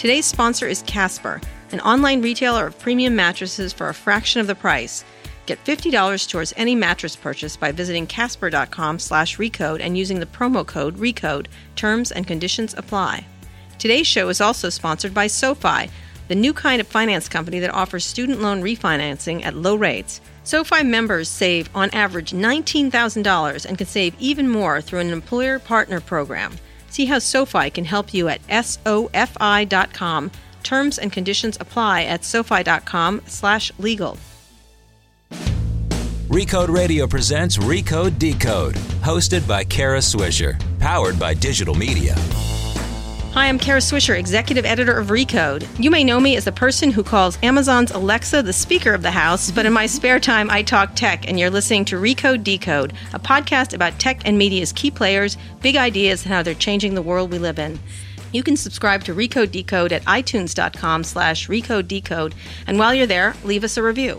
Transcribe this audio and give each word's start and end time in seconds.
Today's 0.00 0.24
sponsor 0.24 0.66
is 0.66 0.80
Casper, 0.86 1.42
an 1.72 1.80
online 1.80 2.22
retailer 2.22 2.66
of 2.66 2.78
premium 2.78 3.14
mattresses 3.14 3.70
for 3.70 3.90
a 3.90 3.94
fraction 3.94 4.40
of 4.40 4.46
the 4.46 4.54
price. 4.54 5.04
Get 5.44 5.62
$50 5.62 6.26
towards 6.26 6.54
any 6.56 6.74
mattress 6.74 7.14
purchase 7.14 7.54
by 7.54 7.70
visiting 7.70 8.06
casper.com 8.06 8.98
slash 8.98 9.36
recode 9.36 9.80
and 9.82 9.98
using 9.98 10.18
the 10.18 10.24
promo 10.24 10.66
code 10.66 10.96
RECODE. 10.96 11.48
Terms 11.76 12.12
and 12.12 12.26
conditions 12.26 12.72
apply. 12.78 13.26
Today's 13.78 14.06
show 14.06 14.30
is 14.30 14.40
also 14.40 14.70
sponsored 14.70 15.12
by 15.12 15.26
SoFi, 15.26 15.90
the 16.28 16.34
new 16.34 16.54
kind 16.54 16.80
of 16.80 16.86
finance 16.86 17.28
company 17.28 17.60
that 17.60 17.74
offers 17.74 18.02
student 18.02 18.40
loan 18.40 18.62
refinancing 18.62 19.44
at 19.44 19.54
low 19.54 19.76
rates. 19.76 20.22
SoFi 20.44 20.82
members 20.82 21.28
save 21.28 21.68
on 21.74 21.90
average 21.90 22.32
$19,000 22.32 23.66
and 23.66 23.76
can 23.76 23.86
save 23.86 24.14
even 24.18 24.48
more 24.48 24.80
through 24.80 25.00
an 25.00 25.10
employer 25.10 25.58
partner 25.58 26.00
program. 26.00 26.56
See 26.90 27.06
how 27.06 27.18
SoFi 27.18 27.70
can 27.70 27.84
help 27.84 28.12
you 28.12 28.28
at 28.28 28.46
SOFI.com. 28.48 30.30
Terms 30.62 30.98
and 30.98 31.10
conditions 31.10 31.56
apply 31.58 32.02
at 32.02 32.24
SoFi.com 32.24 33.22
slash 33.26 33.72
legal. 33.78 34.18
Recode 36.28 36.68
Radio 36.68 37.08
presents 37.08 37.56
Recode 37.58 38.16
Decode, 38.16 38.76
hosted 39.02 39.48
by 39.48 39.64
Kara 39.64 39.98
Swisher, 39.98 40.60
powered 40.78 41.18
by 41.18 41.34
digital 41.34 41.74
media. 41.74 42.14
Hi, 43.32 43.48
I'm 43.48 43.60
Kara 43.60 43.78
Swisher, 43.78 44.18
executive 44.18 44.64
editor 44.64 44.98
of 44.98 45.06
Recode. 45.06 45.64
You 45.78 45.88
may 45.88 46.02
know 46.02 46.18
me 46.18 46.34
as 46.34 46.46
the 46.46 46.50
person 46.50 46.90
who 46.90 47.04
calls 47.04 47.38
Amazon's 47.44 47.92
Alexa 47.92 48.42
the 48.42 48.52
speaker 48.52 48.92
of 48.92 49.02
the 49.02 49.12
house, 49.12 49.52
but 49.52 49.64
in 49.64 49.72
my 49.72 49.86
spare 49.86 50.18
time, 50.18 50.50
I 50.50 50.64
talk 50.64 50.96
tech, 50.96 51.28
and 51.28 51.38
you're 51.38 51.48
listening 51.48 51.84
to 51.86 51.96
Recode 51.96 52.42
Decode, 52.42 52.92
a 53.14 53.20
podcast 53.20 53.72
about 53.72 54.00
tech 54.00 54.22
and 54.24 54.36
media's 54.36 54.72
key 54.72 54.90
players, 54.90 55.36
big 55.60 55.76
ideas, 55.76 56.24
and 56.24 56.34
how 56.34 56.42
they're 56.42 56.54
changing 56.54 56.94
the 56.94 57.02
world 57.02 57.30
we 57.30 57.38
live 57.38 57.60
in. 57.60 57.78
You 58.32 58.42
can 58.42 58.56
subscribe 58.56 59.04
to 59.04 59.14
Recode 59.14 59.52
Decode 59.52 59.92
at 59.92 60.04
itunes.com 60.06 61.04
slash 61.04 61.46
recode 61.46 61.86
decode, 61.86 62.34
and 62.66 62.80
while 62.80 62.92
you're 62.92 63.06
there, 63.06 63.36
leave 63.44 63.62
us 63.62 63.76
a 63.76 63.82
review. 63.84 64.18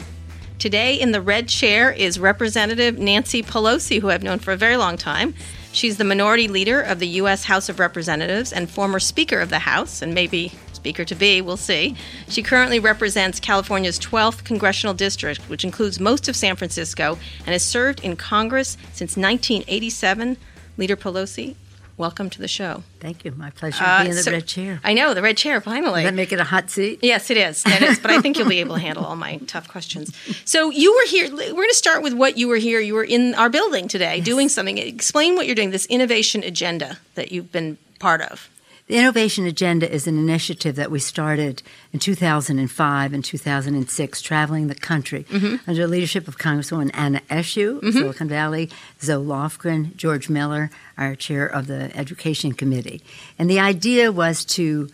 Today 0.57 0.95
in 0.95 1.11
the 1.11 1.21
red 1.21 1.49
chair 1.49 1.91
is 1.91 2.17
Representative 2.17 2.97
Nancy 2.97 3.43
Pelosi, 3.43 3.99
who 3.99 4.09
I've 4.09 4.23
known 4.23 4.39
for 4.39 4.53
a 4.53 4.57
very 4.57 4.77
long 4.77 4.95
time. 4.95 5.33
She's 5.73 5.97
the 5.97 6.03
minority 6.03 6.47
leader 6.47 6.81
of 6.81 6.99
the 6.99 7.07
U.S. 7.07 7.45
House 7.45 7.69
of 7.69 7.79
Representatives 7.79 8.51
and 8.51 8.69
former 8.69 8.99
Speaker 8.99 9.39
of 9.39 9.49
the 9.49 9.59
House, 9.59 10.01
and 10.01 10.13
maybe 10.13 10.51
Speaker 10.73 11.05
to 11.05 11.15
be, 11.15 11.41
we'll 11.41 11.57
see. 11.57 11.95
She 12.27 12.43
currently 12.43 12.79
represents 12.79 13.39
California's 13.39 13.99
12th 13.99 14.43
congressional 14.43 14.93
district, 14.93 15.41
which 15.49 15.63
includes 15.63 15.99
most 15.99 16.27
of 16.27 16.35
San 16.35 16.55
Francisco, 16.55 17.17
and 17.39 17.49
has 17.49 17.63
served 17.63 18.01
in 18.01 18.15
Congress 18.15 18.77
since 18.91 19.15
1987. 19.15 20.37
Leader 20.77 20.95
Pelosi, 20.95 21.55
welcome 21.97 22.29
to 22.29 22.39
the 22.39 22.47
show. 22.47 22.83
Thank 22.99 23.25
you. 23.25 23.31
My 23.31 23.49
pleasure 23.51 23.83
uh, 23.83 23.99
to 23.99 24.03
be 24.05 24.09
in 24.09 24.15
the 24.15 24.23
so- 24.23 24.31
red 24.31 24.47
chair. 24.47 24.79
I 24.83 24.93
know, 24.93 25.13
the 25.13 25.21
red 25.21 25.37
chair, 25.37 25.61
finally. 25.61 26.01
Does 26.03 26.11
that 26.11 26.15
make 26.15 26.31
it 26.31 26.39
a 26.39 26.43
hot 26.43 26.69
seat? 26.69 26.99
Yes, 27.01 27.29
it 27.29 27.37
is. 27.37 27.63
It 27.65 27.81
is. 27.81 27.99
But 27.99 28.11
I 28.11 28.21
think 28.21 28.37
you'll 28.37 28.49
be 28.49 28.59
able 28.59 28.75
to 28.75 28.81
handle 28.81 29.05
all 29.05 29.15
my 29.15 29.37
tough 29.47 29.67
questions. 29.67 30.15
So 30.45 30.69
you 30.69 30.93
were 30.93 31.05
here. 31.07 31.29
We're 31.31 31.51
going 31.53 31.69
to 31.69 31.75
start 31.75 32.03
with 32.03 32.13
what 32.13 32.37
you 32.37 32.47
were 32.47 32.57
here. 32.57 32.79
You 32.79 32.93
were 32.95 33.03
in 33.03 33.35
our 33.35 33.49
building 33.49 33.87
today 33.87 34.21
doing 34.21 34.49
something. 34.49 34.77
Explain 34.77 35.35
what 35.35 35.45
you're 35.45 35.55
doing. 35.55 35.71
This 35.71 35.85
innovation 35.87 36.43
agenda 36.43 36.97
that 37.15 37.31
you've 37.31 37.51
been 37.51 37.77
part 37.99 38.21
of. 38.21 38.49
The 38.91 38.97
Innovation 38.97 39.45
Agenda 39.45 39.89
is 39.89 40.05
an 40.05 40.17
initiative 40.17 40.75
that 40.75 40.91
we 40.91 40.99
started 40.99 41.63
in 41.93 41.99
2005 41.99 43.13
and 43.13 43.23
2006, 43.23 44.21
traveling 44.21 44.67
the 44.67 44.75
country 44.75 45.23
mm-hmm. 45.23 45.55
under 45.65 45.83
the 45.83 45.87
leadership 45.87 46.27
of 46.27 46.37
Congresswoman 46.37 46.91
Anna 46.93 47.21
Eshoo, 47.29 47.81
of 47.81 47.93
Silicon 47.93 48.27
Valley, 48.27 48.69
Zoe 49.01 49.23
Lofgren, 49.25 49.95
George 49.95 50.27
Miller, 50.27 50.69
our 50.97 51.15
chair 51.15 51.45
of 51.45 51.67
the 51.67 51.89
Education 51.95 52.51
Committee. 52.51 53.01
And 53.39 53.49
the 53.49 53.61
idea 53.61 54.11
was 54.11 54.43
to 54.43 54.89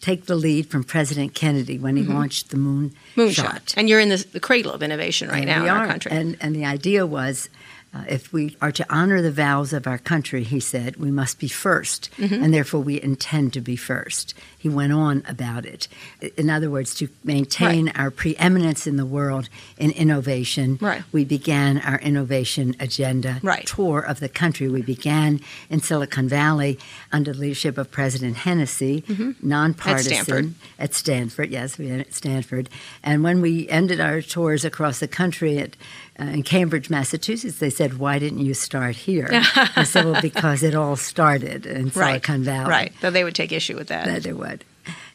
take 0.00 0.26
the 0.26 0.34
lead 0.34 0.66
from 0.66 0.82
President 0.82 1.34
Kennedy 1.34 1.78
when 1.78 1.96
he 1.96 2.02
mm-hmm. 2.02 2.14
launched 2.14 2.50
the 2.50 2.56
moon 2.56 2.96
Moonshot. 3.14 3.34
shot. 3.34 3.74
And 3.76 3.88
you're 3.88 4.00
in 4.00 4.08
the, 4.08 4.26
the 4.32 4.40
cradle 4.40 4.72
of 4.72 4.82
innovation 4.82 5.28
right 5.28 5.46
And 5.46 5.46
now 5.46 5.62
in 5.62 5.68
our 5.68 5.86
country. 5.86 6.10
And, 6.10 6.36
and 6.40 6.52
the 6.52 6.64
idea 6.64 7.06
was 7.06 7.48
uh, 7.96 8.04
if 8.08 8.32
we 8.32 8.56
are 8.60 8.72
to 8.72 8.84
honor 8.90 9.22
the 9.22 9.30
vows 9.32 9.72
of 9.72 9.86
our 9.86 9.98
country, 9.98 10.42
he 10.44 10.60
said, 10.60 10.96
we 10.96 11.10
must 11.10 11.38
be 11.38 11.48
1st 11.48 12.08
Mm-hmm. 12.16 12.42
and 12.44 12.52
therefore 12.54 12.80
we 12.80 13.00
intend 13.02 13.52
to 13.54 13.60
be 13.60 13.76
first. 13.76 14.34
He 14.58 14.68
went 14.68 14.92
on 14.92 15.22
about 15.28 15.64
it. 15.64 15.88
In 16.36 16.50
other 16.50 16.70
words, 16.70 16.94
to 16.96 17.08
maintain 17.24 17.88
our 17.90 18.10
preeminence 18.10 18.86
in 18.86 18.96
the 18.96 19.06
world 19.06 19.48
in 19.78 19.90
innovation, 19.92 20.78
Right. 20.80 21.02
we 21.12 21.24
began 21.24 21.78
our 21.80 21.98
innovation 22.00 22.74
agenda 22.80 23.38
Right. 23.42 23.66
tour 23.66 24.00
of 24.00 24.20
the 24.20 24.28
country. 24.28 24.68
We 24.68 24.82
began 24.82 25.40
in 25.70 25.80
Silicon 25.80 26.28
Valley 26.28 26.78
under 27.12 27.32
the 27.32 27.38
leadership 27.40 27.78
of 27.78 27.90
President 27.90 28.36
Hennessy, 28.38 29.04
nonpartisan 29.42 30.12
Mm-hmm. 30.12 30.20
At 30.22 30.24
Stanford. 30.26 30.54
at 30.78 30.94
Stanford, 30.94 31.50
yes, 31.50 31.78
we 31.78 31.90
at 31.90 32.12
Stanford. 32.14 32.68
And 33.02 33.22
when 33.22 33.40
we 33.40 33.68
ended 33.68 34.00
our 34.00 34.20
tours 34.22 34.64
across 34.64 34.98
the 35.00 35.08
country 35.08 35.58
at 35.58 35.76
uh, 36.20 36.24
in 36.24 36.42
Cambridge, 36.42 36.88
Massachusetts, 36.90 37.58
they 37.58 37.70
said, 37.70 37.98
"Why 37.98 38.18
didn't 38.18 38.40
you 38.40 38.54
start 38.54 38.96
here?" 38.96 39.28
I 39.76 39.84
said, 39.84 40.04
"Well, 40.04 40.20
because 40.22 40.62
it 40.62 40.74
all 40.74 40.96
started 40.96 41.66
in 41.66 41.84
right. 41.86 41.92
Silicon 42.24 42.42
Valley." 42.44 42.70
Right. 42.70 42.92
Though 43.00 43.10
they 43.10 43.24
would 43.24 43.34
take 43.34 43.52
issue 43.52 43.76
with 43.76 43.88
that. 43.88 44.06
That 44.06 44.22
they 44.22 44.32
would. 44.32 44.64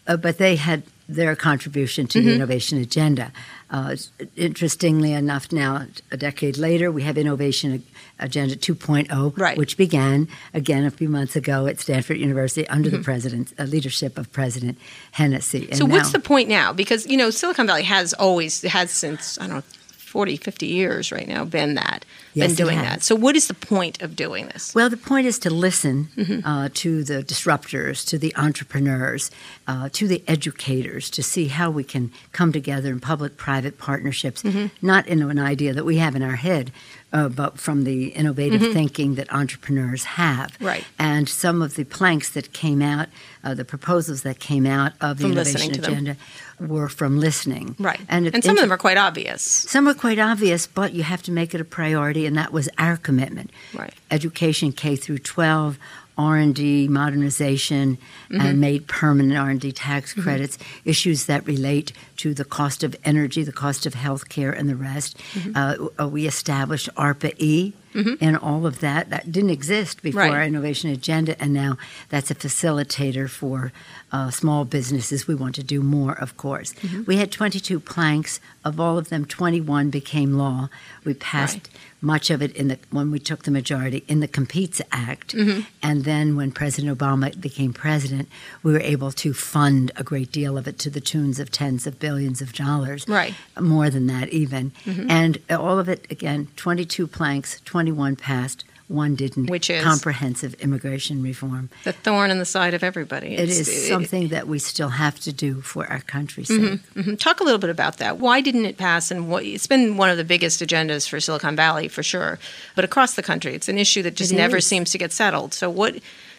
Uh, 0.07 0.17
but 0.17 0.37
they 0.37 0.55
had 0.55 0.83
their 1.07 1.35
contribution 1.35 2.07
to 2.07 2.19
Mm-hmm. 2.19 2.27
the 2.27 2.35
innovation 2.35 2.77
agenda. 2.79 3.31
Uh, 3.69 3.95
interestingly 4.35 5.13
enough, 5.13 5.51
now 5.51 5.85
a 6.11 6.17
decade 6.17 6.57
later, 6.57 6.91
we 6.91 7.03
have 7.03 7.17
Innovation 7.17 7.83
Agenda 8.19 8.55
2.0, 8.55 9.37
Right. 9.37 9.57
which 9.57 9.77
began 9.77 10.27
again 10.53 10.83
a 10.85 10.91
few 10.91 11.07
months 11.09 11.35
ago 11.35 11.67
at 11.67 11.79
Stanford 11.79 12.17
University 12.17 12.67
under 12.67 12.89
the 12.89 12.99
president 12.99 13.53
uh, 13.59 13.63
leadership 13.63 14.17
of 14.17 14.31
President 14.31 14.77
Hennessy. 15.11 15.59
And 15.59 15.67
Mm-hmm. 15.71 15.77
so 15.77 15.85
what's 15.85 16.11
the 16.11 16.19
point 16.19 16.49
now? 16.49 16.73
Because, 16.73 17.05
you 17.07 17.17
know, 17.17 17.29
Silicon 17.29 17.67
Valley 17.67 17.83
has 17.83 18.13
always, 18.13 18.61
has 18.63 18.91
since, 18.91 19.39
I 19.39 19.47
don't 19.47 19.57
know, 19.57 19.63
40, 20.11 20.35
50 20.37 20.65
years 20.67 21.11
right 21.11 21.27
now 21.27 21.45
been 21.45 21.75
that, 21.75 22.05
Yes, 22.33 22.49
been 22.49 22.65
doing 22.65 22.77
that. 22.79 23.01
So 23.01 23.15
what 23.15 23.35
is 23.35 23.47
the 23.47 23.53
point 23.53 24.01
of 24.01 24.15
doing 24.15 24.47
this? 24.47 24.75
Well, 24.75 24.89
the 24.89 24.97
point 24.97 25.25
is 25.25 25.39
to 25.39 25.49
listen 25.49 26.09
Mm-hmm. 26.17 26.45
uh, 26.45 26.69
to 26.83 27.03
the 27.03 27.23
disruptors, 27.23 28.05
to 28.11 28.17
the 28.17 28.33
entrepreneurs, 28.35 29.31
uh, 29.67 29.87
to 29.93 30.07
the 30.07 30.21
educators, 30.27 31.09
to 31.11 31.23
see 31.23 31.47
how 31.47 31.71
we 31.71 31.83
can 31.83 32.11
come 32.33 32.51
together 32.51 32.89
in 32.91 32.99
public-private 32.99 33.77
partnerships, 33.77 34.43
Mm-hmm. 34.43 34.67
not 34.85 35.07
in 35.07 35.21
an 35.21 35.39
idea 35.39 35.73
that 35.73 35.85
we 35.85 35.97
have 35.97 36.15
in 36.15 36.23
our 36.23 36.35
head, 36.35 36.71
uh, 37.13 37.29
but 37.29 37.59
from 37.59 37.83
the 37.83 38.07
innovative 38.07 38.61
thinking 38.73 39.15
that 39.15 39.31
entrepreneurs 39.33 40.03
have. 40.03 40.53
Mm-hmm. 40.53 40.65
Right. 40.65 40.85
And 40.97 41.27
some 41.27 41.61
of 41.61 41.75
the 41.75 41.83
planks 41.83 42.29
that 42.29 42.53
came 42.53 42.81
out, 42.81 43.07
uh, 43.43 43.53
the 43.53 43.65
proposals 43.65 44.23
that 44.23 44.39
came 44.39 44.65
out 44.65 44.93
of 45.01 45.17
the 45.17 45.23
From 45.23 45.31
innovation 45.33 45.71
agenda, 45.73 46.17
were 46.59 46.87
from 46.89 47.19
listening. 47.19 47.75
Right. 47.79 47.99
And, 48.07 48.27
And, 48.33 48.43
some 48.43 48.55
of 48.57 48.61
them 48.61 48.71
are 48.71 48.77
quite 48.77 48.97
obvious. 48.97 49.41
some 49.41 49.87
are 49.87 49.93
quite 49.93 50.19
obvious, 50.19 50.67
but 50.67 50.93
you 50.93 51.03
have 51.03 51.21
to 51.23 51.31
make 51.31 51.53
it 51.55 51.61
a 51.61 51.65
priority, 51.65 52.25
and 52.25 52.37
that 52.37 52.53
was 52.53 52.69
our 52.77 52.97
commitment. 52.97 53.51
Right. 53.73 53.93
Education 54.09 54.71
K 54.71 54.95
through 54.95 55.19
12, 55.19 55.77
R&D, 56.21 56.87
modernization, 56.87 57.97
Mm-hmm. 58.31 58.41
and 58.47 58.61
made 58.61 58.87
permanent 58.87 59.37
R&D 59.37 59.73
tax 59.73 60.13
credits, 60.13 60.57
issues 60.85 61.25
that 61.25 61.45
relate 61.45 61.91
to 62.15 62.33
the 62.33 62.45
cost 62.45 62.81
of 62.81 62.95
energy, 63.03 63.43
the 63.43 63.51
cost 63.51 63.85
of 63.85 63.93
health 63.93 64.29
care, 64.29 64.53
and 64.53 64.69
the 64.69 64.75
rest. 64.77 65.17
Mm-hmm. 65.33 65.99
Uh, 66.01 66.07
we 66.07 66.25
established 66.27 66.87
ARPA-E, 66.95 67.73
and 68.21 68.37
all 68.37 68.65
of 68.65 68.79
that. 68.79 69.09
That 69.09 69.33
didn't 69.33 69.49
exist 69.49 70.01
before 70.01 70.21
Right. 70.21 70.31
our 70.31 70.43
innovation 70.45 70.89
agenda, 70.91 71.35
and 71.43 71.51
now 71.53 71.77
that's 72.07 72.31
a 72.31 72.35
facilitator 72.35 73.29
for 73.29 73.73
uh, 74.13 74.29
small 74.31 74.63
businesses. 74.63 75.27
We 75.27 75.35
want 75.35 75.55
to 75.55 75.63
do 75.63 75.81
more, 75.81 76.13
of 76.17 76.37
course. 76.37 76.71
Mm-hmm. 76.75 77.03
We 77.07 77.17
had 77.17 77.33
22 77.33 77.81
planks. 77.81 78.39
Of 78.63 78.79
all 78.79 78.97
of 78.97 79.09
them, 79.09 79.25
21 79.25 79.89
became 79.89 80.37
law. 80.37 80.69
We 81.03 81.15
passed 81.15 81.55
Right. 81.67 81.69
Much 82.01 82.29
of 82.31 82.41
it 82.41 82.51
in 82.55 82.67
the 82.67 82.79
when 82.89 83.11
we 83.11 83.19
took 83.19 83.43
the 83.43 83.51
majority 83.51 84.03
in 84.07 84.19
the 84.21 84.27
Competes 84.27 84.81
Act, 84.91 85.35
Mm-hmm. 85.35 85.61
and 85.83 86.03
then 86.03 86.35
when 86.35 86.51
President 86.51 86.97
Obama 86.97 87.39
became 87.39 87.73
president, 87.73 88.27
we 88.63 88.71
were 88.73 88.79
able 88.79 89.11
to 89.11 89.33
fund 89.33 89.91
a 89.95 90.03
great 90.03 90.31
deal 90.31 90.57
of 90.57 90.67
it 90.67 90.77
to 90.79 90.89
the 90.89 90.99
tunes 91.01 91.39
of 91.39 91.51
tens 91.51 91.85
of 91.87 91.99
billions 91.99 92.41
of 92.41 92.53
dollars, 92.53 93.07
Right. 93.07 93.33
Mm-hmm. 93.33 93.67
more 93.67 93.89
than 93.89 94.07
that 94.07 94.29
even, 94.29 94.71
and 94.85 95.37
all 95.49 95.77
of 95.79 95.87
it 95.89 96.05
again, 96.09 96.47
22 96.55 97.07
planks, 97.07 97.61
21 97.65 98.15
passed. 98.15 98.63
One 98.91 99.15
didn't. 99.15 99.49
Which 99.49 99.69
is? 99.69 99.83
comprehensive 99.83 100.53
immigration 100.55 101.23
reform. 101.23 101.69
The 101.85 101.93
thorn 101.93 102.29
in 102.29 102.39
the 102.39 102.45
side 102.45 102.73
of 102.73 102.83
everybody. 102.83 103.27
It 103.35 103.49
It's- 103.49 103.59
is 103.67 103.87
something 103.87 104.27
that 104.29 104.47
we 104.47 104.59
still 104.59 104.89
have 104.89 105.19
to 105.21 105.31
do 105.31 105.61
for 105.61 105.87
our 105.87 106.01
country's 106.01 106.49
Mm-hmm. 106.49 106.67
sake. 107.01 107.05
Mhm. 107.05 107.19
Talk 107.19 107.39
a 107.39 107.43
little 107.43 107.59
bit 107.59 107.69
about 107.69 107.97
that. 107.97 108.19
Why 108.19 108.41
didn't 108.41 108.65
it 108.65 108.77
pass? 108.77 109.09
And 109.11 109.29
what, 109.29 109.45
it's 109.45 109.67
been 109.67 109.95
one 109.95 110.09
of 110.09 110.17
the 110.17 110.23
biggest 110.25 110.59
agendas 110.61 111.07
for 111.07 111.19
Silicon 111.21 111.55
Valley, 111.55 111.87
for 111.87 112.03
sure. 112.03 112.37
But 112.75 112.83
across 112.85 113.13
the 113.15 113.23
country, 113.23 113.55
it's 113.55 113.69
an 113.69 113.77
issue 113.77 114.01
that 114.03 114.15
just 114.15 114.33
It 114.33 114.35
never 114.35 114.57
is. 114.57 114.67
seems 114.67 114.91
to 114.91 114.97
get 114.97 115.13
settled. 115.13 115.53
So, 115.53 115.69
what, 115.69 115.95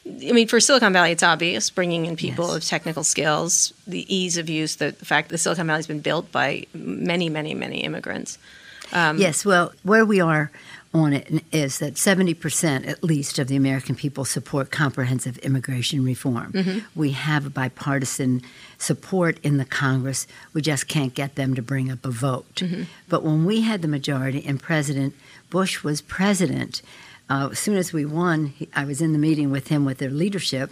I 0.06 0.32
mean, 0.32 0.46
for 0.48 0.60
Silicon 0.60 0.92
Valley, 0.92 1.12
it's 1.12 1.22
obvious 1.22 1.70
bringing 1.70 2.04
in 2.06 2.16
people 2.16 2.48
Yes. 2.48 2.56
of 2.56 2.64
technical 2.68 3.04
skills, 3.04 3.72
the 3.86 4.04
ease 4.14 4.36
of 4.36 4.50
use, 4.50 4.76
the, 4.76 4.94
the 4.98 5.04
fact 5.06 5.30
that 5.30 5.38
Silicon 5.38 5.66
Valley's 5.66 5.86
been 5.86 6.00
built 6.00 6.30
by 6.32 6.66
many, 6.74 7.28
many, 7.30 7.54
many 7.54 7.78
immigrants. 7.84 8.36
Um, 8.92 9.16
yes, 9.16 9.42
well, 9.46 9.72
where 9.84 10.04
we 10.04 10.20
are 10.20 10.50
on 10.94 11.12
it 11.12 11.42
is 11.52 11.78
that 11.78 11.94
70% 11.94 12.86
at 12.86 13.02
least 13.02 13.38
of 13.38 13.48
the 13.48 13.56
American 13.56 13.94
people 13.94 14.24
support 14.24 14.70
comprehensive 14.70 15.38
immigration 15.38 16.04
reform. 16.04 16.52
Mm-hmm. 16.52 16.78
We 16.94 17.12
have 17.12 17.54
bipartisan 17.54 18.42
support 18.78 19.38
in 19.42 19.56
the 19.56 19.64
Congress. 19.64 20.26
We 20.52 20.60
just 20.60 20.88
can't 20.88 21.14
get 21.14 21.34
them 21.34 21.54
to 21.54 21.62
bring 21.62 21.90
up 21.90 22.04
a 22.04 22.10
vote. 22.10 22.56
Mm-hmm. 22.56 22.82
But 23.08 23.22
when 23.22 23.44
we 23.44 23.62
had 23.62 23.80
the 23.80 23.88
majority 23.88 24.44
and 24.44 24.60
President 24.60 25.14
Bush 25.48 25.82
was 25.82 26.00
president, 26.00 26.82
uh, 27.30 27.48
as 27.52 27.58
soon 27.58 27.76
as 27.76 27.92
we 27.92 28.04
won, 28.04 28.46
he, 28.46 28.68
I 28.74 28.84
was 28.84 29.00
in 29.00 29.12
the 29.12 29.18
meeting 29.18 29.50
with 29.50 29.68
him 29.68 29.84
with 29.84 29.98
their 29.98 30.10
leadership, 30.10 30.70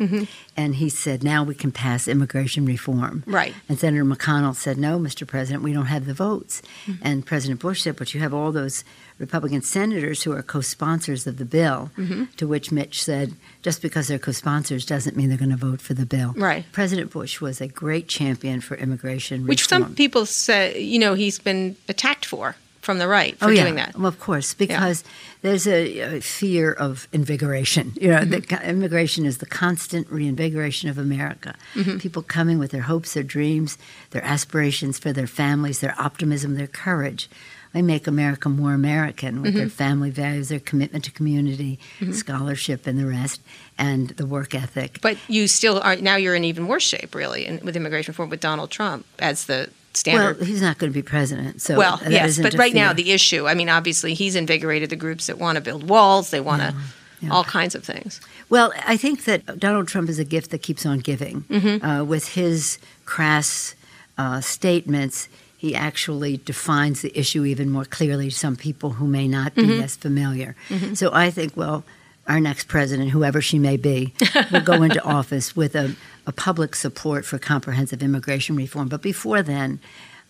and 0.56 0.74
he 0.74 0.88
said, 0.88 1.22
"Now 1.24 1.42
we 1.42 1.54
can 1.54 1.72
pass 1.72 2.06
immigration 2.08 2.66
reform." 2.66 3.22
Right. 3.26 3.54
And 3.68 3.78
Senator 3.78 4.04
McConnell 4.04 4.54
said, 4.54 4.76
"No, 4.76 4.98
Mr. 4.98 5.26
President, 5.26 5.62
we 5.62 5.72
don't 5.72 5.86
have 5.86 6.06
the 6.06 6.14
votes." 6.14 6.60
Mm-hmm. 6.86 7.02
And 7.02 7.24
President 7.24 7.60
Bush 7.60 7.82
said, 7.82 7.96
"But 7.96 8.12
you 8.12 8.20
have 8.20 8.34
all 8.34 8.52
those 8.52 8.84
Republican 9.18 9.62
senators 9.62 10.22
who 10.22 10.32
are 10.32 10.42
co-sponsors 10.42 11.26
of 11.26 11.38
the 11.38 11.44
bill." 11.44 11.90
Mm-hmm. 11.96 12.24
To 12.36 12.46
which 12.46 12.70
Mitch 12.70 13.02
said, 13.02 13.34
"Just 13.62 13.80
because 13.80 14.08
they're 14.08 14.18
co-sponsors 14.18 14.84
doesn't 14.84 15.16
mean 15.16 15.28
they're 15.28 15.38
going 15.38 15.50
to 15.50 15.56
vote 15.56 15.80
for 15.80 15.94
the 15.94 16.06
bill." 16.06 16.34
Right. 16.36 16.64
President 16.72 17.10
Bush 17.10 17.40
was 17.40 17.60
a 17.60 17.68
great 17.68 18.06
champion 18.08 18.60
for 18.60 18.76
immigration 18.76 19.38
reform 19.38 19.48
Which 19.48 19.62
reform. 19.70 19.82
some 19.84 19.94
people 19.94 20.26
say, 20.26 20.78
you 20.80 20.98
know, 20.98 21.14
he's 21.14 21.38
been 21.38 21.76
attacked 21.88 22.26
for 22.26 22.56
from 22.90 22.98
the 22.98 23.08
right 23.08 23.38
for 23.38 23.46
oh, 23.46 23.48
yeah. 23.48 23.62
doing 23.62 23.76
that. 23.76 23.96
Well, 23.96 24.06
of 24.08 24.18
course, 24.18 24.52
because 24.54 25.04
there's 25.42 25.66
a, 25.66 26.16
a 26.16 26.20
fear 26.20 26.72
of 26.72 27.06
invigoration. 27.12 27.92
You 28.00 28.08
know, 28.10 28.24
the, 28.24 28.40
Mm-hmm. 28.40 28.68
immigration 28.68 29.26
is 29.26 29.38
the 29.38 29.46
constant 29.46 30.10
reinvigoration 30.10 30.88
of 30.90 30.98
America. 30.98 31.54
Mm-hmm. 31.74 31.98
People 31.98 32.22
coming 32.22 32.58
with 32.58 32.70
their 32.72 32.82
hopes, 32.92 33.14
their 33.14 33.22
dreams, 33.36 33.78
their 34.10 34.24
aspirations 34.24 34.98
for 34.98 35.12
their 35.12 35.26
families, 35.28 35.78
their 35.80 35.94
optimism, 35.98 36.54
their 36.56 36.66
courage. 36.66 37.28
They 37.72 37.82
make 37.82 38.08
America 38.08 38.48
more 38.48 38.74
American 38.74 39.42
with 39.42 39.54
their 39.54 39.66
Mm-hmm. 39.66 39.84
family 39.86 40.10
values, 40.10 40.48
their 40.48 40.58
commitment 40.70 41.04
to 41.04 41.12
community, 41.12 41.78
scholarship, 42.12 42.86
and 42.88 42.98
the 42.98 43.06
rest, 43.06 43.40
and 43.78 44.08
the 44.20 44.26
work 44.26 44.54
ethic. 44.54 44.98
But 45.00 45.16
you 45.28 45.46
still 45.46 45.78
are 45.80 45.94
now. 45.96 46.16
You're 46.16 46.34
in 46.34 46.44
even 46.44 46.66
worse 46.66 46.82
shape, 46.82 47.14
really, 47.14 47.46
in, 47.46 47.60
with 47.64 47.76
immigration 47.76 48.10
reform 48.12 48.30
with 48.30 48.40
Donald 48.40 48.70
Trump 48.70 49.06
as 49.20 49.44
the 49.46 49.70
standard. 49.94 50.38
Well, 50.38 50.46
he's 50.46 50.62
not 50.62 50.78
going 50.78 50.92
to 50.92 50.94
be 50.94 51.02
president, 51.02 51.60
so 51.60 51.76
Well, 51.76 52.00
yes, 52.08 52.38
but 52.38 52.54
right 52.54 52.74
now 52.74 52.92
the 52.92 53.12
issue. 53.12 53.46
I 53.48 53.54
mean, 53.54 53.68
obviously, 53.68 54.14
he's 54.14 54.36
invigorated 54.36 54.90
the 54.90 54.96
groups 54.96 55.26
that 55.26 55.38
want 55.38 55.56
to 55.56 55.60
build 55.60 55.88
walls. 55.88 56.30
They 56.30 56.40
want 56.40 56.62
to 56.62 56.74
yeah. 57.20 57.30
all 57.30 57.44
kinds 57.44 57.74
of 57.74 57.84
things. 57.84 58.20
Well, 58.48 58.72
I 58.86 58.96
think 58.96 59.24
that 59.24 59.58
Donald 59.58 59.88
Trump 59.88 60.08
is 60.08 60.18
a 60.18 60.24
gift 60.24 60.50
that 60.50 60.62
keeps 60.62 60.86
on 60.86 61.00
giving. 61.00 61.42
Mm-hmm. 61.42 61.84
Uh, 61.84 62.04
with 62.04 62.28
his 62.34 62.78
crass 63.04 63.74
uh, 64.18 64.40
statements, 64.40 65.28
he 65.56 65.74
actually 65.74 66.38
defines 66.38 67.02
the 67.02 67.16
issue 67.18 67.44
even 67.44 67.70
more 67.70 67.84
clearly 67.84 68.30
to 68.30 68.34
some 68.34 68.56
people 68.56 68.90
who 68.90 69.06
may 69.06 69.28
not 69.28 69.54
be 69.54 69.62
Mm-hmm. 69.62 69.82
as 69.82 69.96
familiar. 69.96 70.56
So 70.94 71.10
I 71.12 71.30
think, 71.30 71.56
well, 71.56 71.84
our 72.30 72.40
next 72.40 72.68
president, 72.68 73.10
whoever 73.10 73.42
she 73.42 73.58
may 73.58 73.76
be, 73.76 74.14
will 74.52 74.60
go 74.60 74.84
into 74.84 75.02
office 75.02 75.56
with 75.56 75.74
a, 75.74 75.96
a 76.26 76.32
public 76.32 76.76
support 76.76 77.24
for 77.24 77.38
comprehensive 77.38 78.02
immigration 78.04 78.54
reform. 78.54 78.88
But 78.88 79.02
before 79.02 79.42
then, 79.42 79.80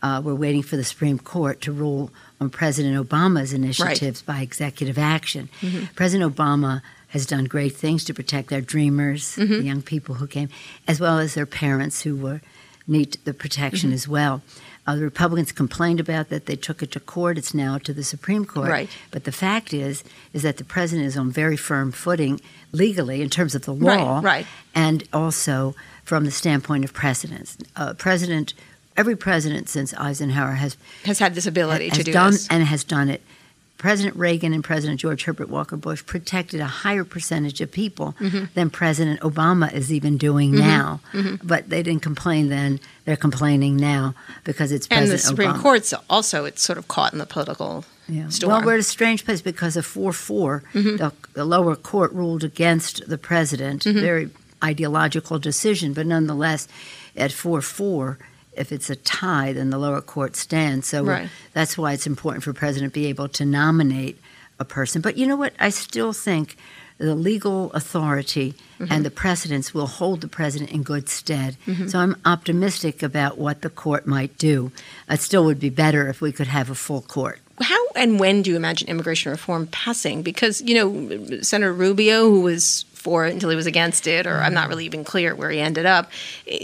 uh, 0.02 0.22
we're 0.24 0.34
waiting 0.34 0.62
for 0.62 0.76
the 0.76 0.84
Supreme 0.84 1.18
Court 1.18 1.60
to 1.60 1.72
rule 1.72 2.10
on 2.40 2.48
President 2.48 2.96
Obama's 2.96 3.52
initiatives 3.52 4.22
by 4.22 4.40
executive 4.40 4.96
action. 4.96 5.50
Mm-hmm. 5.60 5.92
President 5.94 6.34
Obama 6.34 6.80
has 7.08 7.26
done 7.26 7.44
great 7.44 7.76
things 7.76 8.02
to 8.04 8.14
protect 8.14 8.50
our 8.50 8.62
dreamers, 8.62 9.34
the 9.34 9.42
mm-hmm. 9.42 9.66
young 9.66 9.82
people 9.82 10.14
who 10.14 10.26
came, 10.26 10.48
as 10.88 11.00
well 11.00 11.18
as 11.18 11.34
their 11.34 11.44
parents 11.44 12.00
who 12.00 12.16
were 12.16 12.40
need 12.86 13.18
the 13.24 13.34
protection 13.34 13.90
mm-hmm. 13.90 13.94
as 13.94 14.08
well. 14.08 14.40
Uh, 14.86 14.96
the 14.96 15.02
Republicans 15.02 15.52
complained 15.52 16.00
about 16.00 16.30
that. 16.30 16.46
They 16.46 16.56
took 16.56 16.82
it 16.82 16.90
to 16.92 17.00
court. 17.00 17.38
It's 17.38 17.54
now 17.54 17.78
to 17.78 17.92
the 17.92 18.02
Supreme 18.02 18.44
Court. 18.44 18.68
Right. 18.68 18.88
But 19.10 19.24
the 19.24 19.32
fact 19.32 19.72
is, 19.72 20.02
is 20.32 20.42
that 20.42 20.56
the 20.56 20.64
president 20.64 21.06
is 21.06 21.16
on 21.16 21.30
very 21.30 21.56
firm 21.56 21.92
footing 21.92 22.40
legally 22.72 23.20
in 23.22 23.28
terms 23.30 23.54
of 23.54 23.62
the 23.66 23.72
Right, 23.74 24.00
law, 24.00 24.20
right. 24.22 24.46
and 24.74 25.04
also 25.12 25.74
from 26.04 26.24
the 26.24 26.30
standpoint 26.30 26.84
of 26.84 26.92
precedence. 26.92 27.56
Uh, 27.76 27.94
president, 27.94 28.54
every 28.96 29.16
president 29.16 29.68
since 29.68 29.94
Eisenhower 29.94 30.52
has 30.52 30.76
Has 31.04 31.18
had 31.20 31.34
this 31.34 31.46
ability 31.46 31.88
has 31.88 31.98
to 31.98 32.04
do 32.04 32.12
done 32.12 32.32
this. 32.32 32.48
and 32.48 32.64
has 32.64 32.82
done 32.82 33.08
it. 33.10 33.22
President 33.80 34.14
Reagan 34.16 34.52
and 34.52 34.62
President 34.62 35.00
George 35.00 35.24
Herbert 35.24 35.48
Walker 35.48 35.76
Bush 35.76 36.04
protected 36.04 36.60
a 36.60 36.66
higher 36.84 37.02
percentage 37.04 37.60
of 37.62 37.72
people 37.72 38.14
Mm-hmm. 38.20 38.44
than 38.54 38.68
President 38.70 39.20
Obama 39.20 39.72
is 39.72 39.90
even 39.92 40.18
doing 40.18 40.50
now. 40.54 41.00
But 41.42 41.70
they 41.70 41.82
didn't 41.82 42.02
complain 42.02 42.50
then; 42.50 42.78
they're 43.06 43.16
complaining 43.28 43.76
now 43.76 44.14
because 44.44 44.70
it's 44.70 44.86
and 44.90 45.10
the 45.10 45.16
Supreme 45.18 45.52
Obama. 45.52 45.62
Court's 45.62 45.94
also 46.10 46.44
it's 46.44 46.62
sort 46.62 46.78
of 46.78 46.86
caught 46.88 47.12
in 47.14 47.18
the 47.18 47.26
political 47.36 47.84
Yeah. 48.06 48.28
storm. 48.28 48.50
Well, 48.52 48.64
we're 48.66 48.74
at 48.74 48.80
a 48.80 48.82
strange 48.96 49.24
place 49.24 49.40
because 49.42 49.74
of 49.80 49.86
4 49.86 50.12
4, 50.12 50.62
Mm-hmm. 50.74 50.96
the, 50.96 51.12
the 51.32 51.44
lower 51.44 51.74
court 51.76 52.12
ruled 52.12 52.44
against 52.44 53.08
the 53.08 53.18
president. 53.18 53.84
Mm-hmm. 53.84 54.00
Very 54.00 54.30
ideological 54.62 55.38
decision, 55.38 55.94
but 55.94 56.06
nonetheless, 56.06 56.68
at 57.16 57.32
4 57.32 57.62
4, 57.62 58.18
if 58.60 58.70
it's 58.72 58.90
a 58.90 58.96
tie, 58.96 59.52
then 59.52 59.70
the 59.70 59.78
lower 59.78 60.00
court 60.00 60.36
stands. 60.36 60.86
So 60.88 61.02
Right. 61.04 61.28
that's 61.52 61.76
why 61.78 61.92
it's 61.94 62.06
important 62.06 62.44
for 62.44 62.52
president 62.52 62.92
to 62.94 63.00
be 63.00 63.06
able 63.06 63.28
to 63.28 63.44
nominate 63.44 64.16
a 64.58 64.64
person. 64.64 65.00
But 65.02 65.16
you 65.16 65.26
know 65.26 65.36
what? 65.36 65.52
I 65.58 65.70
still 65.70 66.12
think 66.12 66.56
the 66.98 67.14
legal 67.14 67.72
authority 67.72 68.54
Mm-hmm. 68.80 68.92
and 68.92 69.04
the 69.04 69.10
precedents 69.10 69.74
will 69.74 69.86
hold 69.86 70.22
the 70.22 70.28
president 70.28 70.70
in 70.70 70.82
good 70.82 71.06
stead. 71.10 71.56
So 71.88 71.98
I'm 71.98 72.16
optimistic 72.24 73.02
about 73.02 73.36
what 73.36 73.60
the 73.60 73.68
court 73.68 74.06
might 74.06 74.38
do. 74.38 74.72
It 75.10 75.20
still 75.20 75.44
would 75.44 75.60
be 75.60 75.68
better 75.68 76.08
if 76.08 76.22
we 76.22 76.32
could 76.32 76.46
have 76.46 76.70
a 76.70 76.74
full 76.74 77.02
court. 77.02 77.40
How 77.60 77.82
and 77.94 78.18
when 78.18 78.40
do 78.40 78.48
you 78.50 78.56
imagine 78.56 78.88
immigration 78.88 79.30
reform 79.32 79.66
passing? 79.66 80.22
Because 80.22 80.62
you 80.62 80.74
know 80.78 81.40
Senator 81.42 81.74
Rubio, 81.74 82.22
who 82.30 82.40
was 82.40 82.86
for 83.00 83.26
it 83.26 83.32
until 83.32 83.50
he 83.50 83.56
was 83.56 83.66
against 83.66 84.06
it, 84.06 84.26
or 84.26 84.36
I'm 84.36 84.54
not 84.54 84.68
really 84.68 84.84
even 84.84 85.04
clear 85.04 85.34
where 85.34 85.50
he 85.50 85.58
ended 85.58 85.86
up. 85.86 86.10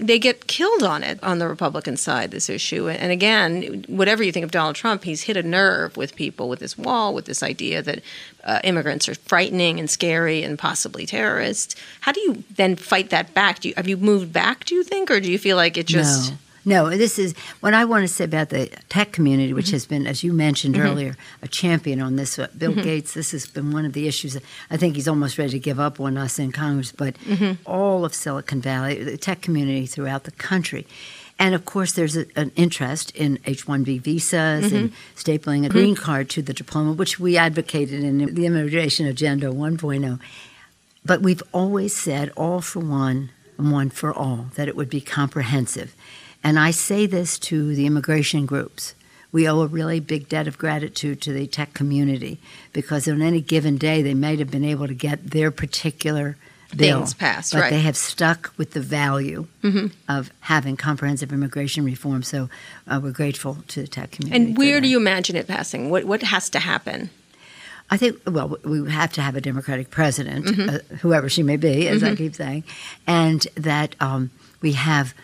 They 0.00 0.18
get 0.18 0.46
killed 0.46 0.82
on 0.82 1.02
it 1.02 1.18
on 1.22 1.38
the 1.38 1.48
Republican 1.48 1.96
side. 1.96 2.30
This 2.30 2.48
issue, 2.48 2.88
and 2.88 3.10
again, 3.10 3.84
whatever 3.88 4.22
you 4.22 4.32
think 4.32 4.44
of 4.44 4.50
Donald 4.50 4.76
Trump, 4.76 5.04
he's 5.04 5.22
hit 5.22 5.36
a 5.36 5.42
nerve 5.42 5.96
with 5.96 6.14
people 6.14 6.48
with 6.48 6.60
this 6.60 6.76
wall, 6.76 7.14
with 7.14 7.24
this 7.24 7.42
idea 7.42 7.82
that 7.82 8.02
uh, 8.44 8.60
immigrants 8.62 9.08
are 9.08 9.14
frightening 9.14 9.80
and 9.80 9.90
scary 9.90 10.42
and 10.42 10.58
possibly 10.58 11.06
terrorists. 11.06 11.74
How 12.00 12.12
do 12.12 12.20
you 12.20 12.44
then 12.54 12.76
fight 12.76 13.10
that 13.10 13.34
back? 13.34 13.60
Do 13.60 13.68
you 13.68 13.74
have 13.76 13.88
you 13.88 13.96
moved 13.96 14.32
back? 14.32 14.64
Do 14.64 14.74
you 14.74 14.84
think, 14.84 15.10
or 15.10 15.20
do 15.20 15.30
you 15.30 15.38
feel 15.38 15.56
like 15.56 15.76
it 15.76 15.86
just? 15.86 16.30
No. 16.30 16.38
No, 16.68 16.90
this 16.90 17.16
is 17.16 17.32
what 17.60 17.74
I 17.74 17.84
want 17.84 18.02
to 18.02 18.12
say 18.12 18.24
about 18.24 18.48
the 18.48 18.66
tech 18.88 19.12
community, 19.12 19.52
which 19.52 19.66
mm-hmm. 19.66 19.74
has 19.74 19.86
been, 19.86 20.06
as 20.06 20.24
you 20.24 20.32
mentioned 20.32 20.74
mm-hmm. 20.74 20.84
earlier, 20.84 21.16
a 21.40 21.46
champion 21.46 22.00
on 22.00 22.16
this. 22.16 22.40
Uh, 22.40 22.48
Bill 22.58 22.72
mm-hmm. 22.72 22.82
Gates, 22.82 23.14
this 23.14 23.30
has 23.30 23.46
been 23.46 23.70
one 23.70 23.86
of 23.86 23.92
the 23.92 24.08
issues. 24.08 24.36
I 24.68 24.76
think 24.76 24.96
he's 24.96 25.06
almost 25.06 25.38
ready 25.38 25.52
to 25.52 25.58
give 25.60 25.78
up 25.78 26.00
on 26.00 26.18
us 26.18 26.40
in 26.40 26.50
Congress, 26.50 26.90
but 26.90 27.14
all 27.64 28.04
of 28.04 28.12
Silicon 28.14 28.60
Valley, 28.60 29.00
the 29.02 29.16
tech 29.16 29.42
community 29.42 29.86
throughout 29.86 30.24
the 30.24 30.32
country. 30.32 30.88
And 31.38 31.54
of 31.54 31.64
course, 31.66 31.92
there's 31.92 32.16
a, 32.16 32.26
an 32.34 32.50
interest 32.56 33.14
in 33.14 33.38
H 33.44 33.66
1B 33.66 34.00
visas 34.00 34.72
and 34.72 34.92
stapling 35.14 35.66
a 35.66 35.68
green 35.68 35.94
card 35.94 36.28
to 36.30 36.42
the 36.42 36.52
diploma, 36.52 36.94
which 36.94 37.20
we 37.20 37.36
advocated 37.36 38.02
in 38.02 38.34
the 38.34 38.46
Immigration 38.46 39.06
Agenda 39.06 39.48
1.0. 39.48 40.18
But 41.04 41.22
we've 41.22 41.42
always 41.52 41.94
said 41.94 42.32
all 42.36 42.60
for 42.60 42.80
one 42.80 43.30
and 43.56 43.70
one 43.70 43.90
for 43.90 44.12
all, 44.12 44.46
that 44.56 44.66
it 44.66 44.74
would 44.74 44.90
be 44.90 45.00
comprehensive. 45.00 45.94
And 46.42 46.58
I 46.58 46.70
say 46.70 47.06
this 47.06 47.38
to 47.40 47.74
the 47.74 47.86
immigration 47.86 48.46
groups. 48.46 48.94
We 49.32 49.48
owe 49.48 49.60
a 49.60 49.66
really 49.66 50.00
big 50.00 50.28
debt 50.28 50.46
of 50.46 50.56
gratitude 50.56 51.20
to 51.22 51.32
the 51.32 51.46
tech 51.46 51.74
community 51.74 52.38
because 52.72 53.06
on 53.08 53.20
any 53.20 53.40
given 53.40 53.76
day 53.76 54.00
they 54.00 54.14
might 54.14 54.38
have 54.38 54.50
been 54.50 54.64
able 54.64 54.86
to 54.86 54.94
get 54.94 55.30
their 55.30 55.50
particular 55.50 56.36
bill 56.74 56.98
Things 57.00 57.14
passed, 57.14 57.52
but 57.52 57.62
right. 57.62 57.70
they 57.70 57.80
have 57.80 57.96
stuck 57.96 58.52
with 58.56 58.72
the 58.72 58.80
value 58.80 59.46
of 60.08 60.30
having 60.40 60.76
comprehensive 60.76 61.32
immigration 61.32 61.84
reform. 61.84 62.22
So 62.22 62.48
uh, 62.88 63.00
we're 63.02 63.12
grateful 63.12 63.58
to 63.68 63.82
the 63.82 63.88
tech 63.88 64.12
community. 64.12 64.50
And 64.50 64.58
where 64.58 64.80
do 64.80 64.88
you 64.88 64.96
imagine 64.96 65.36
it 65.36 65.46
passing? 65.46 65.90
What 65.90 66.04
what 66.04 66.22
has 66.22 66.50
to 66.50 66.58
happen? 66.58 67.10
I 67.88 67.96
think, 67.96 68.20
well, 68.26 68.58
we 68.64 68.90
have 68.90 69.12
to 69.12 69.22
have 69.22 69.36
a 69.36 69.40
Democratic 69.40 69.90
president, 69.90 70.58
uh, 70.58 70.78
whoever 70.96 71.28
she 71.28 71.44
may 71.44 71.56
be, 71.56 71.86
as 71.86 72.02
I 72.02 72.16
keep 72.16 72.34
saying, 72.34 72.64
and 73.06 73.46
that 73.54 73.94
um, 74.00 74.30
we 74.60 74.72
have 74.72 75.14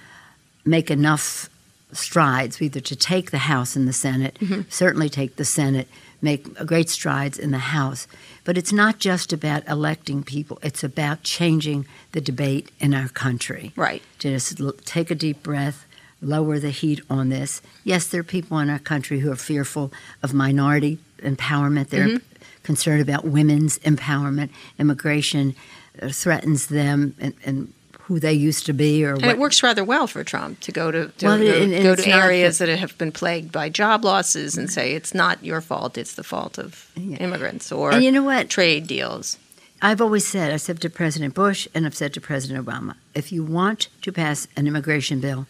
make 0.65 0.91
enough 0.91 1.49
strides 1.93 2.61
either 2.63 2.81
to 2.81 2.97
take 2.97 3.31
the 3.31 3.39
House 3.39 3.77
and 3.77 3.87
the 3.87 3.93
Senate, 3.93 4.39
certainly 4.71 5.09
take 5.09 5.37
the 5.37 5.45
Senate, 5.45 5.89
make 6.23 6.55
great 6.67 6.89
strides 6.89 7.39
in 7.39 7.51
the 7.51 7.59
House. 7.59 8.07
But 8.45 8.57
it's 8.57 8.73
not 8.73 8.99
just 8.99 9.33
about 9.33 9.67
electing 9.69 10.23
people, 10.23 10.59
it's 10.63 10.83
about 10.83 11.23
changing 11.23 11.87
the 12.13 12.21
debate 12.21 12.71
in 12.81 12.95
our 12.95 13.09
country. 13.09 13.73
Right. 13.77 14.03
Just 14.19 14.61
l- 14.61 14.73
take 14.85 15.11
a 15.11 15.15
deep 15.15 15.43
breath, 15.43 15.85
lower 16.21 16.59
the 16.59 16.71
heat 16.71 17.01
on 17.11 17.29
this. 17.29 17.61
Yes, 17.85 18.07
there 18.07 18.21
are 18.21 18.25
people 18.25 18.59
in 18.59 18.71
our 18.71 18.79
country 18.79 19.21
who 19.21 19.31
are 19.31 19.37
fearful 19.37 19.93
of 20.23 20.33
minority 20.33 20.99
empowerment. 21.19 21.89
They're 21.91 22.21
concerned 22.63 23.03
about 23.03 23.25
women's 23.25 23.79
empowerment. 23.81 24.51
Immigration 24.79 25.55
uh, 26.01 26.09
threatens 26.09 26.69
them 26.69 27.15
and, 27.21 27.35
and 27.45 27.73
who 28.07 28.19
they 28.19 28.33
used 28.33 28.67
to 28.67 28.73
be 28.73 29.05
or 29.05 29.13
And 29.15 29.23
what 29.23 29.31
it 29.31 29.39
works 29.39 29.63
rather 29.63 29.85
well 29.85 30.07
for 30.07 30.25
Trump 30.25 30.61
to 30.61 30.73
go 30.73 30.91
to, 30.91 31.09
to, 31.19 31.27
Well, 31.27 31.39
to 31.39 31.63
and- 31.63 31.73
and 31.73 31.83
go 31.85 31.95
to 31.95 32.09
areas 32.11 32.59
the- 32.59 32.67
that 32.67 32.79
have 32.79 32.97
been 32.99 33.13
plagued 33.13 33.53
by 33.53 33.69
job 33.69 34.05
losses 34.05 34.59
and 34.59 34.71
say 34.71 34.95
it's 34.95 35.15
not 35.15 35.45
your 35.45 35.61
fault, 35.61 35.97
it's 35.97 36.15
the 36.15 36.25
fault 36.25 36.59
of 36.59 36.91
immigrants 36.97 37.71
or 37.71 37.93
And 37.93 38.03
you 38.05 38.11
know 38.13 38.23
what? 38.25 38.49
trade 38.51 38.87
deals. 38.87 39.39
I've 39.81 40.01
always 40.01 40.27
said, 40.27 40.53
I've 40.53 40.61
said 40.61 40.81
to 40.81 40.91
President 40.91 41.35
Bush 41.35 41.67
and 41.75 41.87
I've 41.87 41.95
said 41.97 42.13
to 42.15 42.21
President 42.21 42.65
Obama, 42.65 42.95
if 43.15 43.33
you 43.33 43.43
want 43.45 43.89
to 44.03 44.13
pass 44.13 44.47
an 44.57 44.67
immigration 44.67 45.21
bill, 45.21 45.47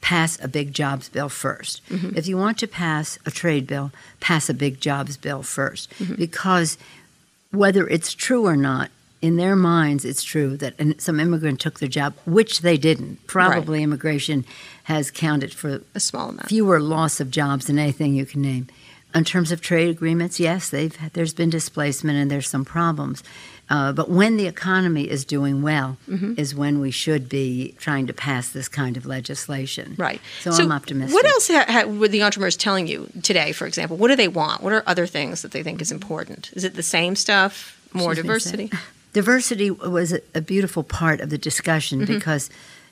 pass 0.00 0.38
a 0.42 0.48
big 0.48 0.72
jobs 0.74 1.08
bill 1.08 1.28
1st 1.30 1.80
Mm-hmm. 1.90 2.16
If 2.18 2.26
you 2.26 2.36
want 2.36 2.58
to 2.58 2.66
pass 2.66 3.18
a 3.26 3.30
trade 3.30 3.66
bill, 3.66 3.92
pass 4.20 4.48
a 4.50 4.54
big 4.54 4.80
jobs 4.80 5.16
bill 5.16 5.42
1st 5.42 5.88
Mm-hmm. 5.88 6.14
Because 6.16 6.76
whether 7.50 7.86
it's 7.88 8.12
true 8.14 8.44
or 8.46 8.56
not, 8.56 8.90
in 9.26 9.36
their 9.36 9.56
minds, 9.56 10.04
it's 10.04 10.22
true 10.22 10.56
that 10.58 10.74
some 11.00 11.18
immigrant 11.18 11.58
took 11.60 11.78
their 11.80 11.88
job, 11.88 12.12
which 12.26 12.60
they 12.60 12.76
didn't. 12.76 13.26
Probably 13.26 13.82
immigration 13.82 14.44
has 14.84 15.10
counted 15.10 15.52
for 15.54 15.80
A 15.94 16.00
small 16.00 16.28
amount. 16.28 16.48
fewer 16.48 16.78
loss 16.80 17.20
of 17.20 17.30
jobs 17.30 17.66
than 17.66 17.78
anything 17.78 18.14
you 18.14 18.26
can 18.26 18.42
name. 18.42 18.66
In 19.14 19.24
terms 19.24 19.50
of 19.52 19.60
trade 19.60 19.88
agreements, 19.96 20.38
yes, 20.40 20.68
they've 20.70 20.96
there's 21.14 21.32
been 21.34 21.48
displacement 21.50 22.18
and 22.18 22.30
there's 22.30 22.48
some 22.48 22.64
problems. 22.64 23.22
Uh, 23.70 23.92
but 23.92 24.10
when 24.10 24.36
the 24.36 24.46
economy 24.46 25.04
is 25.16 25.24
doing 25.24 25.62
well, 25.62 25.96
Mm-hmm. 26.10 26.34
is 26.36 26.54
when 26.54 26.80
we 26.80 26.90
should 26.90 27.24
be 27.28 27.74
trying 27.78 28.06
to 28.08 28.12
pass 28.12 28.48
this 28.50 28.68
kind 28.68 28.96
of 28.98 29.06
legislation. 29.06 29.94
Right. 29.96 30.20
So, 30.42 30.50
I'm 30.52 30.70
optimistic. 30.72 31.14
What 31.14 31.26
else 31.26 31.48
ha- 31.48 31.64
ha- 31.74 31.86
were 32.00 32.08
the 32.08 32.22
entrepreneurs 32.24 32.56
telling 32.58 32.86
you 32.88 33.08
today, 33.22 33.52
for 33.52 33.66
example? 33.66 33.96
What 33.96 34.08
do 34.08 34.16
they 34.16 34.28
want? 34.28 34.62
What 34.62 34.72
are 34.74 34.82
other 34.86 35.06
things 35.06 35.40
that 35.42 35.52
they 35.52 35.62
think 35.62 35.80
is 35.80 35.90
important? 35.92 36.50
Is 36.52 36.64
it 36.64 36.74
the 36.74 36.82
same 36.82 37.16
stuff? 37.16 37.80
More 37.94 38.12
Excuse 38.12 38.26
diversity? 38.26 38.70
Diversity 39.14 39.70
was 39.70 40.12
a, 40.12 40.20
a 40.34 40.40
beautiful 40.42 40.82
part 40.82 41.20
of 41.22 41.30
the 41.30 41.38
discussion 41.38 42.00
Mm-hmm. 42.00 42.14
because 42.14 42.50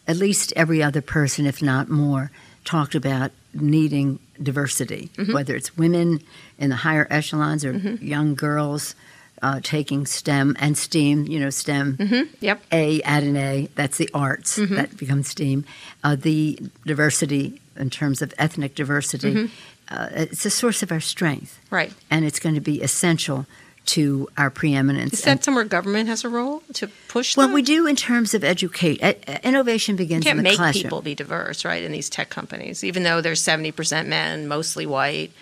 at 0.09 0.17
least 0.17 0.53
every 0.57 0.83
other 0.83 1.03
person, 1.03 1.47
if 1.47 1.61
not 1.63 1.89
more, 1.91 2.31
talked 2.65 2.95
about 2.95 3.31
needing 3.53 4.19
diversity, 4.43 5.11
Mm-hmm. 5.17 5.33
whether 5.35 5.55
it's 5.55 5.77
women 5.77 6.21
in 6.59 6.71
the 6.71 6.77
higher 6.77 7.07
echelons 7.11 7.65
or 7.65 7.73
young 8.01 8.35
girls 8.35 8.95
uh, 9.43 9.59
taking 9.65 10.07
STEM 10.07 10.57
and 10.61 10.79
STEAM, 10.79 11.27
you 11.27 11.41
know, 11.41 11.51
STEM. 11.51 11.99
Yep. 12.41 12.63
A 12.71 13.03
add 13.03 13.25
an 13.25 13.37
A, 13.37 13.69
that's 13.75 13.99
the 13.99 14.09
arts, 14.15 14.59
Mm-hmm. 14.59 14.77
that 14.77 14.97
becomes 14.97 15.27
STEAM. 15.29 15.65
Uh, 16.05 16.15
the 16.17 16.59
diversity 16.87 17.61
in 17.77 17.91
terms 17.91 18.23
of 18.23 18.33
ethnic 18.39 18.75
diversity, 18.77 19.35
Mm-hmm. 19.35 19.95
uh, 19.95 20.09
it's 20.13 20.47
a 20.47 20.51
source 20.51 20.83
of 20.85 20.93
our 20.93 21.01
strength, 21.01 21.59
Right. 21.71 21.93
and 22.11 22.25
it's 22.25 22.39
going 22.39 22.55
to 22.55 22.61
be 22.73 22.81
essential 22.83 23.47
to 23.85 24.29
our 24.39 24.51
preeminence. 24.51 25.15
Is 25.15 25.27
and- 25.27 25.39
that 25.41 25.45
somewhere 25.45 25.65
government 25.65 26.09
has 26.09 26.25
a 26.25 26.29
role 26.29 26.63
to 26.75 26.89
push 27.09 27.37
well, 27.37 27.49
that? 27.49 27.55
we 27.55 27.63
do 27.63 27.87
in 27.87 27.97
terms 27.97 28.33
of 28.35 28.45
educate. 28.45 29.03
Uh, 29.03 29.15
uh, 29.27 29.39
innovation 29.43 29.95
You 29.95 29.99
begins 29.99 30.25
can't 30.25 30.39
in 30.39 30.45
the 30.45 30.51
make 30.51 30.57
classroom. 30.57 30.83
people 30.85 31.03
be 31.03 31.15
diverse, 31.15 31.65
right, 31.65 31.83
in 31.83 31.93
these 31.93 32.09
tech 32.09 32.31
companies, 32.31 32.85
even 32.85 33.03
though 33.03 33.21
they're 33.21 33.33
70% 33.35 34.07
men, 34.07 34.47
mostly 34.49 34.87
white. 34.87 35.33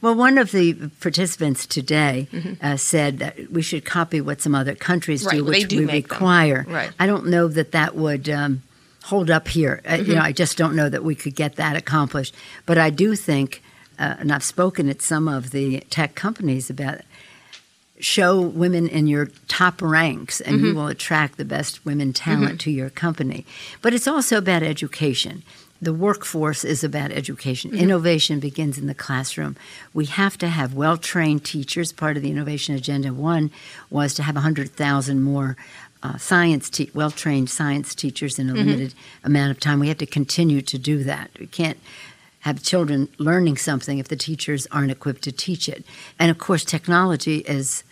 Well, 0.00 0.14
one 0.16 0.36
of 0.38 0.50
the 0.50 0.74
participants 1.00 1.66
today 1.66 2.28
Mm-hmm. 2.32 2.54
uh, 2.64 2.76
said 2.76 3.18
that 3.20 3.52
we 3.52 3.62
should 3.62 3.84
copy 3.84 4.20
what 4.20 4.40
some 4.40 4.54
other 4.54 4.74
countries 4.74 5.24
Right, 5.24 5.36
do, 5.36 5.44
well, 5.44 5.52
which 5.52 5.68
do 5.68 5.86
we 5.86 5.92
require. 5.92 6.64
Right. 6.68 6.90
I 6.98 7.06
don't 7.06 7.26
know 7.26 7.46
that 7.48 7.70
that 7.72 7.94
would 7.94 8.28
um, 8.28 8.62
hold 9.04 9.30
up 9.30 9.46
here. 9.48 9.80
Uh, 9.84 9.90
Mm-hmm. 9.98 10.10
you 10.10 10.14
know, 10.16 10.22
I 10.22 10.32
just 10.32 10.56
don't 10.58 10.74
know 10.74 10.88
that 10.88 11.04
we 11.04 11.14
could 11.14 11.34
get 11.36 11.56
that 11.56 11.76
accomplished. 11.76 12.34
But 12.66 12.78
I 12.78 12.90
do 12.90 13.14
think, 13.14 13.62
uh, 13.98 14.16
and 14.18 14.32
I've 14.32 14.42
spoken 14.42 14.88
at 14.88 15.02
some 15.02 15.28
of 15.28 15.50
the 15.50 15.80
tech 15.90 16.16
companies 16.16 16.68
about 16.70 16.94
it, 16.94 17.04
show 18.02 18.40
women 18.40 18.88
in 18.88 19.06
your 19.06 19.26
top 19.48 19.80
ranks 19.80 20.40
and 20.40 20.56
Mm-hmm. 20.56 20.66
you 20.66 20.74
will 20.74 20.88
attract 20.88 21.38
the 21.38 21.44
best 21.44 21.84
women 21.86 22.12
talent 22.12 22.60
to 22.62 22.70
your 22.70 22.90
company. 22.90 23.46
But 23.80 23.94
it's 23.94 24.08
also 24.08 24.36
about 24.38 24.62
education. 24.62 25.42
The 25.80 25.92
workforce 25.94 26.64
is 26.64 26.84
about 26.84 27.10
education. 27.12 27.70
Mm-hmm. 27.70 27.80
Innovation 27.80 28.40
begins 28.40 28.76
in 28.78 28.86
the 28.86 28.94
classroom. 28.94 29.56
We 29.94 30.06
have 30.06 30.36
to 30.38 30.48
have 30.48 30.74
well 30.74 30.96
trained 30.96 31.44
teachers. 31.44 31.92
Part 31.92 32.16
of 32.16 32.22
the 32.22 32.30
innovation 32.30 32.74
agenda 32.74 33.12
one 33.14 33.50
was 33.90 34.14
to 34.14 34.22
have 34.24 34.34
100,000 34.34 35.22
more 35.22 35.56
uh, 36.02 36.16
science, 36.18 36.68
te- 36.70 36.90
well 36.94 37.10
trained 37.12 37.50
science 37.50 37.94
teachers 37.94 38.38
in 38.38 38.50
a 38.50 38.54
limited 38.54 38.94
amount 39.24 39.52
of 39.52 39.60
time. 39.60 39.78
We 39.80 39.88
have 39.88 39.98
to 39.98 40.06
continue 40.06 40.60
to 40.62 40.78
do 40.78 41.04
that. 41.04 41.30
We 41.38 41.46
can't 41.46 41.78
have 42.40 42.62
children 42.64 43.08
learning 43.18 43.56
something 43.56 43.98
if 43.98 44.08
the 44.08 44.16
teachers 44.16 44.66
aren't 44.72 44.90
equipped 44.90 45.22
to 45.22 45.30
teach 45.32 45.68
it. 45.68 45.84
And 46.18 46.30
of 46.32 46.38
course, 46.38 46.64
technology 46.64 47.38
is. 47.38 47.84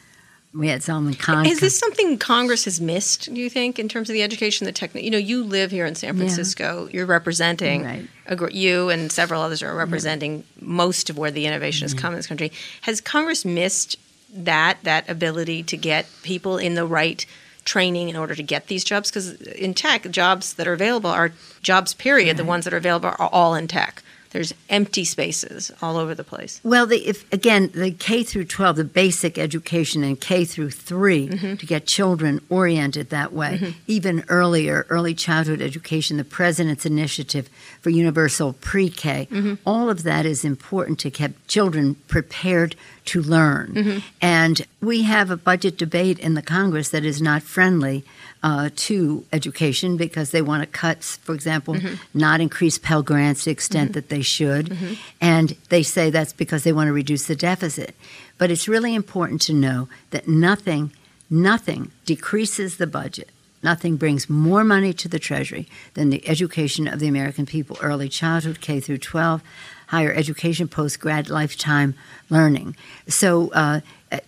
We 0.52 0.66
had 0.66 0.82
Salman 0.82 1.14
Khan. 1.14 1.46
Is 1.46 1.60
this 1.60 1.78
something 1.78 2.18
Congress 2.18 2.64
has 2.64 2.80
missed, 2.80 3.32
do 3.32 3.40
you 3.40 3.48
think, 3.48 3.78
in 3.78 3.88
terms 3.88 4.10
of 4.10 4.14
the 4.14 4.22
education, 4.22 4.64
the 4.64 4.72
tech? 4.72 4.92
You 4.96 5.10
know, 5.10 5.16
you 5.18 5.44
live 5.44 5.70
here 5.70 5.86
in 5.86 5.94
San 5.94 6.14
Yeah. 6.16 6.18
Francisco. 6.24 6.88
You're 6.92 7.06
representing, 7.06 7.84
Right. 7.84 8.08
a 8.26 8.52
you 8.52 8.88
and 8.88 9.12
several 9.12 9.42
others 9.42 9.62
are 9.62 9.74
representing 9.76 10.42
most 10.60 11.08
of 11.08 11.16
where 11.16 11.30
the 11.30 11.46
innovation 11.46 11.86
Mm-hmm. 11.86 11.96
has 11.96 12.02
come 12.02 12.12
in 12.14 12.18
this 12.18 12.26
country. 12.26 12.50
Has 12.82 13.00
Congress 13.00 13.44
missed 13.44 13.96
that, 14.34 14.78
that 14.82 15.08
ability 15.08 15.62
to 15.64 15.76
get 15.76 16.06
people 16.24 16.58
in 16.58 16.74
the 16.74 16.84
right 16.86 17.24
training 17.64 18.08
in 18.08 18.16
order 18.16 18.34
to 18.34 18.42
get 18.42 18.66
these 18.66 18.82
jobs? 18.82 19.08
Because 19.10 19.40
in 19.42 19.72
tech, 19.72 20.10
jobs 20.10 20.54
that 20.54 20.66
are 20.66 20.72
available 20.72 21.10
are 21.10 21.30
jobs, 21.62 21.94
period. 21.94 22.36
The 22.36 22.44
ones 22.44 22.64
that 22.64 22.74
are 22.74 22.78
available 22.78 23.08
are 23.10 23.28
all 23.32 23.54
in 23.54 23.68
tech. 23.68 24.02
There's 24.30 24.54
empty 24.68 25.04
spaces 25.04 25.72
all 25.82 25.96
over 25.96 26.14
the 26.14 26.22
place. 26.24 26.60
Well, 26.62 26.86
the, 26.86 26.98
if 27.08 27.30
again, 27.32 27.70
the 27.74 27.90
K 27.90 28.22
through 28.22 28.44
12, 28.44 28.76
the 28.76 28.84
basic 28.84 29.38
education 29.38 30.04
in 30.04 30.16
K 30.16 30.44
through 30.44 30.70
3 30.70 31.10
Mm-hmm. 31.28 31.54
to 31.56 31.66
get 31.66 31.86
children 31.86 32.40
oriented 32.48 33.10
that 33.10 33.32
way, 33.32 33.74
even 33.86 34.24
earlier, 34.28 34.86
early 34.88 35.14
childhood 35.14 35.60
education, 35.60 36.16
the 36.16 36.24
president's 36.24 36.86
initiative 36.86 37.48
for 37.80 37.90
universal 37.90 38.52
pre-K, 38.54 39.26
Mm-hmm. 39.30 39.54
all 39.66 39.90
of 39.90 40.02
that 40.04 40.24
is 40.26 40.44
important 40.44 40.98
to 41.00 41.10
keep 41.10 41.32
children 41.48 41.96
prepared 42.08 42.76
to 43.06 43.20
learn. 43.20 43.72
Mm-hmm. 43.74 43.98
And 44.22 44.62
we 44.80 45.02
have 45.02 45.30
a 45.30 45.36
budget 45.36 45.76
debate 45.76 46.18
in 46.18 46.34
the 46.34 46.42
Congress 46.42 46.90
that 46.90 47.04
is 47.04 47.20
not 47.20 47.42
friendly 47.42 48.04
uh, 48.42 48.70
to 48.74 49.24
education 49.32 49.96
because 49.96 50.30
they 50.30 50.42
want 50.42 50.62
to 50.62 50.66
cut, 50.66 51.04
for 51.04 51.34
example, 51.34 51.76
not 52.14 52.40
increase 52.40 52.78
Pell 52.78 53.02
Grants 53.02 53.40
to 53.40 53.44
the 53.46 53.50
extent 53.50 53.92
that 53.92 54.08
they 54.08 54.22
should. 54.22 54.76
And 55.20 55.56
they 55.68 55.82
say 55.82 56.10
that's 56.10 56.32
because 56.32 56.64
they 56.64 56.72
want 56.72 56.88
to 56.88 56.92
reduce 56.92 57.26
the 57.26 57.36
deficit. 57.36 57.94
But 58.38 58.50
it's 58.50 58.66
really 58.68 58.94
important 58.94 59.42
to 59.42 59.52
know 59.52 59.88
that 60.10 60.26
nothing, 60.26 60.92
nothing 61.28 61.90
decreases 62.06 62.78
the 62.78 62.86
budget. 62.86 63.28
Nothing 63.62 63.96
brings 63.96 64.30
more 64.30 64.64
money 64.64 64.94
to 64.94 65.08
the 65.08 65.18
Treasury 65.18 65.68
than 65.92 66.08
the 66.08 66.26
education 66.26 66.88
of 66.88 66.98
the 66.98 67.08
American 67.08 67.44
people, 67.44 67.76
early 67.82 68.08
childhood, 68.08 68.62
K 68.62 68.80
through 68.80 68.98
12, 68.98 69.42
higher 69.88 70.12
education, 70.14 70.66
post 70.66 70.98
grad, 70.98 71.28
lifetime 71.28 71.94
learning. 72.30 72.74
So, 73.06 73.52
uh, 73.52 73.80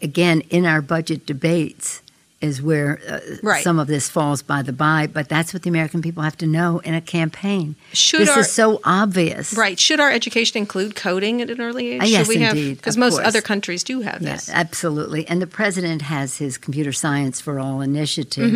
again, 0.03 0.43
in 0.51 0.67
our 0.67 0.83
budget 0.83 1.25
debates 1.25 2.03
is 2.43 2.61
where 2.61 3.01
uh, 3.09 3.21
Right. 3.43 3.63
some 3.63 3.79
of 3.79 3.87
this 3.87 4.09
falls 4.11 4.43
by 4.43 4.63
the 4.63 4.73
by, 4.73 5.07
but 5.07 5.29
that's 5.29 5.55
what 5.55 5.63
the 5.63 5.71
American 5.71 6.03
people 6.03 6.23
have 6.25 6.37
to 6.39 6.47
know 6.47 6.81
in 6.81 6.93
a 6.95 7.01
campaign. 7.01 7.77
Should 7.93 8.21
this 8.23 8.29
our- 8.31 8.41
is 8.41 8.51
so 8.51 8.81
obvious. 8.85 9.55
Right. 9.55 9.79
Should 9.79 10.01
our 10.01 10.11
education 10.11 10.59
include 10.59 10.97
coding 10.97 11.41
at 11.41 11.51
an 11.51 11.61
early 11.61 11.93
age? 11.93 12.03
Uh, 12.03 12.07
yes, 12.07 12.27
Should 12.27 12.37
we 12.37 12.43
have 12.43 12.57
indeed, 12.57 12.77
because 12.79 12.97
most 12.97 13.15
course. 13.15 13.27
other 13.29 13.41
countries 13.41 13.85
do 13.85 14.01
have 14.03 14.21
Yeah, 14.21 14.33
this. 14.35 14.51
absolutely. 14.51 15.27
And 15.29 15.41
the 15.41 15.47
president 15.47 16.03
has 16.03 16.37
his 16.39 16.59
computer 16.59 16.93
science 16.93 17.41
for 17.41 17.59
all 17.61 17.81
initiative. 17.81 18.53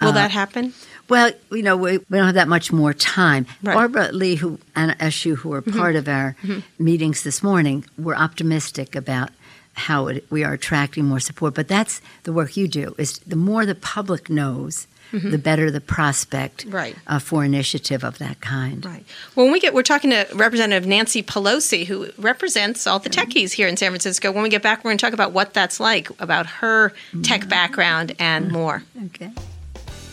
Will 0.00 0.08
Uh, 0.08 0.12
that 0.12 0.30
happen? 0.32 0.72
Well, 1.08 1.32
you 1.50 1.62
know, 1.62 1.76
we, 1.76 1.98
we 1.98 2.16
don't 2.18 2.26
have 2.26 2.34
that 2.36 2.48
much 2.48 2.72
more 2.72 2.94
time. 2.94 3.46
Right. 3.62 3.74
Barbara 3.74 4.10
Lee, 4.12 4.36
who 4.36 4.58
and 4.76 4.96
Eshoo, 4.98 5.36
who 5.36 5.52
are 5.52 5.60
part 5.62 5.94
of 5.96 6.08
our 6.08 6.36
meetings 6.78 7.22
this 7.22 7.42
morning, 7.42 7.84
were 7.98 8.16
optimistic 8.16 8.94
about 8.96 9.30
how 9.80 10.08
it, 10.08 10.24
we 10.30 10.44
are 10.44 10.52
attracting 10.52 11.04
more 11.04 11.20
support. 11.20 11.54
But 11.54 11.68
that's 11.68 12.00
the 12.24 12.32
work 12.32 12.56
you 12.56 12.68
do. 12.68 12.94
Is 12.98 13.18
the 13.20 13.36
more 13.36 13.66
the 13.66 13.74
public 13.74 14.30
knows, 14.30 14.86
mm-hmm. 15.12 15.30
the 15.30 15.38
better 15.38 15.70
the 15.70 15.80
prospect 15.80 16.66
Right. 16.68 16.96
uh, 17.06 17.18
for 17.18 17.44
initiative 17.44 18.04
of 18.04 18.18
that 18.18 18.40
kind. 18.40 18.84
Right. 18.84 19.04
Well, 19.34 19.46
when 19.46 19.52
we 19.52 19.60
get, 19.60 19.74
we're 19.74 19.82
talking 19.82 20.10
to 20.10 20.26
Representative 20.34 20.86
Nancy 20.86 21.22
Pelosi, 21.22 21.86
who 21.86 22.10
represents 22.18 22.86
all 22.86 22.98
the 22.98 23.10
mm-hmm. 23.10 23.30
techies 23.30 23.52
here 23.52 23.68
in 23.68 23.76
San 23.76 23.90
Francisco. 23.90 24.30
When 24.32 24.42
we 24.42 24.48
get 24.48 24.62
back, 24.62 24.84
we're 24.84 24.90
going 24.90 24.98
to 24.98 25.04
talk 25.04 25.14
about 25.14 25.32
what 25.32 25.54
that's 25.54 25.80
like, 25.80 26.08
about 26.20 26.46
her 26.46 26.92
tech 27.22 27.40
mm-hmm. 27.40 27.48
background, 27.48 28.14
and 28.18 28.50
more. 28.50 28.82
Okay. 29.06 29.30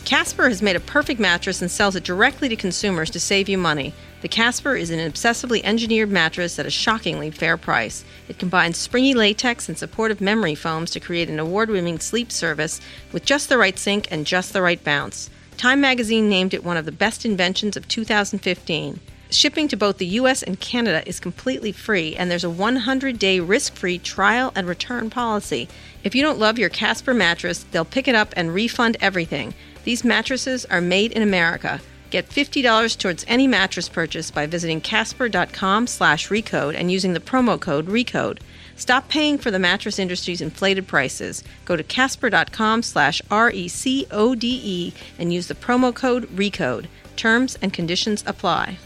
Casper 0.08 0.48
has 0.48 0.62
made 0.62 0.74
a 0.74 0.80
perfect 0.80 1.20
mattress 1.20 1.60
and 1.60 1.70
sells 1.70 1.94
it 1.94 2.02
directly 2.02 2.48
to 2.48 2.56
consumers 2.56 3.10
to 3.10 3.20
save 3.20 3.46
you 3.46 3.58
money. 3.58 3.92
The 4.22 4.28
Casper 4.28 4.74
is 4.74 4.88
an 4.88 5.00
obsessively 5.00 5.60
engineered 5.62 6.10
mattress 6.10 6.58
at 6.58 6.64
a 6.64 6.70
shockingly 6.70 7.30
fair 7.30 7.58
price. 7.58 8.06
It 8.26 8.38
combines 8.38 8.78
springy 8.78 9.12
latex 9.12 9.68
and 9.68 9.76
supportive 9.76 10.22
memory 10.22 10.54
foams 10.54 10.90
to 10.92 10.98
create 11.00 11.28
an 11.28 11.38
award 11.38 11.68
winning 11.68 11.98
sleep 11.98 12.32
service 12.32 12.80
with 13.12 13.26
just 13.26 13.50
the 13.50 13.58
right 13.58 13.78
sink 13.78 14.10
and 14.10 14.24
just 14.24 14.54
the 14.54 14.62
right 14.62 14.82
bounce. 14.82 15.28
Time 15.58 15.82
magazine 15.82 16.26
named 16.26 16.54
it 16.54 16.64
one 16.64 16.78
of 16.78 16.86
the 16.86 16.90
best 16.90 17.26
inventions 17.26 17.76
of 17.76 17.86
2015. 17.86 19.00
Shipping 19.30 19.68
to 19.68 19.76
both 19.76 19.98
the 19.98 20.06
US 20.06 20.42
and 20.42 20.58
Canada 20.58 21.06
is 21.06 21.20
completely 21.20 21.70
free, 21.70 22.16
and 22.16 22.30
there's 22.30 22.44
a 22.44 22.48
100 22.48 23.18
day 23.18 23.40
risk 23.40 23.74
free 23.74 23.98
trial 23.98 24.52
and 24.54 24.66
return 24.66 25.10
policy. 25.10 25.68
If 26.02 26.14
you 26.14 26.22
don't 26.22 26.38
love 26.38 26.58
your 26.58 26.70
Casper 26.70 27.12
mattress, 27.12 27.66
they'll 27.70 27.84
pick 27.84 28.08
it 28.08 28.14
up 28.14 28.32
and 28.36 28.54
refund 28.54 28.96
everything. 29.02 29.52
These 29.88 30.04
mattresses 30.04 30.66
are 30.66 30.82
made 30.82 31.12
in 31.12 31.22
America. 31.22 31.80
Get 32.10 32.28
$50 32.28 32.98
towards 32.98 33.24
any 33.26 33.46
mattress 33.46 33.88
purchase 33.88 34.30
by 34.30 34.44
visiting 34.44 34.82
casper.com 34.82 35.86
slash 35.86 36.28
recode 36.28 36.74
and 36.74 36.92
using 36.92 37.14
the 37.14 37.20
promo 37.20 37.58
code 37.58 37.86
recode. 37.86 38.40
Stop 38.76 39.08
paying 39.08 39.38
for 39.38 39.50
the 39.50 39.58
mattress 39.58 39.98
industry's 39.98 40.42
inflated 40.42 40.86
prices. 40.86 41.42
Go 41.64 41.74
to 41.74 41.82
casper.com 41.82 42.82
slash 42.82 43.22
R-E-C-O-D-E 43.30 44.92
and 45.18 45.32
use 45.32 45.48
the 45.48 45.54
promo 45.54 45.94
code 45.94 46.28
RECODE. 46.36 46.84
Terms 47.16 47.56
and 47.62 47.72
conditions 47.72 48.22
apply. 48.26 48.76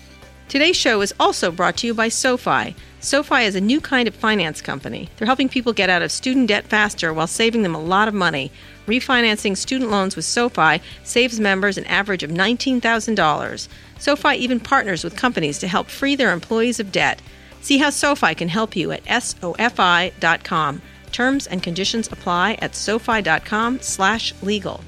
Today's 0.49 0.77
show 0.77 1.01
is 1.01 1.13
also 1.19 1.51
brought 1.51 1.79
to 1.79 1.89
you 1.89 1.95
by 1.95 2.11
SoFi. 2.11 2.77
SoFi 3.01 3.43
is 3.43 3.57
a 3.57 3.61
new 3.61 3.81
kind 3.81 4.07
of 4.07 4.15
finance 4.15 4.61
company. 4.61 5.09
They're 5.17 5.27
helping 5.27 5.49
people 5.49 5.73
get 5.73 5.91
out 5.91 6.03
of 6.03 6.13
student 6.13 6.47
debt 6.47 6.67
faster 6.67 7.13
while 7.13 7.27
saving 7.27 7.63
them 7.63 7.75
a 7.75 7.83
lot 7.83 8.07
of 8.07 8.15
money. 8.15 8.53
Refinancing 8.87 9.57
student 9.57 9.91
loans 9.91 10.17
with 10.17 10.25
SoFi 10.25 10.81
saves 11.05 11.39
members 11.39 11.79
an 11.79 11.85
average 11.87 12.23
of 12.23 12.31
$19,000. 12.31 13.69
SoFi 13.99 14.35
even 14.37 14.59
partners 14.59 15.05
with 15.05 15.17
companies 15.17 15.59
to 15.61 15.69
help 15.69 15.89
free 15.89 16.17
their 16.17 16.33
employees 16.33 16.81
of 16.81 16.91
debt. 16.91 17.23
See 17.61 17.79
how 17.79 17.91
SoFi 17.91 18.35
can 18.35 18.49
help 18.49 18.75
you 18.75 18.91
at 18.91 19.05
sofi.com. 19.23 20.83
Terms 21.13 21.47
and 21.47 21.63
conditions 21.63 22.09
apply 22.11 22.55
at 22.61 22.75
sofi.com 22.75 23.81
slash 23.81 24.35
legal. 24.43 24.83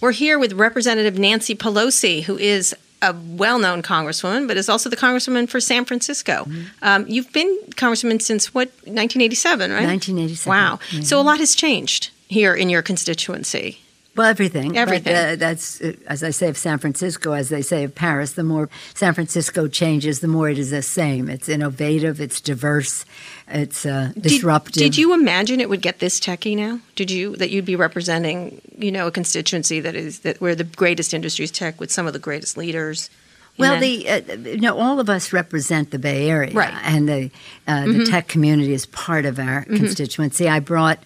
We're 0.00 0.12
here 0.12 0.38
with 0.38 0.52
Representative 0.52 1.18
Nancy 1.18 1.54
Pelosi, 1.54 2.22
who 2.22 2.36
is 2.38 2.74
a 3.02 3.12
well-known 3.12 3.82
congresswoman, 3.82 4.46
but 4.46 4.56
is 4.56 4.68
also 4.68 4.88
the 4.88 4.96
congresswoman 4.96 5.48
for 5.48 5.60
San 5.60 5.84
Francisco. 5.84 6.44
Mm-hmm. 6.44 6.62
Um, 6.82 7.06
you've 7.08 7.32
been 7.32 7.58
congresswoman 7.70 8.20
since 8.20 8.54
what 8.54 8.68
1987, 8.84 9.70
right? 9.70 9.86
1987. 9.86 10.50
Wow. 10.50 10.76
Mm-hmm. 10.76 11.02
So 11.02 11.20
a 11.20 11.22
lot 11.22 11.38
has 11.38 11.54
changed 11.54 12.10
here 12.28 12.54
in 12.54 12.70
your 12.70 12.82
constituency. 12.82 13.80
Well, 14.16 14.28
everything. 14.28 14.78
Everything. 14.78 15.12
But, 15.12 15.32
uh, 15.32 15.36
that's, 15.36 15.80
uh, 15.80 15.94
as 16.06 16.22
I 16.22 16.30
say 16.30 16.48
of 16.48 16.56
San 16.56 16.78
Francisco, 16.78 17.32
as 17.32 17.48
they 17.48 17.62
say 17.62 17.82
of 17.82 17.94
Paris, 17.94 18.34
the 18.34 18.44
more 18.44 18.68
San 18.94 19.12
Francisco 19.12 19.66
changes, 19.66 20.20
the 20.20 20.28
more 20.28 20.48
it 20.48 20.58
is 20.58 20.70
the 20.70 20.82
same. 20.82 21.28
It's 21.28 21.48
innovative, 21.48 22.20
it's 22.20 22.40
diverse, 22.40 23.04
it's 23.48 23.84
uh, 23.84 24.12
disruptive. 24.18 24.74
Did, 24.74 24.92
did, 24.92 24.98
you 24.98 25.14
imagine 25.14 25.60
it 25.60 25.68
would 25.68 25.82
get 25.82 25.98
this 25.98 26.20
techy 26.20 26.54
now? 26.54 26.78
Did 26.94 27.10
you, 27.10 27.34
that 27.36 27.50
you'd 27.50 27.64
be 27.64 27.74
representing, 27.74 28.60
you 28.78 28.92
know, 28.92 29.08
a 29.08 29.10
constituency 29.10 29.80
that 29.80 29.96
is, 29.96 30.20
that 30.20 30.40
where 30.40 30.54
the 30.54 30.64
greatest 30.64 31.12
industries 31.12 31.50
tech 31.50 31.80
with 31.80 31.90
some 31.90 32.06
of 32.06 32.12
the 32.12 32.20
greatest 32.20 32.56
leaders? 32.56 33.10
Well, 33.56 33.78
the 33.78 34.08
uh, 34.08 34.20
you 34.48 34.60
know 34.60 34.76
all 34.76 34.98
of 34.98 35.08
us 35.08 35.32
represent 35.32 35.92
the 35.92 35.98
Bay 36.00 36.28
Area, 36.28 36.52
right. 36.52 36.74
and 36.82 37.08
the 37.08 37.30
uh, 37.68 37.72
mm-hmm. 37.72 37.98
the 37.98 38.06
tech 38.06 38.26
community 38.26 38.72
is 38.72 38.84
part 38.86 39.24
of 39.24 39.38
our 39.38 39.62
mm-hmm. 39.62 39.76
constituency. 39.76 40.48
I 40.48 40.58
brought 40.58 40.98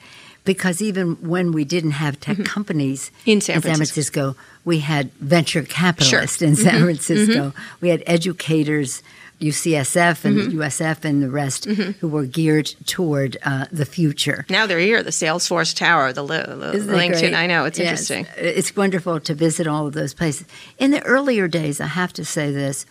because 0.48 0.80
even 0.80 1.16
when 1.16 1.52
we 1.52 1.62
didn't 1.62 1.90
have 1.90 2.18
tech 2.18 2.36
mm-hmm. 2.38 2.44
companies 2.44 3.10
in 3.26 3.42
San, 3.42 3.56
in 3.56 3.62
San 3.62 3.74
Francisco. 3.76 4.32
Francisco. 4.32 4.36
we 4.64 4.78
had 4.78 5.12
venture 5.20 5.62
capitalists 5.62 6.38
sure. 6.38 6.48
in 6.48 6.56
San 6.56 6.76
mm-hmm. 6.76 6.84
Francisco. 6.84 7.50
Mm-hmm. 7.50 7.76
We 7.82 7.90
had 7.90 8.02
educators, 8.06 9.02
UCSF 9.42 10.24
and 10.24 10.38
Mm-hmm. 10.38 10.58
USF 10.58 11.04
and 11.04 11.22
the 11.22 11.28
rest, 11.28 11.66
who 11.66 12.08
were 12.08 12.24
geared 12.24 12.74
toward 12.86 13.36
uh, 13.44 13.66
the 13.70 13.84
future. 13.84 14.46
Now 14.48 14.66
they're 14.66 14.78
here, 14.78 15.02
the 15.02 15.10
Salesforce 15.10 15.76
Tower, 15.76 16.14
the, 16.14 16.22
the 16.22 16.78
LinkedIn. 16.78 17.20
great? 17.20 17.34
I 17.34 17.46
know, 17.46 17.66
it's 17.66 17.78
Yes. 17.78 18.10
interesting. 18.10 18.26
It's 18.38 18.74
wonderful 18.74 19.20
to 19.20 19.34
visit 19.34 19.66
all 19.66 19.86
of 19.86 19.92
those 19.92 20.14
places. 20.14 20.46
In 20.78 20.92
the 20.92 21.02
earlier 21.02 21.46
days, 21.46 21.78
I 21.78 21.88
have 21.88 22.14
to 22.14 22.24
say 22.24 22.50
this. 22.50 22.86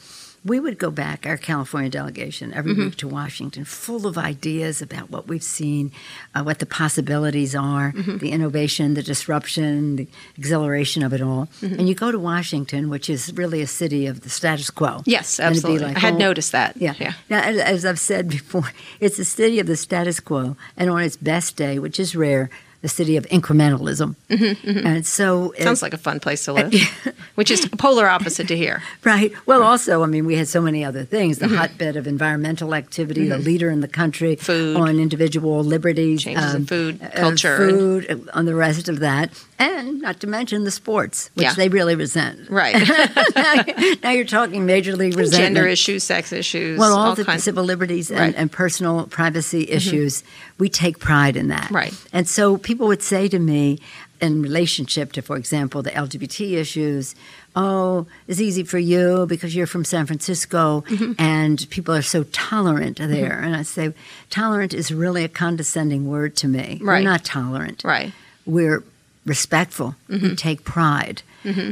We 0.45 0.59
would 0.59 0.77
go 0.77 0.91
back, 0.91 1.25
our 1.25 1.35
California 1.37 1.89
delegation, 1.89 2.53
every 2.53 2.73
Mm-hmm. 2.73 2.83
week 2.85 2.95
to 2.97 3.07
Washington, 3.07 3.65
full 3.65 4.07
of 4.07 4.17
ideas 4.17 4.81
about 4.81 5.09
what 5.09 5.27
we've 5.27 5.43
seen, 5.43 5.91
uh, 6.33 6.43
what 6.43 6.59
the 6.59 6.65
possibilities 6.65 7.53
are, 7.55 7.91
Mm-hmm. 7.91 8.17
the 8.19 8.31
innovation, 8.31 8.93
the 8.93 9.03
disruption, 9.03 9.97
the 9.97 10.07
exhilaration 10.37 11.03
of 11.03 11.11
it 11.13 11.21
all. 11.21 11.47
Mm-hmm. 11.61 11.79
And 11.79 11.89
you 11.89 11.95
go 11.95 12.11
to 12.11 12.19
Washington, 12.19 12.89
which 12.89 13.09
is 13.09 13.33
really 13.33 13.61
a 13.61 13.67
city 13.67 14.07
of 14.07 14.21
the 14.21 14.29
status 14.29 14.69
quo. 14.69 15.01
Yes, 15.05 15.39
And 15.39 15.51
it'd 15.55 15.63
be 15.63 15.67
absolutely. 15.75 15.87
like, 15.87 15.97
I 15.97 15.99
had 15.99 16.13
oh, 16.15 16.17
noticed 16.17 16.51
that. 16.53 16.77
Yeah. 16.77 16.93
Yeah. 16.99 17.13
Now, 17.29 17.41
as, 17.41 17.57
as 17.57 17.85
I've 17.85 17.99
said 17.99 18.29
before, 18.29 18.71
it's 18.99 19.19
a 19.19 19.25
city 19.25 19.59
of 19.59 19.67
the 19.67 19.75
status 19.75 20.19
quo, 20.19 20.55
and 20.77 20.89
on 20.89 21.01
its 21.01 21.17
best 21.17 21.55
day, 21.57 21.77
which 21.79 21.99
is 21.99 22.15
rare, 22.15 22.49
the 22.81 22.87
city 22.87 23.17
of 23.17 23.25
incrementalism. 23.27 24.15
And 24.29 25.05
so, 25.05 25.51
it- 25.51 25.57
Mm-hmm, 25.57 25.63
Sounds 25.63 25.81
like 25.81 25.93
a 25.93 25.97
fun 25.97 26.19
place 26.19 26.45
to 26.45 26.53
live, 26.53 26.73
which 27.35 27.49
is 27.51 27.65
polar 27.77 28.07
opposite 28.07 28.47
to 28.49 28.55
here. 28.57 28.81
Right. 29.03 29.31
Well, 29.45 29.63
also, 29.63 30.03
I 30.03 30.05
mean, 30.05 30.25
we 30.25 30.35
had 30.35 30.47
so 30.47 30.61
many 30.61 30.85
other 30.85 31.03
things 31.03 31.39
the 31.39 31.47
Mm-hmm. 31.47 31.55
hotbed 31.55 31.95
of 31.97 32.07
environmental 32.07 32.73
activity, 32.75 33.27
the 33.27 33.37
leader 33.37 33.69
in 33.69 33.81
the 33.81 33.87
country 33.87 34.35
Food. 34.35 34.77
on 34.77 34.99
individual 34.99 35.63
liberties, 35.63 36.23
Changes 36.23 36.53
in 36.53 36.65
food, 36.65 37.01
uh, 37.01 37.09
culture. 37.15 37.57
food, 37.57 38.09
uh, 38.09 38.37
on 38.37 38.45
the 38.45 38.55
rest 38.55 38.87
of 38.89 38.99
that. 38.99 39.31
And 39.59 40.01
not 40.01 40.19
to 40.19 40.27
mention 40.27 40.63
the 40.65 40.71
sports, 40.71 41.31
which 41.33 41.43
Yeah. 41.45 41.53
they 41.55 41.67
really 41.69 41.95
resent. 41.95 42.49
Right. 42.49 42.75
now 44.03 44.11
you're 44.11 44.23
talking 44.25 44.65
major 44.65 44.95
league 44.95 45.15
resentment. 45.17 45.55
Gender 45.55 45.67
issues, 45.67 46.03
sex 46.03 46.31
issues, 46.31 46.79
Well, 46.79 46.93
all, 46.95 47.07
all 47.09 47.15
the 47.15 47.25
kinds. 47.25 47.43
civil 47.43 47.63
liberties 47.63 48.11
and, 48.11 48.19
Right. 48.19 48.31
Mm-hmm. 48.33 48.41
and 48.41 48.51
personal 48.51 49.07
privacy 49.07 49.69
issues, 49.69 50.23
we 50.59 50.69
take 50.69 50.99
pride 50.99 51.35
in 51.35 51.47
that. 51.47 51.71
Right. 51.71 51.93
And 52.13 52.27
so 52.27 52.57
people 52.57 52.87
would 52.87 53.01
say 53.01 53.27
to 53.29 53.39
me, 53.39 53.79
in 54.19 54.41
relationship 54.41 55.11
to, 55.13 55.21
for 55.21 55.37
example, 55.37 55.83
the 55.83 55.91
LGBT 55.91 56.53
issues, 56.57 57.13
oh, 57.55 58.07
it's 58.27 58.41
easy 58.41 58.63
for 58.63 58.79
you 58.79 59.25
because 59.27 59.55
you're 59.55 59.67
from 59.67 59.85
San 59.85 60.05
Francisco 60.07 60.83
Mm-hmm. 60.87 61.13
and 61.19 61.67
people 61.69 61.93
are 61.95 62.01
so 62.01 62.23
tolerant 62.31 62.97
there. 62.97 63.39
And 63.39 63.55
I 63.55 63.61
say, 63.63 63.93
tolerant 64.31 64.73
is 64.73 64.91
really 64.91 65.23
a 65.23 65.27
condescending 65.29 66.07
word 66.07 66.35
to 66.37 66.47
me. 66.47 66.79
Right. 66.81 67.03
We're 67.03 67.09
not 67.09 67.25
tolerant. 67.25 67.83
right. 67.83 68.11
We're 68.45 68.83
respectful. 69.27 69.95
Mm-hmm. 70.09 70.35
Take 70.35 70.63
pride. 70.63 71.21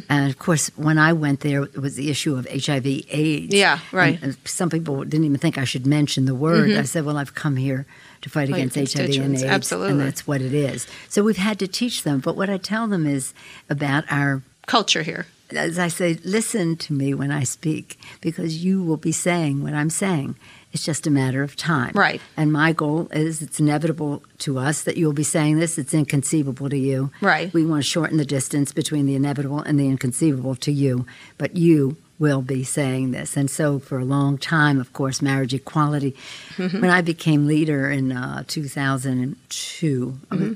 And 0.08 0.30
of 0.30 0.40
course, 0.40 0.72
when 0.78 0.98
I 0.98 1.12
went 1.12 1.42
there, 1.42 1.64
it 1.64 1.80
was 1.80 1.96
the 1.98 2.10
issue 2.10 2.38
of 2.38 2.48
HIV 2.50 2.86
AIDS. 3.10 3.54
Yeah, 3.54 3.80
right. 3.92 4.16
And, 4.16 4.24
and 4.24 4.38
some 4.46 4.70
people 4.70 5.04
didn't 5.04 5.26
even 5.26 5.38
think 5.38 5.58
I 5.58 5.66
should 5.66 5.86
mention 5.86 6.24
the 6.24 6.36
word. 6.36 6.72
I 6.72 6.84
said, 6.84 7.04
well, 7.04 7.18
I've 7.18 7.36
come 7.36 7.58
here 7.58 7.86
to 8.22 8.30
fight 8.30 8.48
against 8.48 8.76
HIV 8.76 9.10
and. 9.18 9.34
AIDS. 9.34 9.44
Absolutely. 9.44 9.92
And 9.92 10.00
that's 10.00 10.26
what 10.26 10.42
it 10.42 10.54
is. 10.54 10.88
So 11.10 11.24
we've 11.24 11.36
had 11.36 11.60
to 11.60 11.68
teach 11.68 12.04
them. 12.04 12.20
But 12.20 12.38
what 12.38 12.50
I 12.50 12.58
tell 12.58 12.88
them 12.88 13.06
is 13.06 13.34
about 13.70 14.06
our 14.10 14.44
Culture 14.66 15.04
here. 15.04 15.28
as 15.52 15.78
I 15.78 15.90
say, 15.90 16.18
listen 16.24 16.76
to 16.78 16.94
me 16.94 17.14
when 17.14 17.32
I 17.32 17.44
speak 17.44 18.00
because 18.22 18.64
you 18.64 18.82
will 18.82 18.98
be 18.98 19.12
saying 19.12 19.62
what 19.62 19.74
I'm 19.74 19.92
saying. 19.92 20.36
It's 20.76 20.84
just 20.84 21.08
a 21.08 21.10
matter 21.10 21.42
of 21.42 21.56
time. 21.56 21.94
Right. 21.96 22.20
And 22.36 22.52
my 22.52 22.74
goal 22.74 23.08
is 23.14 23.42
it's 23.42 23.62
inevitable 23.62 24.22
to 24.40 24.60
us 24.60 24.82
that 24.84 24.98
you'll 24.98 25.14
be 25.14 25.24
saying 25.24 25.58
this. 25.60 25.78
It's 25.78 25.94
inconceivable 25.94 26.70
to 26.70 26.78
you. 26.78 27.12
Right. 27.22 27.54
We 27.54 27.66
want 27.66 27.82
to 27.84 27.90
shorten 27.90 28.18
the 28.18 28.26
distance 28.26 28.74
between 28.74 29.06
the 29.06 29.16
inevitable 29.16 29.62
and 29.62 29.80
the 29.80 29.88
inconceivable 29.88 30.56
to 30.58 30.74
you, 30.74 31.06
but 31.38 31.56
you 31.56 31.96
will 32.20 32.42
be 32.42 32.66
saying 32.66 33.12
this. 33.12 33.38
And 33.38 33.50
so 33.50 33.80
for 33.80 34.00
a 34.00 34.04
long 34.06 34.38
time, 34.38 34.82
of 34.82 34.92
course, 34.92 35.22
marriage 35.22 35.54
equality. 35.54 36.14
Mm-hmm. 36.58 36.82
When 36.82 36.90
I 36.90 37.00
became 37.02 37.48
leader 37.48 37.90
in 37.90 38.12
uh, 38.12 38.44
2002, 38.48 40.20
Mm-hmm. 40.30 40.54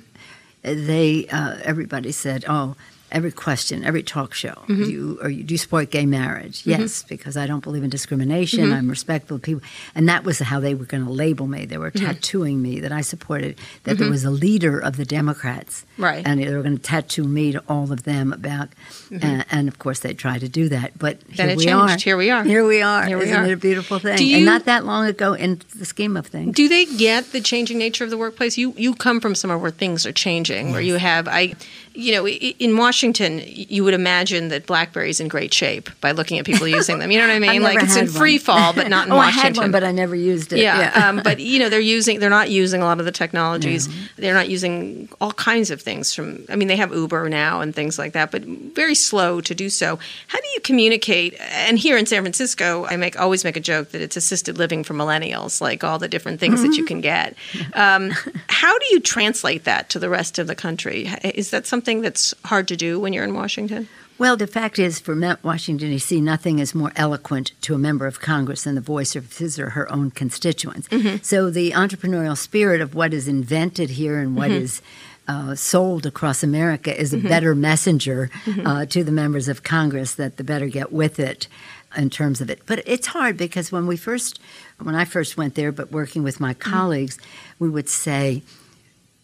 they 0.63 1.27
uh, 1.29 1.57
everybody 1.63 2.11
said, 2.11 2.43
"Oh, 2.47 2.75
every 3.11 3.31
question, 3.31 3.83
every 3.83 4.03
talk 4.03 4.33
show, 4.33 4.53
Mm-hmm. 4.67 4.83
do 4.83 4.89
you 4.91 5.19
or 5.21 5.29
you 5.29 5.43
do 5.43 5.53
you 5.53 5.57
support 5.57 5.89
gay 5.91 6.05
marriage?" 6.05 6.61
Yes, 6.65 7.03
because 7.03 7.35
I 7.37 7.47
don't 7.47 7.63
believe 7.63 7.83
in 7.83 7.89
discrimination. 7.89 8.65
Mm-hmm. 8.65 8.73
I'm 8.73 8.89
respectful 8.89 9.35
of 9.37 9.41
people, 9.41 9.61
and 9.95 10.07
that 10.09 10.23
was 10.23 10.39
how 10.39 10.59
they 10.59 10.75
were 10.75 10.85
going 10.85 11.05
to 11.05 11.11
label 11.11 11.47
me. 11.47 11.65
They 11.65 11.77
were 11.77 11.91
Mm-hmm. 11.91 12.05
tattooing 12.05 12.61
me 12.61 12.79
that 12.81 12.91
I 12.91 13.01
supported 13.01 13.57
that 13.83 13.97
there 13.97 14.09
was 14.09 14.23
a 14.23 14.29
leader 14.31 14.79
of 14.79 14.97
the 14.97 15.05
Democrats, 15.05 15.85
Right. 15.97 16.25
And 16.25 16.39
they 16.41 16.53
were 16.53 16.61
going 16.61 16.77
to 16.77 16.83
tattoo 16.83 17.23
me 17.25 17.51
to 17.51 17.63
all 17.67 17.91
of 17.91 18.03
them 18.03 18.31
about, 18.31 18.69
uh, 19.11 19.43
and 19.51 19.67
of 19.67 19.79
course 19.79 19.99
they 19.99 20.13
tried 20.13 20.41
to 20.41 20.49
do 20.49 20.69
that. 20.69 20.97
But 20.97 21.19
Mm-hmm. 21.19 21.35
Then 21.35 21.47
here 21.47 21.53
it 21.53 21.57
we 21.57 21.65
changed. 21.65 21.93
are. 21.93 21.97
Here 21.97 22.17
we 22.17 22.29
are. 22.29 22.43
Here 22.43 22.65
we 22.65 22.81
are. 22.81 23.05
Here 23.05 23.17
we 23.17 23.25
Isn't 23.25 23.35
are. 23.35 23.45
it 23.47 23.53
a 23.53 23.57
beautiful 23.57 23.99
thing? 23.99 24.19
You- 24.25 24.37
and 24.37 24.45
not 24.45 24.65
that 24.65 24.85
long 24.85 25.05
ago 25.07 25.33
in 25.33 25.61
the 25.75 25.85
scheme 25.85 26.15
of 26.17 26.27
things. 26.27 26.55
Do 26.55 26.67
they 26.69 26.85
get 26.85 27.31
the 27.31 27.41
changing 27.41 27.77
nature 27.79 28.03
of 28.03 28.09
the 28.09 28.17
workplace? 28.17 28.57
You 28.57 28.73
you 28.77 28.93
come 28.95 29.19
from 29.19 29.35
somewhere 29.35 29.57
where 29.57 29.71
things 29.71 30.05
are 30.05 30.11
changing, 30.13 30.71
where 30.71 30.81
you 30.81 30.95
have 30.95 31.27
I, 31.27 31.55
you 31.93 32.13
know, 32.13 32.27
in 32.27 32.77
Washington, 32.77 33.41
you 33.45 33.83
would 33.83 33.93
imagine 33.93 34.49
that 34.49 34.65
BlackBerry's 34.65 35.19
in 35.19 35.27
great 35.27 35.53
shape 35.53 35.89
by 36.01 36.11
looking 36.11 36.39
at 36.39 36.45
people 36.45 36.67
using 36.67 36.99
them. 36.99 37.11
You 37.11 37.19
know 37.19 37.27
what 37.27 37.35
I 37.35 37.39
mean? 37.51 37.61
Like 37.61 37.83
it's 37.83 37.95
in 37.95 38.05
one. 38.05 38.13
free 38.13 38.37
fall, 38.37 38.73
but 38.73 38.87
not 38.87 39.07
in 39.07 39.13
oh, 39.13 39.17
Washington. 39.17 39.39
I 39.39 39.47
had 39.47 39.57
one, 39.57 39.71
but 39.71 39.83
I 39.83 39.91
never 39.91 40.15
used 40.15 40.53
it. 40.53 40.59
yeah, 40.59 40.91
um, 41.07 41.21
but 41.23 41.39
you 41.39 41.59
know 41.59 41.69
they're 41.69 41.79
using 41.79 42.19
they're 42.19 42.29
not 42.29 42.49
using 42.49 42.81
a 42.81 42.85
lot 42.85 42.99
of 42.99 43.05
the 43.05 43.11
technologies. 43.11 43.89
They're 44.15 44.33
not 44.33 44.49
using 44.49 45.09
all 45.19 45.33
kinds 45.33 45.71
of 45.71 45.81
things 45.81 46.13
from. 46.13 46.45
I 46.49 46.55
mean, 46.55 46.67
they 46.67 46.77
have 46.77 46.93
Uber 46.93 47.29
now 47.29 47.61
and 47.61 47.75
things 47.75 47.99
like 47.99 48.13
that, 48.13 48.31
but 48.31 48.43
very 48.43 48.95
slow 48.95 49.41
to 49.41 49.53
do 49.53 49.69
so. 49.69 49.99
How 50.27 50.39
do 50.39 50.47
you 50.53 50.61
communicate? 50.61 51.35
And 51.39 51.77
here 51.77 51.97
in 51.97 52.05
San 52.05 52.21
Francisco, 52.23 52.85
I 52.85 52.95
make 52.95 53.19
always 53.19 53.43
make 53.43 53.57
a 53.57 53.61
joke 53.61 53.89
that 53.89 54.01
it's 54.01 54.15
assisted 54.15 54.57
living 54.57 54.83
for 54.83 54.93
millennials, 54.93 55.59
like 55.59 55.83
all 55.83 55.99
the 55.99 56.07
different 56.07 56.39
things 56.39 56.61
that 56.61 56.77
you 56.77 56.85
can 56.85 57.01
get. 57.01 57.35
Um, 57.73 58.11
how 58.47 58.77
do 58.77 58.85
you 58.91 58.99
translate 58.99 59.65
that 59.65 59.89
to 59.89 59.99
the 59.99 60.09
rest 60.09 60.39
of 60.39 60.47
the 60.47 60.55
country? 60.55 61.09
Is 61.23 61.51
that 61.51 61.65
something 61.65 61.88
that's 61.97 62.33
hard 62.45 62.67
to 62.69 62.77
do 62.77 62.99
when 62.99 63.13
you're 63.13 63.23
in 63.23 63.33
Washington? 63.33 63.87
Well, 64.19 64.35
the 64.35 64.47
fact 64.47 64.79
is, 64.79 64.99
for 64.99 65.15
Washington, 65.43 65.91
D.C., 65.91 66.19
nothing 66.19 66.59
is 66.59 66.75
more 66.75 66.91
eloquent 66.97 67.53
to 67.61 67.73
a 67.73 67.77
member 67.77 68.05
of 68.05 68.19
Congress 68.19 68.65
than 68.65 68.75
the 68.75 68.81
voice 68.81 69.15
of 69.15 69.37
his 69.37 69.57
or 69.57 69.69
her 69.71 69.89
own 69.91 70.11
constituents. 70.11 70.89
Mm-hmm. 70.89 71.23
So 71.23 71.49
the 71.49 71.71
entrepreneurial 71.71 72.37
spirit 72.37 72.81
of 72.81 72.93
what 72.93 73.13
is 73.13 73.29
invented 73.29 73.91
here 73.91 74.19
and 74.19 74.35
what 74.35 74.51
mm-hmm. 74.51 74.63
is 74.63 74.81
uh, 75.29 75.55
sold 75.55 76.05
across 76.05 76.43
America 76.43 76.99
is 76.99 77.13
a 77.13 77.17
mm-hmm. 77.17 77.29
better 77.29 77.55
messenger 77.55 78.29
uh, 78.65 78.85
to 78.87 79.05
the 79.05 79.11
members 79.11 79.47
of 79.47 79.63
Congress 79.63 80.15
that 80.15 80.35
the 80.35 80.43
better 80.43 80.67
get 80.67 80.91
with 80.91 81.17
it 81.17 81.47
in 81.95 82.09
terms 82.09 82.41
of 82.41 82.49
it. 82.49 82.61
But 82.65 82.83
it's 82.85 83.07
hard 83.07 83.37
because 83.37 83.71
when 83.71 83.87
we 83.87 83.95
first, 83.95 84.39
when 84.81 84.95
I 84.95 85.05
first 85.05 85.37
went 85.37 85.55
there, 85.55 85.71
but 85.71 85.91
working 85.93 86.23
with 86.23 86.41
my 86.41 86.53
colleagues, 86.53 87.17
we 87.57 87.69
would 87.69 87.87
say, 87.87 88.43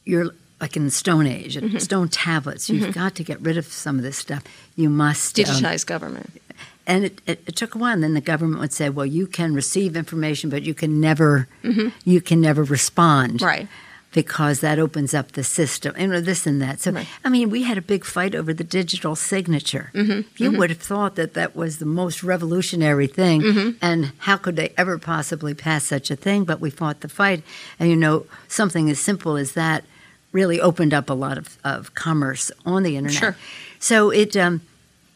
"You're." 0.06 0.34
Like 0.62 0.78
in 0.78 0.86
the 0.86 0.92
Stone 0.92 1.28
Age, 1.28 1.58
mm-hmm. 1.58 1.78
stone 1.80 2.08
tablets, 2.08 2.70
you've 2.70 2.84
mm-hmm. 2.84 2.92
got 2.92 3.16
to 3.16 3.24
get 3.24 3.42
rid 3.42 3.58
of 3.58 3.66
some 3.66 3.98
of 3.98 4.04
this 4.04 4.18
stuff. 4.18 4.44
You 4.76 4.90
must 4.90 5.38
um, 5.50 5.64
government. 5.84 6.30
and 6.88 7.06
it, 7.06 7.22
it, 7.26 7.44
it 7.48 7.56
took 7.56 7.76
a 7.76 7.78
while. 7.78 7.94
And 7.94 8.04
then 8.04 8.14
the 8.14 8.22
government 8.22 8.62
would 8.62 8.74
say, 8.74 8.90
"Well, 8.90 9.06
you 9.06 9.28
can 9.28 9.54
receive 9.54 9.96
information, 9.96 10.50
but 10.50 10.64
you 10.64 10.74
can 10.74 11.02
never, 11.02 11.48
mm-hmm. 11.64 11.90
you 12.06 12.22
can 12.22 12.42
never 12.42 12.64
respond, 12.64 13.42
Right. 13.42 13.68
Because 14.14 14.62
that 14.62 14.80
opens 14.80 15.14
up 15.14 15.34
the 15.34 15.44
system, 15.44 15.94
and 15.98 16.14
this 16.14 16.48
and 16.48 16.62
that. 16.62 16.80
So, 16.80 16.92
Right. 16.92 17.06
I 17.26 17.28
mean, 17.28 17.50
we 17.50 17.64
had 17.64 17.78
a 17.78 17.82
big 17.82 18.06
fight 18.06 18.34
over 18.34 18.54
the 18.54 18.64
digital 18.64 19.14
signature. 19.14 19.92
You 20.38 20.52
would 20.58 20.70
have 20.70 20.80
thought 20.80 21.16
that 21.16 21.34
that 21.34 21.54
was 21.54 21.80
the 21.80 21.86
most 21.86 22.24
revolutionary 22.24 23.08
thing, 23.08 23.76
and 23.82 24.14
how 24.20 24.38
could 24.38 24.56
they 24.56 24.72
ever 24.78 24.98
possibly 24.98 25.54
pass 25.54 25.84
such 25.84 26.10
a 26.10 26.16
thing? 26.16 26.46
But 26.46 26.62
we 26.62 26.70
fought 26.70 27.02
the 27.02 27.10
fight, 27.10 27.44
and 27.78 27.90
you 27.90 27.98
know, 27.98 28.26
something 28.48 28.90
as 28.90 29.00
simple 29.00 29.36
as 29.36 29.52
that 29.52 29.84
really 30.36 30.60
opened 30.62 30.94
up 30.94 31.10
a 31.10 31.14
lot 31.14 31.38
of, 31.38 31.58
of 31.64 31.96
commerce 31.96 32.52
on 32.66 32.84
the 32.84 32.98
internet. 32.98 33.18
Sure. 33.20 33.36
So 33.80 34.10
it, 34.12 34.36
um, 34.36 34.62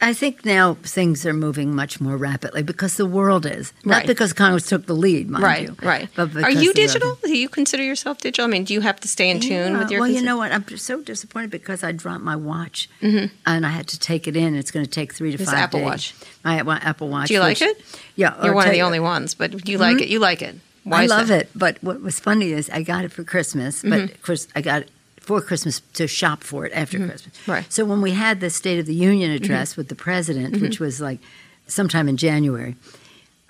I 0.01 0.13
think 0.13 0.45
now 0.45 0.75
things 0.81 1.25
are 1.25 1.33
moving 1.33 1.75
much 1.75 1.99
more 1.99 2.15
rapidly 2.15 2.63
because 2.63 2.95
the 2.95 3.05
world 3.05 3.45
is 3.45 3.73
not 3.83 3.97
Right. 3.97 4.07
because 4.07 4.31
Congress 4.31 4.65
took 4.67 4.85
the 4.85 4.93
lead, 4.95 5.29
mind 5.29 5.43
Right, 5.43 5.63
you. 5.67 5.75
right. 5.81 6.07
But 6.15 6.37
Are 6.37 6.49
you 6.49 6.71
digital? 6.73 7.17
Do 7.21 7.37
you 7.37 7.49
consider 7.49 7.83
yourself 7.83 8.19
digital? 8.21 8.45
I 8.45 8.47
mean, 8.47 8.63
do 8.63 8.73
you 8.73 8.79
have 8.79 8.97
to 9.01 9.09
stay 9.09 9.29
in 9.29 9.41
tune 9.41 9.73
Yeah, 9.73 9.79
with 9.79 9.91
your? 9.91 9.99
well, 10.01 10.09
you 10.09 10.21
know 10.21 10.37
what? 10.37 10.53
I'm 10.53 10.65
so 10.77 11.01
disappointed 11.01 11.51
because 11.51 11.83
I 11.83 11.91
dropped 11.91 12.23
my 12.23 12.37
watch 12.37 12.89
Mm-hmm. 13.01 13.25
and 13.45 13.65
I 13.65 13.71
had 13.71 13.87
to 13.89 13.99
take 13.99 14.25
it 14.29 14.37
in. 14.37 14.55
It's 14.55 14.71
going 14.71 14.85
to 14.85 14.91
take 14.99 15.13
three 15.13 15.31
to 15.35 15.41
It's 15.41 15.51
five 15.51 15.59
Apple 15.65 15.79
days. 15.81 15.85
Watch. 15.89 16.13
My, 16.45 16.63
my 16.63 16.77
Apple 16.79 17.09
Watch. 17.09 17.27
Do 17.27 17.33
you 17.33 17.41
like 17.41 17.59
which- 17.59 17.69
it? 17.69 17.99
Yeah, 18.15 18.41
You're 18.41 18.53
one 18.55 18.67
of 18.67 18.73
the 18.73 18.83
only 18.83 19.01
ones, 19.01 19.35
but 19.35 19.67
you 19.67 19.77
like 19.77 19.99
it. 20.01 20.07
You 20.07 20.19
like 20.19 20.41
it. 20.41 20.55
Why 20.85 21.03
I 21.03 21.05
love 21.07 21.27
that? 21.27 21.41
it. 21.41 21.49
But 21.53 21.77
what 21.83 22.01
was 22.01 22.21
funny 22.21 22.53
is 22.53 22.69
I 22.69 22.83
got 22.83 23.03
it 23.03 23.11
for 23.11 23.25
Christmas, 23.25 23.79
Mm-hmm. 23.83 23.89
but 23.89 23.99
of 24.15 24.21
course 24.23 24.47
I 24.55 24.61
got 24.61 24.83
it 24.83 24.89
for 25.21 25.41
Christmas 25.41 25.81
to 25.93 26.07
shop 26.07 26.43
for 26.43 26.65
it 26.65 26.71
after 26.73 26.97
Christmas. 26.97 27.35
Mm-hmm. 27.37 27.51
Right. 27.51 27.63
Mm-hmm. 27.63 27.71
So 27.71 27.85
when 27.85 28.01
we 28.01 28.11
had 28.11 28.39
the 28.39 28.49
State 28.49 28.79
of 28.79 28.85
the 28.85 28.93
Union 28.95 29.31
address 29.31 29.75
with 29.77 29.87
the 29.89 29.95
president, 29.95 30.61
which 30.61 30.79
was 30.79 30.99
like 31.01 31.19
sometime 31.67 32.07
in 32.09 32.17
January, 32.17 32.75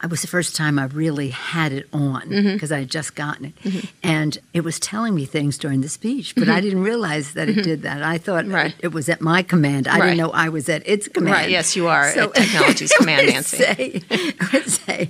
it 0.01 0.09
was 0.09 0.21
the 0.21 0.27
first 0.27 0.55
time 0.55 0.79
I 0.79 0.85
really 0.85 1.27
had 1.29 1.73
it 1.73 1.87
on 1.91 2.21
Mm-hmm. 2.29 2.53
because 2.53 2.71
I 2.71 2.79
had 2.79 2.89
just 2.89 3.15
gotten 3.15 3.53
it. 3.63 3.85
And 4.01 4.37
it 4.53 4.61
was 4.61 4.79
telling 4.79 5.13
me 5.13 5.25
things 5.25 5.57
during 5.57 5.81
the 5.81 5.89
speech, 5.89 6.35
but 6.35 6.47
I 6.47 6.61
didn't 6.61 6.83
realize 6.83 7.33
that 7.33 7.49
it 7.49 7.61
did 7.63 7.81
that. 7.83 8.01
I 8.01 8.17
thought 8.17 8.45
Mm-hmm. 8.45 8.53
Right. 8.55 8.75
it 8.79 8.93
was 8.93 9.09
at 9.09 9.19
my 9.19 9.43
command. 9.43 9.87
I 9.89 9.99
Right. 9.99 10.05
didn't 10.07 10.17
know 10.19 10.31
I 10.31 10.47
was 10.49 10.69
at 10.69 10.87
its 10.87 11.07
command. 11.09 11.33
Right, 11.33 11.49
yes, 11.49 11.75
you 11.75 11.87
are 11.87 12.05
at 12.05 12.33
technology's 12.33 12.91
command, 12.97 13.27
Nancy. 13.27 13.57
Say, 13.57 14.01
it 14.09 14.53
would 14.53 14.69
say, 14.69 15.09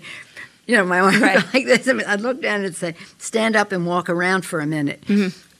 you 0.66 0.76
know, 0.76 0.86
my 0.86 1.00
arm 1.00 1.22
Right. 1.22 1.38
like 1.54 1.66
this. 1.66 1.88
I 1.88 1.94
mean, 1.94 2.08
I'd 2.08 2.22
look 2.22 2.42
down 2.42 2.66
and 2.66 2.76
say, 2.76 2.96
stand 3.20 3.56
up 3.56 3.72
and 3.72 3.86
walk 3.86 4.10
around 4.10 4.44
for 4.44 4.60
a 4.60 4.66
minute. 4.66 5.04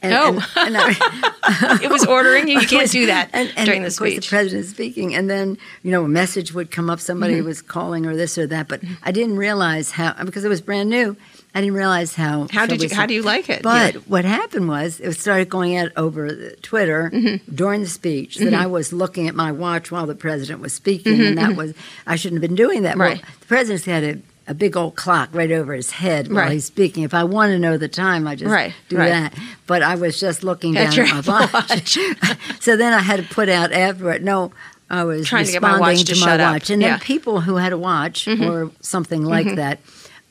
And, 0.02 0.14
Oh. 0.14 0.42
and, 0.56 0.74
and 0.74 0.76
I, 0.78 1.78
It 1.82 1.90
was 1.90 2.06
ordering 2.06 2.48
you. 2.48 2.60
You 2.60 2.66
can't 2.66 2.90
do 2.90 3.06
that 3.06 3.30
and, 3.32 3.52
and 3.56 3.66
during 3.66 3.82
the 3.82 3.88
of 3.88 3.96
course, 3.96 4.10
the 4.10 4.20
president 4.20 4.28
president's 4.30 4.70
speaking, 4.70 5.14
and 5.14 5.28
then 5.28 5.58
you 5.82 5.90
know 5.90 6.04
a 6.04 6.08
message 6.08 6.52
would 6.54 6.70
come 6.70 6.88
up. 6.90 7.00
Somebody 7.00 7.34
Mm-hmm. 7.34 7.46
was 7.46 7.60
calling 7.62 8.06
or 8.06 8.16
this 8.16 8.38
or 8.38 8.46
that, 8.46 8.66
but 8.68 8.80
I 9.02 9.12
didn't 9.12 9.36
realize 9.36 9.90
how 9.90 10.12
because 10.24 10.44
it 10.44 10.48
was 10.48 10.60
brand 10.60 10.88
new. 10.90 11.16
I 11.54 11.60
didn't 11.60 11.74
realize 11.74 12.14
how. 12.14 12.46
How 12.50 12.64
did 12.66 12.82
you? 12.82 12.88
How 12.94 13.06
do 13.06 13.12
you 13.14 13.22
like 13.22 13.48
it? 13.50 13.62
But 13.62 13.94
You- 13.94 14.00
what 14.06 14.24
happened 14.24 14.68
was 14.68 15.00
it 15.00 15.12
started 15.14 15.48
going 15.50 15.76
out 15.76 15.90
over 15.96 16.50
Twitter 16.62 17.10
Mm-hmm. 17.12 17.54
during 17.54 17.80
the 17.82 17.88
speech 17.88 18.36
that 18.38 18.54
I 18.54 18.66
was 18.66 18.92
looking 18.92 19.28
at 19.28 19.34
my 19.34 19.52
watch 19.52 19.90
while 19.90 20.06
the 20.06 20.14
president 20.14 20.60
was 20.60 20.72
speaking, 20.72 21.20
and 21.20 21.36
that 21.38 21.56
was 21.56 21.74
I 22.06 22.16
shouldn't 22.16 22.42
have 22.42 22.48
been 22.48 22.56
doing 22.56 22.82
that. 22.82 22.92
Mm-hmm, 22.92 23.00
Right. 23.00 23.22
Well, 23.22 23.32
the 23.40 23.46
president's 23.46 23.84
had 23.84 24.04
a, 24.04 24.18
a 24.50 24.54
big 24.54 24.76
old 24.76 24.96
clock 24.96 25.28
right 25.32 25.52
over 25.52 25.72
his 25.72 25.90
head 25.92 26.26
while 26.28 26.38
Right. 26.44 26.52
he's 26.52 26.64
speaking. 26.64 27.04
If 27.04 27.14
I 27.14 27.22
want 27.24 27.50
to 27.52 27.58
know 27.58 27.76
the 27.78 27.88
time, 27.88 28.26
I 28.26 28.34
just 28.34 28.50
Right, 28.50 28.72
do 28.88 28.96
right. 28.98 29.08
that. 29.08 29.34
But 29.66 29.82
I 29.82 29.94
was 29.94 30.18
just 30.18 30.42
looking 30.42 30.76
At 30.76 30.94
down 30.96 31.06
at 31.18 31.26
my 31.26 31.48
watch. 31.52 31.96
so 32.60 32.76
then 32.76 32.92
I 32.92 32.98
had 33.00 33.16
to 33.22 33.34
put 33.34 33.48
out 33.48 33.70
afterward. 33.72 34.24
No. 34.24 34.52
I 34.92 35.04
was 35.04 35.28
Trying 35.28 35.46
to 35.46 35.52
get 35.52 35.62
my 35.62 35.68
responding 35.74 35.98
watch 35.98 36.06
to 36.08 36.14
my 36.16 36.26
shut 36.26 36.40
up. 36.40 36.52
watch, 36.54 36.70
and 36.70 36.82
then 36.82 36.88
Yeah. 36.88 36.94
Mm-hmm. 36.96 37.04
people 37.04 37.40
who 37.42 37.56
had 37.56 37.72
a 37.72 37.78
watch 37.78 38.26
or 38.26 38.72
something 38.80 39.22
like 39.24 39.54
that. 39.54 39.78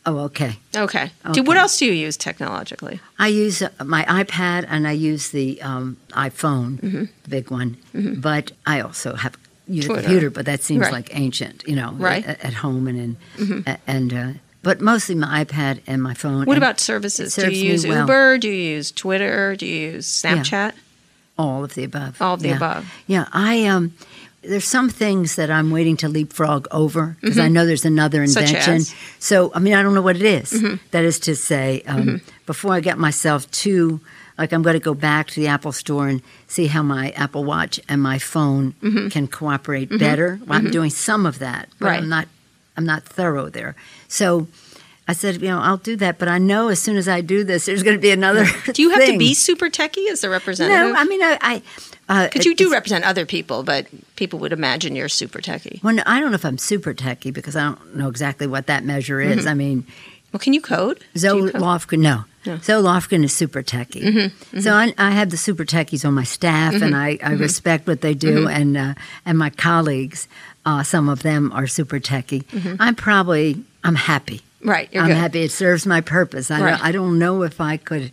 Oh, 0.05 0.17
okay. 0.29 0.57
okay. 0.75 1.11
Do, 1.31 1.43
what 1.43 1.55
else 1.55 1.77
do 1.77 1.85
you 1.85 1.93
use 1.93 2.17
technologically? 2.17 2.99
I 3.19 3.27
use 3.27 3.61
uh, 3.61 3.69
my 3.85 4.03
iPad 4.03 4.65
and 4.67 4.85
I 4.87 4.91
use 4.93 5.29
the 5.29 5.61
um, 5.61 5.95
iPhone, 6.11 6.79
Mm-hmm. 6.81 7.03
the 7.23 7.29
big 7.29 7.51
one. 7.51 7.77
But 7.93 8.51
I 8.65 8.81
also 8.81 9.15
have 9.15 9.37
use 9.69 9.85
Twitter. 9.85 9.99
a 10.01 10.03
computer, 10.03 10.29
but 10.29 10.45
that 10.45 10.61
seems 10.63 10.81
Right. 10.81 10.91
like 10.91 11.09
ancient, 11.15 11.63
you 11.67 11.75
know, 11.75 11.93
Right. 11.97 12.21
Mm-hmm. 12.23 12.31
at, 12.31 12.45
at 12.45 12.53
home 12.55 12.87
and 12.87 13.17
in, 13.39 13.63
a- 13.67 13.77
and 13.87 14.13
uh, 14.13 14.27
but 14.63 14.81
mostly 14.81 15.15
my 15.15 15.45
iPad 15.45 15.79
and 15.87 16.01
my 16.03 16.13
phone. 16.13 16.45
What 16.45 16.57
about 16.57 16.79
services? 16.79 17.35
Do 17.35 17.49
you 17.49 17.71
use 17.71 17.87
well. 17.87 18.01
Uber? 18.01 18.37
Do 18.39 18.49
you 18.49 18.75
use 18.75 18.91
Twitter? 18.91 19.55
Do 19.55 19.65
you 19.65 19.91
use 19.93 20.07
Snapchat? 20.07 20.73
all 21.37 21.63
of 21.63 21.73
the 21.75 21.85
above? 21.85 22.21
All 22.21 22.33
of 22.33 22.41
the 22.41 22.49
Yeah. 22.49 22.57
above. 22.57 22.93
Yeah, 23.07 23.25
I 23.31 23.65
um. 23.67 23.93
There's 24.41 24.63
some 24.65 24.89
things 24.89 25.35
that 25.35 25.51
I'm 25.51 25.69
waiting 25.69 25.97
to 25.97 26.07
leapfrog 26.07 26.65
over 26.71 27.17
because 27.19 27.37
I 27.39 27.49
know 27.49 27.65
there's 27.65 27.83
another 27.83 28.19
Mm-hmm. 28.23 28.37
Invention. 28.39 28.75
Mm-hmm. 28.77 29.15
So 29.19 29.51
I 29.53 29.59
mean, 29.59 29.73
I 29.73 29.83
don't 29.83 29.93
know 29.93 30.01
what 30.01 30.15
it 30.15 30.21
is. 30.23 30.51
That 30.91 31.03
is 31.03 31.19
to 31.21 31.35
say, 31.35 31.81
um, 31.87 32.21
before 32.45 32.73
I 32.73 32.79
get 32.79 32.97
myself 32.97 33.49
too 33.51 33.99
like 34.39 34.51
I'm 34.53 34.63
going 34.63 34.73
to 34.73 34.79
go 34.79 34.95
back 34.95 35.27
to 35.27 35.39
the 35.39 35.47
Apple 35.47 35.71
Store 35.71 36.07
and 36.07 36.21
see 36.47 36.65
how 36.67 36.81
my 36.81 37.11
Apple 37.11 37.43
Watch 37.43 37.79
and 37.87 38.01
my 38.01 38.17
phone 38.17 38.73
can 39.11 39.27
cooperate 39.27 39.89
better. 39.99 40.39
Well, 40.47 40.57
I'm 40.57 40.71
doing 40.71 40.89
some 40.89 41.25
of 41.27 41.37
that, 41.39 41.69
but 41.77 41.85
Mm-hmm. 41.85 41.85
Right. 41.85 41.97
I'm 42.01 42.09
not. 42.09 42.27
I'm 42.77 42.85
not 42.85 43.03
thorough 43.03 43.49
there. 43.49 43.75
So. 44.07 44.47
I 45.07 45.13
said, 45.13 45.41
you 45.41 45.47
know, 45.47 45.59
I'll 45.59 45.77
do 45.77 45.95
that, 45.95 46.19
but 46.19 46.27
I 46.27 46.37
know 46.37 46.67
as 46.67 46.79
soon 46.79 46.95
as 46.95 47.07
I 47.07 47.21
do 47.21 47.43
this, 47.43 47.65
there's 47.65 47.81
going 47.81 47.97
to 47.97 48.01
be 48.01 48.11
another. 48.11 48.45
Do 48.73 48.83
you 48.83 48.91
have 48.91 49.03
to 49.07 49.17
be 49.17 49.33
super 49.33 49.67
techie 49.67 50.07
as 50.11 50.23
a 50.23 50.29
representative? 50.29 50.93
No, 50.93 50.95
I 50.95 51.03
mean, 51.05 51.23
I. 51.23 51.37
I 51.41 51.61
uh, 52.07 52.27
Because 52.27 52.45
you 52.45 52.55
do 52.55 52.71
represent 52.71 53.03
other 53.05 53.25
people, 53.25 53.63
but 53.63 53.87
people 54.17 54.37
would 54.37 54.53
imagine 54.53 54.95
you're 54.95 55.09
super 55.09 55.39
techie. 55.39 55.81
Well, 55.81 55.95
no, 55.95 56.03
I 56.05 56.19
don't 56.19 56.29
know 56.29 56.35
if 56.35 56.45
I'm 56.45 56.59
super 56.59 56.93
techie 56.93 57.33
because 57.33 57.55
I 57.55 57.63
don't 57.63 57.95
know 57.95 58.07
exactly 58.07 58.45
what 58.45 58.67
that 58.67 58.83
measure 58.85 59.19
is. 59.19 59.47
I 59.47 59.55
mean, 59.55 59.83
Well, 60.31 60.39
can 60.39 60.53
you 60.53 60.61
code? 60.61 61.03
Zoe 61.17 61.51
code? 61.51 61.59
Lofgren, 61.59 62.01
no. 62.01 62.25
No. 62.49 62.57
Zoe 62.57 62.81
Lofgren 62.81 63.23
is 63.23 63.33
super 63.33 63.61
techie. 63.63 64.03
Mm-hmm. 64.03 64.17
Mm-hmm. 64.19 64.59
So 64.61 64.73
I, 64.73 64.93
I 64.97 65.11
have 65.11 65.29
the 65.29 65.37
super 65.37 65.65
techies 65.65 66.05
on 66.05 66.13
my 66.13 66.23
staff, 66.23 66.73
and 66.73 66.93
mm-hmm. 66.93 67.25
I, 67.25 67.29
I 67.31 67.33
respect 67.33 67.87
what 67.87 68.01
they 68.01 68.13
do, 68.13 68.47
and 68.47 68.75
uh, 68.77 68.93
and 69.25 69.37
my 69.37 69.49
colleagues, 69.49 70.27
uh, 70.65 70.83
some 70.83 71.09
of 71.09 71.21
them 71.21 71.51
are 71.53 71.67
super 71.67 71.99
techie. 71.99 72.43
I'm 72.79 72.95
probably 72.95 73.63
I'm 73.83 73.95
happy. 73.95 74.41
Right, 74.63 74.89
I'm 74.93 75.07
good. 75.07 75.15
happy. 75.17 75.41
It 75.43 75.51
serves 75.51 75.85
my 75.85 76.01
purpose. 76.01 76.51
I 76.51 76.59
Right. 76.61 76.71
don't, 76.71 76.85
I 76.85 76.91
don't 76.91 77.19
know 77.19 77.43
if 77.43 77.61
I 77.61 77.77
could. 77.77 78.11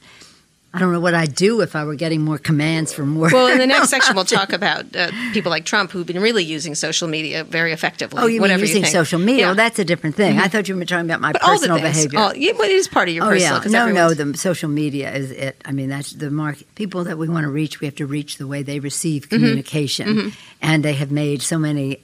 I 0.77 0.79
don't 0.79 0.93
know 0.93 1.01
what 1.01 1.15
I'd 1.15 1.35
do 1.35 1.63
if 1.63 1.75
I 1.75 1.85
were 1.85 1.95
getting 1.95 2.21
more 2.23 2.37
commands 2.39 2.93
from 2.93 3.09
more. 3.11 3.31
Well, 3.33 3.47
in 3.49 3.59
the 3.59 3.67
next 3.75 3.89
section, 3.89 4.15
we'll 4.15 4.25
talk 4.27 4.53
about 4.53 4.95
uh, 4.95 5.11
people 5.33 5.51
like 5.51 5.65
Trump 5.65 5.91
who've 5.91 6.07
been 6.07 6.21
really 6.21 6.45
using 6.45 6.75
social 6.75 7.09
media 7.09 7.45
very 7.45 7.73
effectively. 7.73 8.23
Oh, 8.23 8.27
you 8.27 8.41
whatever 8.43 8.59
mean 8.61 8.69
using 8.69 8.83
think. 8.83 8.93
social 8.93 9.19
media? 9.19 9.35
Yeah. 9.35 9.41
Mm-hmm. 9.43 9.49
Well, 9.49 9.55
that's 9.57 9.79
a 9.79 9.85
different 9.85 10.17
thing. 10.17 10.39
I 10.39 10.49
thought 10.49 10.69
you 10.69 10.77
were 10.77 10.85
talking 10.85 11.07
about 11.07 11.21
my 11.23 11.33
but 11.33 11.43
all 11.43 11.55
the 11.55 11.67
personal 11.69 11.79
things. 11.81 11.97
behavior. 11.97 12.19
All, 12.21 12.37
yeah, 12.37 12.53
but 12.57 12.67
it 12.67 12.73
is 12.77 12.89
part 12.89 13.09
of 13.09 13.15
your 13.15 13.25
Oh 13.25 13.29
personal. 13.29 13.63
yeah, 13.65 13.87
no, 13.87 13.93
no. 13.93 14.15
The 14.15 14.37
social 14.37 14.69
media 14.69 15.13
is 15.15 15.31
it. 15.31 15.61
I 15.65 15.73
mean, 15.73 15.89
that's 15.89 16.13
the 16.13 16.31
market. 16.31 16.73
People 16.75 17.05
that 17.05 17.17
we 17.17 17.29
want 17.29 17.45
to 17.45 17.51
reach, 17.51 17.81
we 17.81 17.87
have 17.87 17.97
to 17.97 18.07
reach 18.07 18.37
the 18.37 18.47
way 18.47 18.63
they 18.63 18.79
receive 18.79 19.29
Mm-hmm. 19.29 19.37
communication, 19.37 20.33
and 20.61 20.85
they 20.85 20.93
have 20.95 21.11
made 21.11 21.41
so 21.43 21.59
many. 21.59 22.03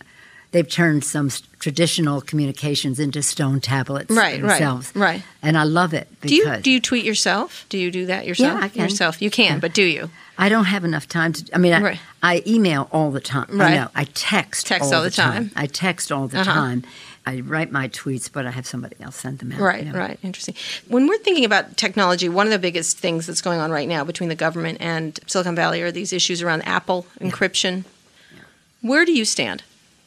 They've 0.52 0.68
turned 0.68 1.02
some 1.02 1.30
traditional 1.58 2.20
communications 2.20 3.00
into 3.00 3.22
stone 3.22 3.60
tablets 3.60 4.10
Right, 4.10 4.34
right, 4.34 4.40
themselves, 4.42 4.92
right. 4.94 5.22
And 5.42 5.56
I 5.56 5.64
love 5.64 5.94
it 5.94 6.08
Do 6.20 6.34
you 6.34 6.56
do 6.58 6.70
you 6.70 6.78
tweet 6.80 7.04
yourself? 7.04 7.64
Do 7.70 7.78
you 7.78 7.90
do 7.90 8.06
that 8.06 8.26
yourself? 8.26 8.62
I 8.62 8.68
can. 8.68 8.82
Yourself, 8.82 9.22
you 9.22 9.30
can, 9.30 9.60
but 9.60 9.72
do 9.72 9.82
you? 9.82 10.10
I 10.38 10.48
don't 10.48 10.64
have 10.66 10.84
enough 10.84 11.08
time 11.08 11.32
to. 11.34 11.54
I 11.54 11.58
mean, 11.58 11.72
I, 11.72 11.80
Right. 11.80 11.98
I 12.22 12.42
email 12.46 12.88
all 12.92 13.10
the 13.10 13.20
time. 13.20 13.46
Right. 13.50 13.72
I 13.72 13.74
know. 13.76 13.88
I 13.94 14.04
text, 14.04 14.66
Text 14.66 14.92
all 14.92 15.02
the 15.02 15.10
time. 15.10 15.50
I 15.56 15.66
text 15.66 16.10
all 16.12 16.28
the 16.28 16.40
Uh-huh. 16.40 16.52
time. 16.52 16.84
I 17.24 17.40
write 17.40 17.70
my 17.70 17.86
tweets, 17.88 18.28
but 18.32 18.46
I 18.46 18.50
have 18.50 18.66
somebody 18.66 18.96
else 19.00 19.16
send 19.16 19.38
them 19.38 19.52
out. 19.52 19.60
Right, 19.60 19.84
you 19.86 19.92
know. 19.92 19.98
right. 19.98 20.18
Interesting. 20.24 20.54
When 20.88 21.06
we're 21.06 21.18
thinking 21.18 21.44
about 21.44 21.76
technology, 21.76 22.28
one 22.28 22.46
of 22.46 22.50
the 22.52 22.58
biggest 22.58 22.98
things 22.98 23.26
that's 23.26 23.40
going 23.40 23.60
on 23.60 23.70
right 23.70 23.86
now 23.88 24.02
between 24.04 24.28
the 24.28 24.34
government 24.34 24.78
and 24.80 25.18
Silicon 25.28 25.54
Valley 25.54 25.80
are 25.82 25.92
these 25.92 26.12
issues 26.12 26.42
around 26.42 26.62
Apple 26.62 27.06
encryption. 27.20 27.84
Where 28.80 29.04
do 29.04 29.12
you 29.12 29.24
stand? 29.24 29.62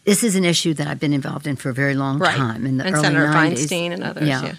This 0.06 0.24
is 0.24 0.36
an 0.36 0.46
issue 0.46 0.74
that 0.76 0.88
I've 0.88 1.00
been 1.00 1.14
involved 1.14 1.48
in 1.48 1.56
for 1.56 1.70
a 1.70 1.74
very 1.74 1.96
long 1.96 2.20
Right. 2.20 2.36
time. 2.36 2.66
In 2.66 2.78
the 2.78 2.86
And 2.86 2.96
early 2.96 3.04
Senator 3.06 3.28
90s. 3.28 3.66
Feinstein 3.68 3.92
and 3.92 4.04
others, 4.04 4.28
yeah. 4.28 4.54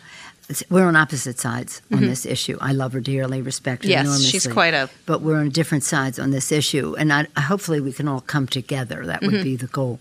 It's- 0.49 0.63
We're 0.71 0.85
on 0.87 0.95
opposite 0.95 1.41
sides 1.41 1.83
on 1.93 2.03
this 2.03 2.25
issue. 2.25 2.57
I 2.61 2.71
love 2.73 2.93
her 2.93 3.01
dearly, 3.01 3.43
respect 3.43 3.83
her 3.83 3.91
Yes, 3.91 4.03
enormously. 4.07 4.31
she's 4.31 4.47
quite 4.47 4.75
a- 4.75 4.89
But 5.05 5.21
we're 5.21 5.39
on 5.39 5.49
different 5.51 5.83
sides 5.83 6.21
on 6.21 6.31
this 6.31 6.53
issue, 6.53 6.95
and 6.97 7.13
I, 7.13 7.27
hopefully 7.37 7.81
we 7.81 7.93
can 7.93 8.07
all 8.07 8.21
come 8.21 8.47
together. 8.47 9.05
That 9.07 9.23
would 9.23 9.35
Mm-hmm. 9.35 9.43
be 9.43 9.57
the 9.57 9.67
goal. 9.67 9.99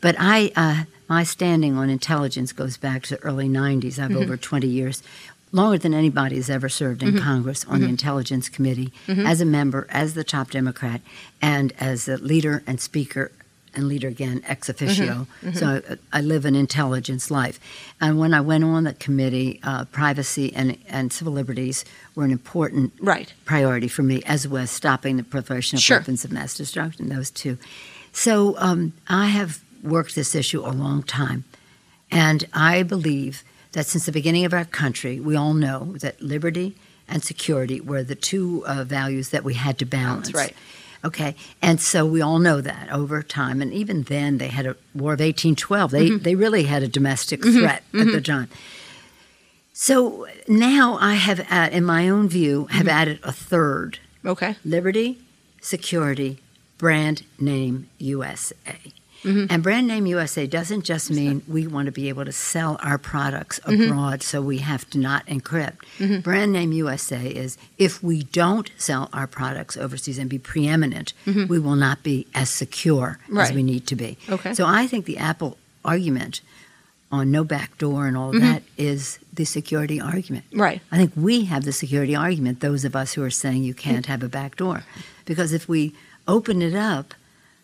But 0.00 0.14
I, 0.18 0.52
uh, 0.54 0.84
my 1.08 1.24
standing 1.24 1.76
on 1.76 1.90
intelligence 1.90 2.52
goes 2.52 2.76
back 2.76 3.02
to 3.04 3.16
the 3.16 3.22
early 3.24 3.48
'90s. 3.48 3.98
Mm-hmm. 3.98 4.16
I've 4.16 4.22
over 4.22 4.36
20 4.36 4.68
years. 4.68 5.02
longer 5.50 5.78
than 5.78 5.94
anybody 5.94 6.36
has 6.36 6.50
ever 6.50 6.68
served 6.68 7.02
in 7.02 7.18
Congress 7.18 7.64
on 7.66 7.80
the 7.80 7.86
Intelligence 7.88 8.50
Committee 8.50 8.92
as 9.08 9.40
a 9.40 9.46
member, 9.46 9.86
as 9.88 10.12
the 10.12 10.22
top 10.22 10.50
Democrat, 10.50 11.00
and 11.40 11.72
as 11.80 12.06
a 12.06 12.18
leader 12.18 12.62
and 12.66 12.78
speaker 12.82 13.30
and 13.78 13.88
leader 13.88 14.08
again 14.08 14.42
ex 14.46 14.68
officio. 14.68 15.26
So 15.54 15.80
I, 16.12 16.18
I 16.18 16.20
live 16.20 16.44
an 16.44 16.54
intelligence 16.54 17.30
life. 17.30 17.58
And 18.00 18.18
when 18.18 18.34
I 18.34 18.40
went 18.42 18.64
on 18.64 18.84
the 18.84 18.92
committee, 18.92 19.60
uh, 19.62 19.84
privacy 19.86 20.52
and, 20.54 20.76
and 20.88 21.12
civil 21.12 21.32
liberties 21.32 21.84
were 22.14 22.24
an 22.24 22.30
important 22.30 22.92
Right. 23.00 23.32
priority 23.46 23.88
for 23.88 24.02
me, 24.02 24.22
as 24.26 24.46
was 24.46 24.70
stopping 24.70 25.16
the 25.16 25.22
proliferation 25.22 25.76
of 25.76 25.82
Sure. 25.82 25.98
weapons 25.98 26.24
of 26.24 26.32
mass 26.32 26.54
destruction, 26.56 27.08
those 27.08 27.30
two. 27.30 27.56
So 28.12 28.56
um, 28.58 28.92
I 29.08 29.26
have 29.26 29.60
worked 29.82 30.14
this 30.14 30.34
issue 30.34 30.60
a 30.60 30.74
long 30.84 31.02
time. 31.04 31.44
And 32.10 32.46
I 32.52 32.82
believe 32.82 33.44
that 33.72 33.86
since 33.86 34.06
the 34.06 34.12
beginning 34.12 34.44
of 34.44 34.52
our 34.52 34.64
country, 34.64 35.20
we 35.20 35.36
all 35.36 35.54
know 35.54 35.94
that 36.00 36.20
liberty 36.20 36.74
and 37.08 37.22
security 37.22 37.80
were 37.80 38.02
the 38.02 38.14
two 38.14 38.64
uh, 38.66 38.82
values 38.84 39.28
that 39.30 39.44
we 39.44 39.54
had 39.54 39.78
to 39.78 39.84
balance. 39.86 40.32
right. 40.34 40.54
Okay. 41.04 41.34
And 41.62 41.80
so 41.80 42.04
we 42.04 42.20
all 42.20 42.38
know 42.38 42.60
that 42.60 42.90
over 42.90 43.22
time. 43.22 43.62
And 43.62 43.72
even 43.72 44.02
then, 44.02 44.38
they 44.38 44.48
had 44.48 44.66
a 44.66 44.76
War 44.94 45.12
of 45.12 45.20
1812. 45.20 45.90
They, 45.90 46.08
mm-hmm. 46.10 46.22
they 46.22 46.34
really 46.34 46.64
had 46.64 46.82
a 46.82 46.88
domestic 46.88 47.40
mm-hmm. 47.40 47.58
threat 47.58 47.82
at 47.92 47.92
the 47.92 48.04
mm-hmm. 48.04 48.20
time. 48.20 48.48
So 49.72 50.26
now 50.48 50.98
I 51.00 51.14
have, 51.14 51.46
add, 51.48 51.72
in 51.72 51.84
my 51.84 52.08
own 52.08 52.28
view, 52.28 52.66
have 52.66 52.88
added 52.88 53.20
a 53.22 53.30
third 53.30 54.00
Okay. 54.24 54.56
Liberty, 54.64 55.18
security, 55.60 56.40
brand 56.76 57.24
name 57.38 57.88
USA. 57.98 58.54
Mm-hmm. 59.22 59.46
And 59.50 59.62
brand 59.62 59.86
name 59.88 60.06
USA 60.06 60.46
doesn't 60.46 60.82
just 60.82 61.10
mean 61.10 61.42
we 61.48 61.66
want 61.66 61.86
to 61.86 61.92
be 61.92 62.08
able 62.08 62.24
to 62.24 62.32
sell 62.32 62.78
our 62.82 62.98
products 62.98 63.58
mm-hmm. 63.60 63.82
abroad, 63.82 64.22
so 64.22 64.40
we 64.40 64.58
have 64.58 64.88
to 64.90 64.98
not 64.98 65.26
encrypt. 65.26 65.78
Mm-hmm. 65.98 66.20
Brand 66.20 66.52
name 66.52 66.72
USA 66.72 67.28
is 67.28 67.58
if 67.78 68.02
we 68.02 68.22
don't 68.22 68.70
sell 68.76 69.08
our 69.12 69.26
products 69.26 69.76
overseas 69.76 70.18
and 70.18 70.30
be 70.30 70.38
preeminent, 70.38 71.12
we 71.26 71.58
will 71.58 71.76
not 71.76 72.02
be 72.02 72.26
as 72.34 72.50
secure 72.50 73.18
Right. 73.28 73.48
as 73.48 73.52
we 73.52 73.62
need 73.62 73.86
to 73.88 73.96
be. 73.96 74.18
Okay. 74.28 74.54
So 74.54 74.66
I 74.66 74.86
think 74.86 75.04
the 75.04 75.18
Apple 75.18 75.56
argument 75.84 76.40
on 77.10 77.30
no 77.30 77.42
backdoor 77.44 78.06
and 78.06 78.16
all 78.16 78.30
of 78.34 78.40
that 78.40 78.62
is 78.76 79.18
the 79.32 79.44
security 79.44 80.00
argument. 80.00 80.44
Right. 80.52 80.82
I 80.92 80.96
think 80.96 81.12
we 81.16 81.44
have 81.46 81.64
the 81.64 81.72
security 81.72 82.14
argument, 82.14 82.60
those 82.60 82.84
of 82.84 82.94
us 82.94 83.14
who 83.14 83.22
are 83.22 83.30
saying 83.30 83.64
you 83.64 83.74
can't 83.74 84.06
have 84.06 84.22
a 84.22 84.28
back 84.28 84.56
door. 84.56 84.84
Because 85.24 85.52
if 85.52 85.68
we 85.68 85.94
open 86.26 86.60
it 86.60 86.74
up, 86.74 87.14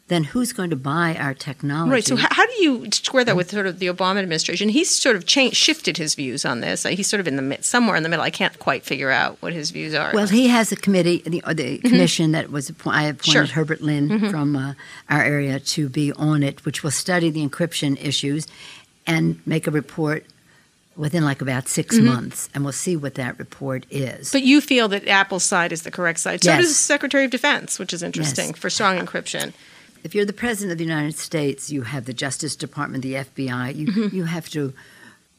then 0.08 0.24
who's 0.24 0.52
going 0.52 0.68
to 0.68 0.76
buy 0.76 1.16
our 1.18 1.32
technology? 1.32 1.90
Right. 1.90 2.04
So, 2.04 2.16
how, 2.16 2.44
do 2.46 2.52
you 2.62 2.86
square 2.92 3.24
that 3.24 3.36
with 3.36 3.50
sort 3.50 3.66
of 3.66 3.78
the 3.78 3.86
Obama 3.86 4.18
administration? 4.18 4.68
He's 4.68 4.90
sort 4.94 5.16
of 5.16 5.24
changed, 5.24 5.56
shifted 5.56 5.96
his 5.96 6.14
views 6.14 6.44
on 6.44 6.60
this. 6.60 6.84
Uh, 6.84 6.90
He's 6.90 7.06
sort 7.06 7.20
of 7.20 7.26
in 7.28 7.36
the 7.36 7.42
mid, 7.42 7.64
somewhere 7.64 7.96
in 7.96 8.02
the 8.02 8.10
middle. 8.10 8.22
I 8.22 8.28
can't 8.30 8.58
quite 8.58 8.84
figure 8.84 9.10
out 9.10 9.38
what 9.40 9.54
his 9.54 9.70
views 9.70 9.94
are. 9.94 10.12
well, 10.12 10.26
he 10.26 10.48
has 10.48 10.70
a 10.72 10.76
committee, 10.76 11.22
the, 11.24 11.42
or 11.46 11.54
the 11.54 11.78
commission 11.78 12.32
that 12.32 12.50
was 12.52 12.68
appointed. 12.68 12.98
I 12.98 13.02
appointed 13.04 13.18
Mm-hmm. 13.24 13.30
Sure. 13.32 13.42
Mm-hmm. 13.44 13.52
Herbert 13.54 13.80
Lin 13.80 14.30
from 14.30 14.56
uh, 14.56 14.74
our 15.08 15.22
area 15.22 15.58
to 15.58 15.88
be 15.88 16.12
on 16.12 16.42
it, 16.42 16.64
which 16.66 16.82
will 16.84 16.90
study 16.90 17.30
the 17.30 17.46
encryption 17.46 17.96
issues 18.04 18.46
and 19.06 19.40
make 19.46 19.66
a 19.66 19.70
report 19.70 20.26
within 20.96 21.24
like 21.24 21.40
about 21.40 21.66
6 21.66 21.98
months, 21.98 22.48
and 22.54 22.62
we'll 22.62 22.72
see 22.72 22.94
what 22.94 23.14
that 23.14 23.38
report 23.38 23.84
is. 23.90 24.28
Mm-hmm. 24.28 24.36
but 24.38 24.42
you 24.42 24.60
feel 24.60 24.86
that 24.88 25.08
Apple's 25.08 25.42
side 25.44 25.72
is 25.72 25.82
the 25.82 25.90
correct 25.90 26.20
side. 26.20 26.44
So 26.44 26.50
Yes. 26.50 26.60
does 26.60 26.68
the 26.68 26.74
Secretary 26.74 27.24
of 27.24 27.30
Defense, 27.30 27.78
which 27.78 27.92
is 27.92 28.02
interesting 28.02 28.48
Yes. 28.50 28.58
for 28.58 28.68
strong 28.70 28.98
encryption. 28.98 29.52
If 30.04 30.14
you're 30.14 30.24
the 30.26 30.32
president 30.32 30.72
of 30.72 30.78
the 30.78 30.84
United 30.84 31.16
States, 31.16 31.70
you 31.70 31.82
have 31.82 32.04
the 32.04 32.12
Justice 32.12 32.54
Department, 32.56 33.02
the 33.02 33.14
FBI. 33.14 33.74
You 33.74 33.86
Mm-hmm. 33.88 34.16
you 34.16 34.24
have 34.24 34.48
to 34.50 34.72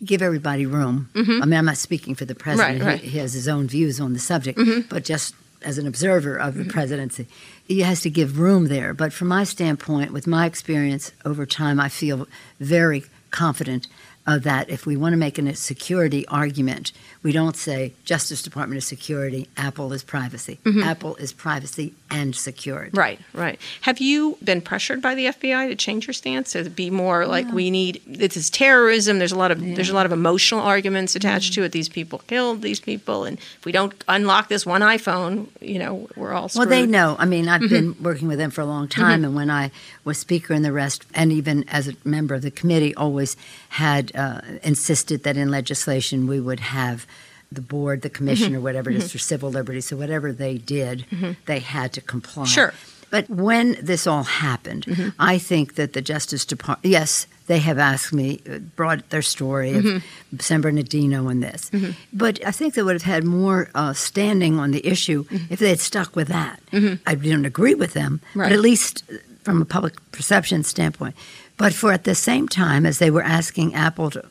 give 0.04 0.22
everybody 0.22 0.66
room. 0.66 1.10
I 1.16 1.22
mean, 1.22 1.54
I'm 1.54 1.66
not 1.66 1.78
speaking 1.78 2.16
for 2.16 2.26
the 2.26 2.36
president. 2.36 2.82
Right, 2.82 2.88
right. 2.94 3.00
He, 3.02 3.10
he 3.12 3.18
has 3.20 3.34
his 3.34 3.48
own 3.48 3.68
views 3.68 4.00
on 4.00 4.14
the 4.14 4.20
subject, 4.20 4.58
Mm-hmm. 4.60 4.90
but 4.90 5.06
just 5.06 5.34
as 5.62 5.78
an 5.78 5.88
observer 5.88 6.36
of 6.38 6.56
the 6.56 6.66
presidency, 6.66 7.26
he 7.66 7.80
has 7.82 8.02
to 8.02 8.10
give 8.10 8.40
room 8.40 8.68
there. 8.68 8.94
But 8.94 9.14
from 9.14 9.30
my 9.30 9.44
standpoint, 9.46 10.12
with 10.12 10.28
my 10.28 10.46
experience 10.46 11.12
over 11.24 11.46
time, 11.46 11.80
I 11.80 11.90
feel 11.90 12.28
very 12.60 13.06
confident 13.32 13.88
uh, 14.28 14.40
that 14.40 14.70
if 14.70 14.86
we 14.86 14.98
want 14.98 15.14
to 15.14 15.18
make 15.18 15.38
a 15.38 15.56
security 15.56 16.28
argument, 16.28 16.92
we 17.22 17.32
don't 17.32 17.56
say 17.56 17.94
Justice 18.06 18.42
Department 18.42 18.78
is 18.78 18.86
security, 18.86 19.48
Apple 19.58 19.94
is 19.94 20.04
privacy. 20.04 20.60
Apple 20.84 21.16
is 21.18 21.32
privacy 21.34 21.94
and 22.10 22.36
security. 22.36 22.90
Mm-hmm. 22.90 23.00
Right, 23.00 23.20
right. 23.34 23.60
Have 23.82 24.00
you 24.00 24.38
been 24.44 24.62
pressured 24.62 25.02
by 25.02 25.16
the 25.16 25.26
FBI 25.28 25.70
to 25.70 25.76
change 25.76 26.08
your 26.08 26.14
stance 26.14 26.54
to 26.54 26.70
be 26.70 26.90
more 26.90 27.26
like 27.28 27.52
we 27.52 27.70
need 27.70 28.02
this 28.08 28.36
is 28.38 28.50
terrorism? 28.50 29.20
There's 29.20 29.32
a 29.32 29.38
lot 29.38 29.52
of 29.52 29.60
there's 29.60 29.90
a 29.90 29.96
lot 29.96 30.06
of 30.06 30.12
emotional 30.12 30.62
arguments 30.62 31.16
attached 31.16 31.54
to 31.54 31.64
it. 31.64 31.72
These 31.72 31.90
people 31.90 32.20
killed 32.20 32.62
these 32.62 32.80
people, 32.80 33.26
and 33.26 33.38
if 33.38 33.66
we 33.66 33.72
don't 33.72 33.94
unlock 34.08 34.48
this 34.50 34.66
one 34.66 34.82
iPhone, 34.82 35.48
you 35.62 35.80
know, 35.80 36.08
we're 36.16 36.34
all 36.34 36.50
screwed. 36.50 36.70
Well, 36.70 36.80
they 36.80 36.86
know. 36.88 37.16
I 37.20 37.26
mean, 37.26 37.48
I've 37.50 37.62
Mm-hmm. 37.66 37.94
been 37.94 38.04
working 38.04 38.28
with 38.28 38.38
them 38.38 38.52
for 38.52 38.62
a 38.62 38.66
long 38.66 38.88
time, 38.88 39.24
and 39.26 39.34
when 39.36 39.50
I 39.50 39.72
was 40.04 40.18
speaker 40.20 40.54
and 40.54 40.64
the 40.64 40.72
rest, 40.72 41.06
and 41.16 41.32
even 41.32 41.68
as 41.70 41.88
a 41.88 41.94
member 42.04 42.36
of 42.36 42.42
the 42.44 42.52
committee, 42.52 42.94
always 42.94 43.36
had 43.70 44.12
uh, 44.16 44.42
insisted 44.64 45.24
that 45.24 45.38
in 45.38 45.52
legislation 45.52 46.28
we 46.28 46.40
would 46.40 46.60
have 46.60 47.06
the 47.52 47.62
board, 47.62 48.02
the 48.02 48.10
commission, 48.10 48.48
Mm-hmm. 48.50 48.58
or 48.58 48.62
whatever 48.62 48.90
it 48.90 48.98
is 48.98 49.12
for 49.12 49.20
civil 49.20 49.50
liberties. 49.52 49.86
So 49.88 49.96
whatever 49.98 50.34
they 50.34 50.58
did, 50.58 51.06
they 51.46 51.60
had 51.60 51.94
to 51.94 52.02
comply. 52.02 52.46
Sure. 52.46 52.74
But 53.12 53.30
when 53.30 53.78
this 53.82 54.08
all 54.08 54.24
happened, 54.24 54.86
Mm-hmm. 54.86 55.10
I 55.20 55.38
think 55.38 55.76
that 55.76 55.94
the 55.94 56.02
Justice 56.02 56.44
Department, 56.46 56.92
yes, 56.92 57.28
they 57.48 57.60
have 57.60 57.78
asked 57.78 58.12
me, 58.12 58.42
uh, 58.50 58.58
brought 58.76 59.10
their 59.12 59.22
story 59.22 59.72
Mm-hmm. 59.74 60.36
of 60.36 60.42
San 60.42 60.62
Bernardino 60.62 61.28
and 61.30 61.44
this. 61.44 61.70
But 62.12 62.40
I 62.46 62.52
think 62.52 62.74
they 62.74 62.82
would 62.84 62.96
have 63.02 63.14
had 63.16 63.24
more 63.24 63.70
uh, 63.76 63.94
standing 63.94 64.60
on 64.60 64.72
the 64.72 64.86
issue 64.86 65.24
if 65.50 65.60
they 65.60 65.70
had 65.70 65.80
stuck 65.80 66.16
with 66.16 66.28
that. 66.30 66.60
I 67.06 67.16
don't 67.16 67.46
agree 67.46 67.76
with 67.76 67.94
them, 67.94 68.20
Mm-hmm. 68.20 68.40
Right. 68.40 68.50
but 68.50 68.54
at 68.54 68.60
least 68.60 69.04
from 69.44 69.62
a 69.62 69.66
public 69.66 69.94
perception 70.12 70.64
standpoint. 70.64 71.16
But 71.58 71.74
for 71.74 71.92
at 71.92 72.04
the 72.04 72.16
same 72.16 72.48
time 72.48 72.86
as 72.86 73.00
they 73.00 73.10
were 73.10 73.24
asking 73.24 73.74
Apple 73.76 74.10
to 74.12 74.26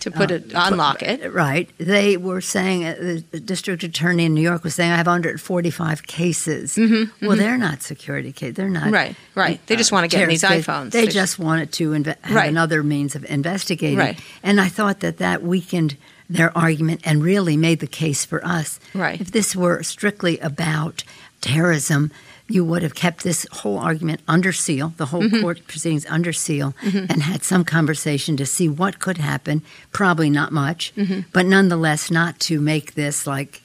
to 0.00 0.10
put 0.10 0.30
it 0.30 0.52
unlock 0.54 1.02
it. 1.02 1.32
Right. 1.32 1.68
They 1.78 2.16
were 2.16 2.40
saying, 2.42 2.84
uh, 2.84 3.20
the 3.30 3.40
district 3.40 3.82
attorney 3.82 4.26
in 4.26 4.34
New 4.34 4.42
York 4.42 4.62
was 4.62 4.74
saying, 4.74 4.92
I 4.92 4.96
have 4.96 5.06
145 5.06 6.06
cases. 6.06 6.76
Well, 7.22 7.36
they're 7.36 7.56
not 7.56 7.82
security 7.82 8.30
cases. 8.30 8.56
They're 8.56 8.68
not. 8.68 8.84
Mm-hmm, 8.84 8.92
Right, 8.94 9.16
right. 9.34 9.66
They 9.66 9.74
just 9.74 9.92
wanna 9.92 10.06
get 10.08 10.22
in 10.22 10.28
these 10.28 10.42
terrorist 10.42 10.68
iPhones. 10.68 10.90
They, 10.92 11.06
They- 11.06 11.10
just 11.12 11.38
wanted 11.38 11.72
to 11.72 11.90
inve- 11.90 12.16
have 12.22 12.36
Right. 12.36 12.48
another 12.48 12.82
means 12.82 13.16
of 13.16 13.24
investigating. 13.24 13.98
Right. 13.98 14.20
And 14.42 14.60
I 14.60 14.68
thought 14.68 15.00
that 15.00 15.16
that 15.16 15.42
weakened 15.42 15.96
their 16.28 16.56
argument 16.56 17.00
and 17.04 17.22
really 17.24 17.56
made 17.56 17.80
the 17.80 17.86
case 17.86 18.24
for 18.24 18.44
us. 18.46 18.78
Right. 18.94 19.20
If 19.20 19.30
this 19.32 19.56
were 19.56 19.82
strictly 19.82 20.38
about 20.40 21.04
terrorism, 21.40 22.10
you 22.48 22.64
would 22.64 22.82
have 22.82 22.94
kept 22.94 23.24
this 23.24 23.46
whole 23.50 23.78
argument 23.78 24.20
under 24.28 24.52
seal, 24.52 24.92
the 24.98 25.06
whole 25.06 25.22
Mm-hmm. 25.22 25.40
court 25.40 25.66
proceedings 25.66 26.06
under 26.08 26.32
seal, 26.32 26.74
and 26.82 27.22
had 27.22 27.42
some 27.42 27.64
conversation 27.64 28.36
to 28.36 28.46
see 28.46 28.68
what 28.68 28.98
could 29.00 29.18
happen. 29.18 29.62
Probably 29.92 30.30
not 30.30 30.52
much, 30.52 30.92
Mm-hmm. 30.96 31.20
but 31.32 31.44
nonetheless, 31.46 32.10
not 32.10 32.38
to 32.40 32.60
make 32.60 32.94
this 32.94 33.26
like 33.26 33.62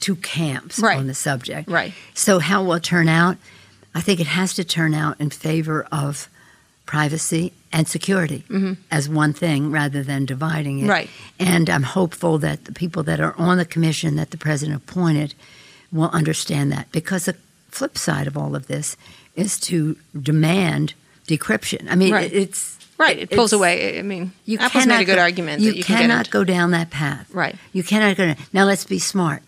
two 0.00 0.16
camps 0.16 0.78
Right. 0.78 0.98
on 0.98 1.06
the 1.06 1.14
subject. 1.14 1.68
Right. 1.70 1.92
So, 2.14 2.38
how 2.40 2.62
will 2.62 2.74
it 2.74 2.82
turn 2.82 3.08
out? 3.08 3.36
I 3.94 4.00
think 4.00 4.20
it 4.20 4.26
has 4.26 4.54
to 4.54 4.64
turn 4.64 4.94
out 4.94 5.20
in 5.20 5.30
favor 5.30 5.86
of 5.90 6.28
privacy 6.86 7.52
and 7.72 7.86
security 7.86 8.44
as 8.90 9.08
one 9.08 9.32
thing 9.32 9.70
rather 9.70 10.02
than 10.02 10.26
dividing 10.26 10.78
it. 10.80 10.82
Mm-hmm. 10.82 10.90
Right. 10.90 11.10
And 11.38 11.70
I'm 11.70 11.84
hopeful 11.84 12.38
that 12.38 12.64
the 12.64 12.72
people 12.72 13.02
that 13.04 13.20
are 13.20 13.34
on 13.38 13.58
the 13.58 13.64
commission 13.64 14.16
that 14.16 14.30
the 14.30 14.36
president 14.36 14.76
appointed 14.82 15.34
will 15.92 16.10
understand 16.10 16.72
that 16.72 16.90
because 16.92 17.26
the 17.26 17.36
flip 17.70 17.96
side 17.98 18.26
of 18.26 18.36
all 18.36 18.54
of 18.56 18.66
this 18.66 18.96
is 19.36 19.58
to 19.60 19.96
demand 20.20 20.94
decryption. 21.26 21.86
I 21.90 21.94
mean, 21.94 22.12
Right. 22.12 22.32
it- 22.32 22.36
it's 22.42 22.76
Right, 22.98 23.18
it 23.18 23.30
pulls 23.30 23.54
away. 23.54 23.98
I 23.98 24.02
mean, 24.02 24.32
You 24.44 24.58
Apple's 24.58 24.82
cannot 24.84 24.96
made 24.98 25.02
a 25.02 25.06
good 25.06 25.14
go- 25.16 25.22
argument 25.22 25.62
You 25.62 25.70
that 25.70 25.78
you 25.78 25.84
cannot 25.84 26.28
go 26.30 26.44
down 26.44 26.72
that 26.72 26.90
path. 26.90 27.26
Right. 27.32 27.56
You 27.72 27.82
cannot 27.82 28.14
go. 28.18 28.26
Down. 28.26 28.36
Now 28.52 28.64
let's 28.66 28.84
be 28.84 28.98
smart. 28.98 29.42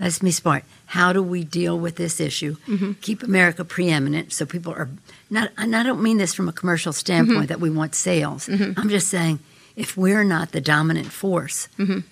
Let's 0.00 0.18
be 0.18 0.32
smart. 0.32 0.64
How 0.86 1.12
do 1.12 1.22
we 1.22 1.44
deal 1.44 1.78
with 1.78 1.94
this 1.94 2.18
issue? 2.20 2.56
Mm-hmm. 2.66 2.92
Keep 3.00 3.22
America 3.22 3.64
preeminent 3.64 4.32
so 4.32 4.44
people 4.44 4.72
are 4.72 4.88
not. 5.30 5.50
And 5.56 5.76
I 5.76 5.84
don't 5.84 6.02
mean 6.02 6.18
this 6.18 6.34
from 6.34 6.48
a 6.48 6.52
commercial 6.52 6.92
standpoint 6.92 7.38
Mm-hmm. 7.42 7.46
that 7.46 7.60
we 7.60 7.70
want 7.70 7.94
sales. 7.94 8.48
I'm 8.48 8.88
just 8.88 9.06
saying 9.06 9.38
if 9.76 9.96
we're 9.96 10.24
not 10.24 10.50
the 10.50 10.60
dominant 10.60 11.12
force, 11.12 11.68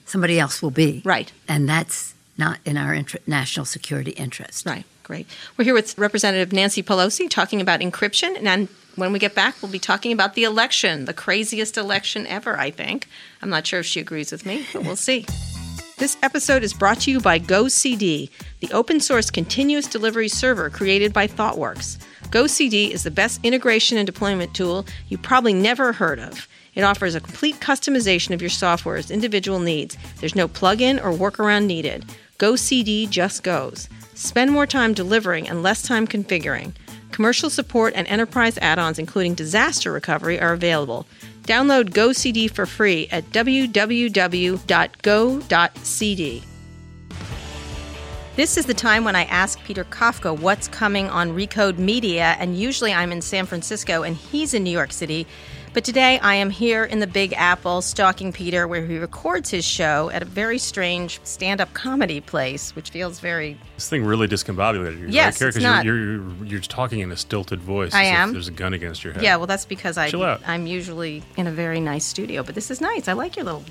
somebody 0.06 0.38
else 0.38 0.62
will 0.62 0.70
be. 0.70 0.98
Mm-hmm. 0.98 1.08
Right. 1.08 1.32
And 1.48 1.68
that's 1.68 2.14
not 2.36 2.58
in 2.64 2.76
our 2.76 2.94
inter- 2.94 3.18
national 3.26 3.66
security 3.66 4.12
interest. 4.12 4.64
Right, 4.64 4.84
great. 5.08 5.26
We're 5.56 5.64
here 5.64 5.72
with 5.72 5.96
Representative 5.96 6.52
Nancy 6.52 6.82
Pelosi 6.82 7.30
talking 7.30 7.62
about 7.62 7.80
encryption. 7.80 8.36
And 8.44 8.68
when 8.94 9.10
we 9.10 9.18
get 9.18 9.34
back, 9.34 9.54
we'll 9.62 9.72
be 9.72 9.78
talking 9.78 10.12
about 10.12 10.34
the 10.34 10.44
election, 10.44 11.06
the 11.06 11.14
craziest 11.14 11.78
election 11.78 12.26
ever, 12.26 12.58
I 12.58 12.70
think. 12.70 13.08
I'm 13.40 13.48
not 13.48 13.66
sure 13.66 13.80
if 13.80 13.86
she 13.86 14.00
agrees 14.00 14.30
with 14.30 14.44
me, 14.44 14.66
but 14.72 14.84
we'll 14.84 14.96
see. 14.96 15.26
This 15.96 16.16
episode 16.22 16.62
is 16.62 16.72
brought 16.72 17.00
to 17.00 17.10
you 17.10 17.18
by 17.18 17.40
GoCD, 17.40 18.30
the 18.60 18.70
open 18.70 19.00
source 19.00 19.32
continuous 19.32 19.88
delivery 19.88 20.28
server 20.28 20.70
created 20.70 21.12
by 21.12 21.26
ThoughtWorks. 21.26 21.98
GoCD 22.26 22.90
is 22.90 23.02
the 23.02 23.10
best 23.10 23.40
integration 23.42 23.98
and 23.98 24.06
deployment 24.06 24.54
tool 24.54 24.86
you 25.08 25.18
probably 25.18 25.54
never 25.54 25.92
heard 25.92 26.20
of. 26.20 26.46
It 26.76 26.82
offers 26.82 27.16
a 27.16 27.20
complete 27.20 27.56
customization 27.56 28.32
of 28.32 28.40
your 28.40 28.48
software's 28.48 29.10
individual 29.10 29.58
needs. 29.58 29.98
There's 30.20 30.36
no 30.36 30.46
plug-in 30.46 31.00
or 31.00 31.10
workaround 31.10 31.66
needed. 31.66 32.04
GoCD 32.38 33.10
just 33.10 33.42
goes. 33.42 33.88
Spend 34.14 34.52
more 34.52 34.66
time 34.66 34.94
delivering 34.94 35.48
and 35.48 35.62
less 35.62 35.82
time 35.82 36.06
configuring. 36.06 36.72
Commercial 37.10 37.50
support 37.50 37.94
and 37.96 38.06
enterprise 38.06 38.56
add 38.62 38.78
ons, 38.78 39.00
including 39.00 39.34
disaster 39.34 39.90
recovery, 39.90 40.38
are 40.40 40.52
available. 40.52 41.04
Download 41.42 41.90
GoCD 41.90 42.48
for 42.48 42.64
free 42.64 43.08
at 43.10 43.24
www.go.cd. 43.30 43.72
This 48.36 48.56
is 48.56 48.66
the 48.66 48.74
time 48.74 49.02
when 49.02 49.16
I 49.16 49.24
ask 49.24 49.60
Peter 49.64 49.82
Kafka 49.82 50.38
what's 50.38 50.68
coming 50.68 51.10
on 51.10 51.34
Recode 51.34 51.78
Media, 51.78 52.36
and 52.38 52.56
usually 52.56 52.92
I'm 52.92 53.10
in 53.10 53.20
San 53.20 53.46
Francisco 53.46 54.04
and 54.04 54.14
he's 54.16 54.54
in 54.54 54.62
New 54.62 54.70
York 54.70 54.92
City. 54.92 55.26
But 55.78 55.84
today 55.84 56.18
I 56.18 56.34
am 56.34 56.50
here 56.50 56.82
in 56.82 56.98
the 56.98 57.06
Big 57.06 57.32
Apple 57.34 57.82
stalking 57.82 58.32
Peter, 58.32 58.66
where 58.66 58.84
he 58.84 58.98
records 58.98 59.48
his 59.48 59.64
show 59.64 60.10
at 60.10 60.22
a 60.22 60.24
very 60.24 60.58
strange 60.58 61.20
stand 61.22 61.60
up 61.60 61.72
comedy 61.72 62.20
place, 62.20 62.74
which 62.74 62.90
feels 62.90 63.20
very. 63.20 63.56
This 63.76 63.88
thing 63.88 64.04
really 64.04 64.26
discombobulated 64.26 64.98
you. 64.98 65.06
Yes, 65.06 65.40
right, 65.40 65.46
it's 65.46 65.56
Because 65.56 65.62
not. 65.62 65.84
you're, 65.84 65.96
you're, 65.96 66.44
you're 66.44 66.60
talking 66.62 66.98
in 66.98 67.12
a 67.12 67.16
stilted 67.16 67.60
voice. 67.60 67.94
I 67.94 68.02
am. 68.06 68.32
there's 68.32 68.48
a 68.48 68.50
gun 68.50 68.74
against 68.74 69.04
your 69.04 69.12
head. 69.12 69.22
Yeah, 69.22 69.36
well, 69.36 69.46
that's 69.46 69.66
because 69.66 69.96
I, 69.96 70.10
I'm 70.44 70.66
usually 70.66 71.22
in 71.36 71.46
a 71.46 71.52
very 71.52 71.78
nice 71.78 72.04
studio, 72.04 72.42
but 72.42 72.56
this 72.56 72.72
is 72.72 72.80
nice. 72.80 73.06
I 73.06 73.12
like 73.12 73.36
your 73.36 73.44
little. 73.44 73.62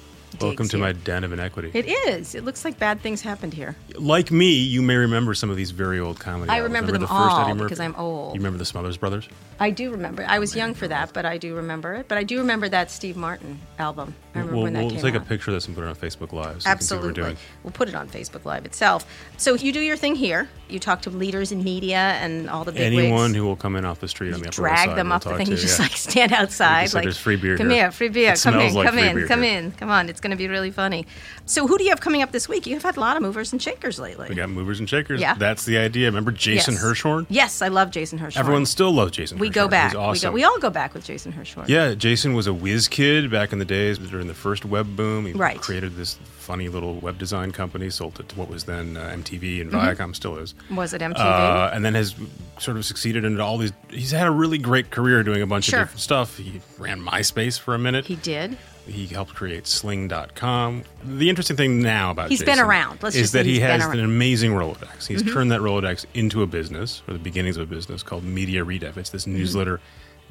Welcome 0.42 0.68
to 0.70 0.78
here. 0.78 0.86
my 0.86 0.92
den 0.92 1.24
of 1.24 1.34
inequity. 1.34 1.72
It 1.74 1.86
is. 1.88 2.36
It 2.36 2.44
looks 2.44 2.64
like 2.64 2.78
bad 2.80 3.02
things 3.02 3.22
happened 3.22 3.54
here. 3.54 3.76
like 3.98 4.32
me, 4.32 4.54
you 4.54 4.82
may 4.82 4.96
remember 4.96 5.34
some 5.34 5.50
of 5.50 5.58
these 5.58 5.72
very 5.72 6.00
old 6.00 6.20
comedy. 6.20 6.50
I 6.50 6.58
albums. 6.58 6.70
remember 6.70 6.92
them 6.92 7.02
the 7.02 7.08
first 7.08 7.20
all 7.20 7.40
Eddie 7.42 7.54
Murphy? 7.54 7.64
because 7.66 7.80
I'm 7.80 7.96
old. 7.96 8.36
You 8.36 8.40
remember 8.40 8.58
the 8.60 8.66
Smothers 8.66 8.98
Brothers? 8.98 9.28
I 9.60 9.72
do 9.72 9.92
remember. 9.92 10.26
I 10.28 10.40
was 10.40 10.56
young 10.56 10.74
for 10.74 10.88
that, 10.88 11.14
but 11.14 11.26
I 11.26 11.38
do 11.38 11.56
remember 11.56 11.96
it. 11.96 12.08
But 12.08 12.18
I 12.18 12.24
do 12.24 12.38
remember 12.40 12.70
that 12.70 12.92
Steve 12.92 13.18
Martin 13.18 13.60
album. 13.80 14.14
I 14.38 14.42
remember 14.42 14.56
we'll 14.56 14.64
when 14.64 14.74
that 14.74 14.82
we'll 14.82 14.90
came 14.92 15.02
take 15.02 15.16
out. 15.16 15.22
a 15.22 15.26
picture 15.26 15.52
of 15.52 15.56
this 15.56 15.68
and 15.68 15.76
put 15.76 15.84
it 15.84 15.88
on 15.88 15.96
Facebook 15.96 16.32
Live. 16.32 16.32
So 16.32 16.42
You 16.42 16.52
can 16.52 16.62
see 16.62 16.68
what 16.70 16.72
Absolutely. 16.72 17.08
we're 17.10 17.14
doing. 17.14 17.38
We'll 17.64 17.72
put 17.72 17.90
it 17.90 17.96
on 17.96 18.08
Facebook 18.10 18.46
Live 18.46 18.66
itself. 18.66 19.06
So 19.38 19.56
you 19.56 19.72
do 19.72 19.80
your 19.82 19.98
thing 19.98 20.16
here. 20.16 20.50
You 20.70 20.80
talk 20.80 21.02
to 21.04 21.10
leaders 21.10 21.52
in 21.54 21.64
media 21.64 21.98
and 21.98 22.50
all 22.50 22.66
the 22.66 22.74
big 22.74 22.82
Anyone 22.82 23.22
wigs. 23.22 23.36
who 23.36 23.46
will 23.46 23.56
come 23.56 23.76
in 23.78 23.86
off 23.86 24.02
the 24.02 24.08
street 24.10 24.34
on 24.34 24.42
the 24.42 24.48
Upper 24.48 24.56
drag 24.56 24.90
Side 24.90 24.98
them 24.98 25.08
we'll 25.08 25.16
up 25.16 25.24
the 25.24 25.38
thing. 25.38 25.46
to, 25.46 25.52
You 25.54 25.58
just 25.58 25.80
like 25.80 25.92
stand 25.92 26.34
outside, 26.34 26.94
like 26.94 27.04
"There's 27.04 27.18
free 27.18 27.38
beer 27.38 27.58
Come 27.58 27.70
here." 27.70 27.84
here, 27.84 27.92
free 27.92 28.10
beer. 28.10 28.34
It 28.34 28.42
come 28.42 28.60
in, 28.60 28.74
like 28.74 28.86
come 28.88 28.98
in, 29.00 29.28
come 29.28 29.44
here. 29.44 29.60
in. 29.60 29.72
Come 29.72 29.90
on, 29.90 30.10
it's 30.10 30.20
going 30.20 30.32
to 30.32 30.38
be 30.38 30.50
really 30.50 30.72
funny. 30.72 31.08
So 31.46 31.68
who 31.68 31.78
do 31.78 31.86
you 31.86 31.92
have 31.92 32.02
coming 32.02 32.22
up 32.22 32.34
this 32.34 32.50
week? 32.50 32.68
You've 32.68 32.84
had 32.84 32.98
a 32.98 33.00
lot 33.00 33.16
of 33.16 33.22
movers 33.24 33.54
and 33.54 33.62
shakers 33.62 33.98
lately. 33.98 34.28
We 34.28 34.36
got 34.36 34.50
movers 34.50 34.80
and 34.80 34.90
shakers. 34.90 35.22
Yeah. 35.22 35.36
That's 35.36 35.64
the 35.64 35.78
idea. 35.78 36.08
Remember 36.08 36.32
Jason 36.32 36.74
Yes. 36.74 36.84
Hirschhorn? 36.84 37.26
Yes, 37.30 37.62
I 37.62 37.70
love 37.70 37.90
Jason 37.92 38.20
Hirschhorn. 38.20 38.38
Everyone 38.38 38.66
still 38.66 38.92
loves 38.92 39.12
Jason 39.14 39.38
we 39.40 39.50
Hirschhorn. 39.50 39.54
go 39.54 39.68
back. 39.70 39.96
Awesome. 39.96 40.34
We, 40.34 40.42
go, 40.42 40.48
we 40.50 40.54
all 40.54 40.60
go 40.60 40.70
back 40.70 40.94
with 40.94 41.06
Jason 41.06 41.32
Hirschhorn. 41.32 41.70
Yeah, 41.70 41.94
Jason 41.94 42.34
was 42.34 42.46
a 42.48 42.54
whiz 42.54 42.90
kid 42.90 43.32
back 43.32 43.54
in 43.54 43.60
the 43.60 43.66
days 43.66 43.98
during 43.98 44.27
the 44.28 44.34
first 44.34 44.66
web 44.66 44.96
boom. 44.96 45.26
He 45.26 45.34
Right. 45.34 45.60
created 45.60 45.96
this 45.96 46.18
funny 46.38 46.70
little 46.70 46.96
web 46.96 47.18
design 47.18 47.52
company, 47.52 47.90
sold 47.90 48.20
it 48.20 48.30
to 48.30 48.36
what 48.38 48.50
was 48.50 48.64
then 48.66 48.96
uh, 48.98 49.10
MTV 49.16 49.62
and 49.62 49.72
Mm-hmm. 49.72 50.02
Viacom 50.02 50.16
still 50.16 50.38
is. 50.38 50.54
Was 50.72 50.94
it 50.94 51.02
MTV? 51.02 51.16
Uh, 51.20 51.72
and 51.74 51.84
then 51.84 51.94
has 51.96 52.16
sort 52.60 52.78
of 52.78 52.86
succeeded 52.86 53.26
in 53.26 53.40
all 53.40 53.58
these. 53.58 53.74
He's 53.90 54.12
had 54.12 54.28
a 54.28 54.32
really 54.32 54.58
great 54.58 54.90
career 54.92 55.24
doing 55.24 55.42
a 55.42 55.48
bunch 55.48 55.66
Sure. 55.66 55.80
of 55.82 55.86
different 55.88 56.02
stuff. 56.02 56.38
He 56.38 56.62
ran 56.78 57.02
MySpace 57.02 57.60
for 57.60 57.74
a 57.76 57.80
minute. 57.80 58.06
he 58.06 58.16
did. 58.16 58.58
He 58.86 59.06
helped 59.08 59.36
create 59.36 59.68
Sling.com. 59.68 60.84
The 61.04 61.30
interesting 61.30 61.58
thing 61.58 61.82
now 61.82 62.12
about 62.12 62.30
He's 62.30 62.42
been 62.42 62.58
around. 62.60 63.04
Let's 63.04 63.18
is 63.18 63.34
that 63.34 63.46
he 63.46 63.60
has. 63.60 63.82
Mm-hmm. 63.82 63.92
an 63.94 64.00
amazing 64.06 64.52
Rolodex. 64.52 65.08
He's 65.08 65.24
turned 65.24 65.52
that 65.52 65.60
Rolodex 65.60 66.06
into 66.14 66.42
a 66.42 66.48
business, 66.48 67.02
or 67.06 67.14
the 67.14 67.20
beginnings 67.20 67.58
of 67.58 67.64
a 67.64 67.66
business 67.76 68.02
called 68.02 68.24
Media 68.24 68.64
Redef. 68.64 68.96
It's 68.96 69.10
this 69.10 69.24
Mm-hmm. 69.26 69.34
newsletter 69.40 69.82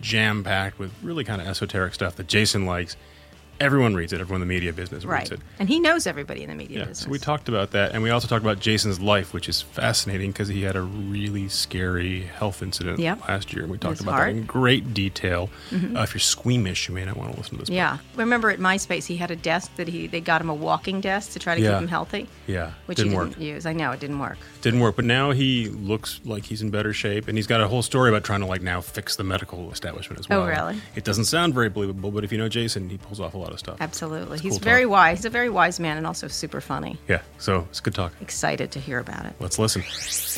jam 0.01 0.43
packed 0.45 0.79
with 0.79 0.91
really 1.03 1.23
kind 1.25 1.41
of 1.43 1.49
esoteric 1.49 1.93
stuff 1.95 2.17
that 2.17 2.27
Jason 2.29 2.65
likes. 2.65 2.97
Everyone 3.61 3.95
reads 3.95 4.13
it. 4.13 4.21
Everyone 4.21 4.43
in 4.43 4.49
the 4.49 4.55
media 4.55 4.73
business 4.73 5.05
Right. 5.05 5.21
reads 5.21 5.33
it. 5.33 5.41
And 5.59 5.69
he 5.69 5.81
knows 5.81 6.07
everybody 6.07 6.43
in 6.43 6.51
the 6.51 6.55
media 6.55 6.79
Yeah, 6.81 6.85
business. 6.85 7.01
so 7.07 7.11
we 7.11 7.19
talked 7.19 7.49
about 7.49 7.71
that, 7.73 7.93
and 7.93 8.03
we 8.03 8.11
also 8.11 8.29
talked 8.29 8.43
about 8.45 8.61
Jason's 8.61 9.01
life, 9.01 9.33
which 9.33 9.49
is 9.49 9.63
fascinating 9.63 10.31
because 10.33 10.49
he 10.49 10.63
had 10.63 10.77
a 10.77 10.83
really 10.83 11.49
scary 11.49 12.23
health 12.23 12.63
incident 12.63 12.99
Yep. 12.99 13.29
last 13.29 13.53
year. 13.53 13.63
and 13.63 13.71
We 13.73 13.79
talked 13.79 14.01
about. 14.01 14.17
Mm-hmm. 14.21 14.35
that 14.35 14.41
in 14.41 14.45
great 14.47 14.93
detail. 14.95 15.51
Uh, 15.73 16.01
if 16.03 16.13
you're 16.15 16.21
squeamish, 16.21 16.89
you 16.89 16.95
may 16.95 17.05
not 17.05 17.17
want 17.17 17.33
to 17.33 17.37
listen 17.39 17.55
to 17.57 17.63
this. 17.63 17.71
Yeah, 17.71 17.99
remember 18.15 18.51
at 18.51 18.59
MySpace 18.59 19.07
he 19.07 19.17
had 19.17 19.31
a 19.31 19.37
desk 19.37 19.71
that 19.77 19.89
he 19.89 20.07
they 20.07 20.21
got 20.21 20.41
him 20.41 20.49
a 20.51 20.55
walking 20.55 21.01
desk 21.01 21.33
to 21.33 21.39
try 21.39 21.55
to 21.55 21.61
Yeah. 21.61 21.73
keep 21.73 21.83
him 21.83 21.89
healthy. 21.89 22.29
Yeah, 22.47 22.73
which 22.87 22.97
didn't 22.99 23.13
he 23.13 23.17
work. 23.17 23.29
didn't 23.31 23.43
use. 23.43 23.67
I 23.67 23.73
know 23.73 23.91
it 23.93 24.01
didn't 24.01 24.19
work. 24.19 24.39
didn't 24.63 24.81
work. 24.81 24.97
But 24.97 25.05
now 25.05 25.31
he 25.31 25.69
looks 25.69 26.21
like 26.25 26.45
he's 26.47 26.61
in 26.63 26.71
better 26.71 26.93
shape, 26.93 27.29
and 27.29 27.39
he's 27.39 27.47
got 27.47 27.61
a 27.61 27.69
whole 27.69 27.83
story 27.83 28.11
about 28.11 28.25
trying 28.25 28.41
to 28.41 28.47
like 28.47 28.63
now 28.63 28.81
fix 28.81 29.17
the 29.17 29.25
medical 29.25 29.71
establishment 29.73 30.19
as 30.21 30.29
well. 30.29 30.43
Oh, 30.43 30.47
really? 30.47 30.81
It 30.95 31.05
doesn't 31.05 31.25
sound 31.27 31.55
very 31.55 31.69
believable, 31.69 32.11
but 32.11 32.25
if 32.25 32.33
you 32.33 32.39
know 32.39 32.49
Jason, 32.49 32.89
he 32.89 32.99
pulls 32.99 33.21
off 33.21 33.35
a 33.35 33.39
lot 33.39 33.46
of 33.53 33.59
stuff. 33.59 33.77
Absolutely, 33.81 34.35
It's 34.35 34.43
he's 34.43 34.53
cool 34.55 34.61
very 34.61 34.83
talk. 34.83 34.91
wise. 34.93 35.19
He's 35.19 35.25
a 35.27 35.31
very 35.31 35.49
wise 35.51 35.79
man 35.81 35.97
and 35.97 36.07
also 36.07 36.29
super 36.29 36.61
funny. 36.61 36.99
Yeah, 37.09 37.23
so 37.39 37.67
it's 37.71 37.81
good 37.81 37.95
talk. 37.95 38.13
Excited 38.21 38.71
to 38.73 38.81
hear 38.81 38.99
about 38.99 39.27
it. 39.27 39.35
Let's 39.41 39.59
listen. 39.59 39.83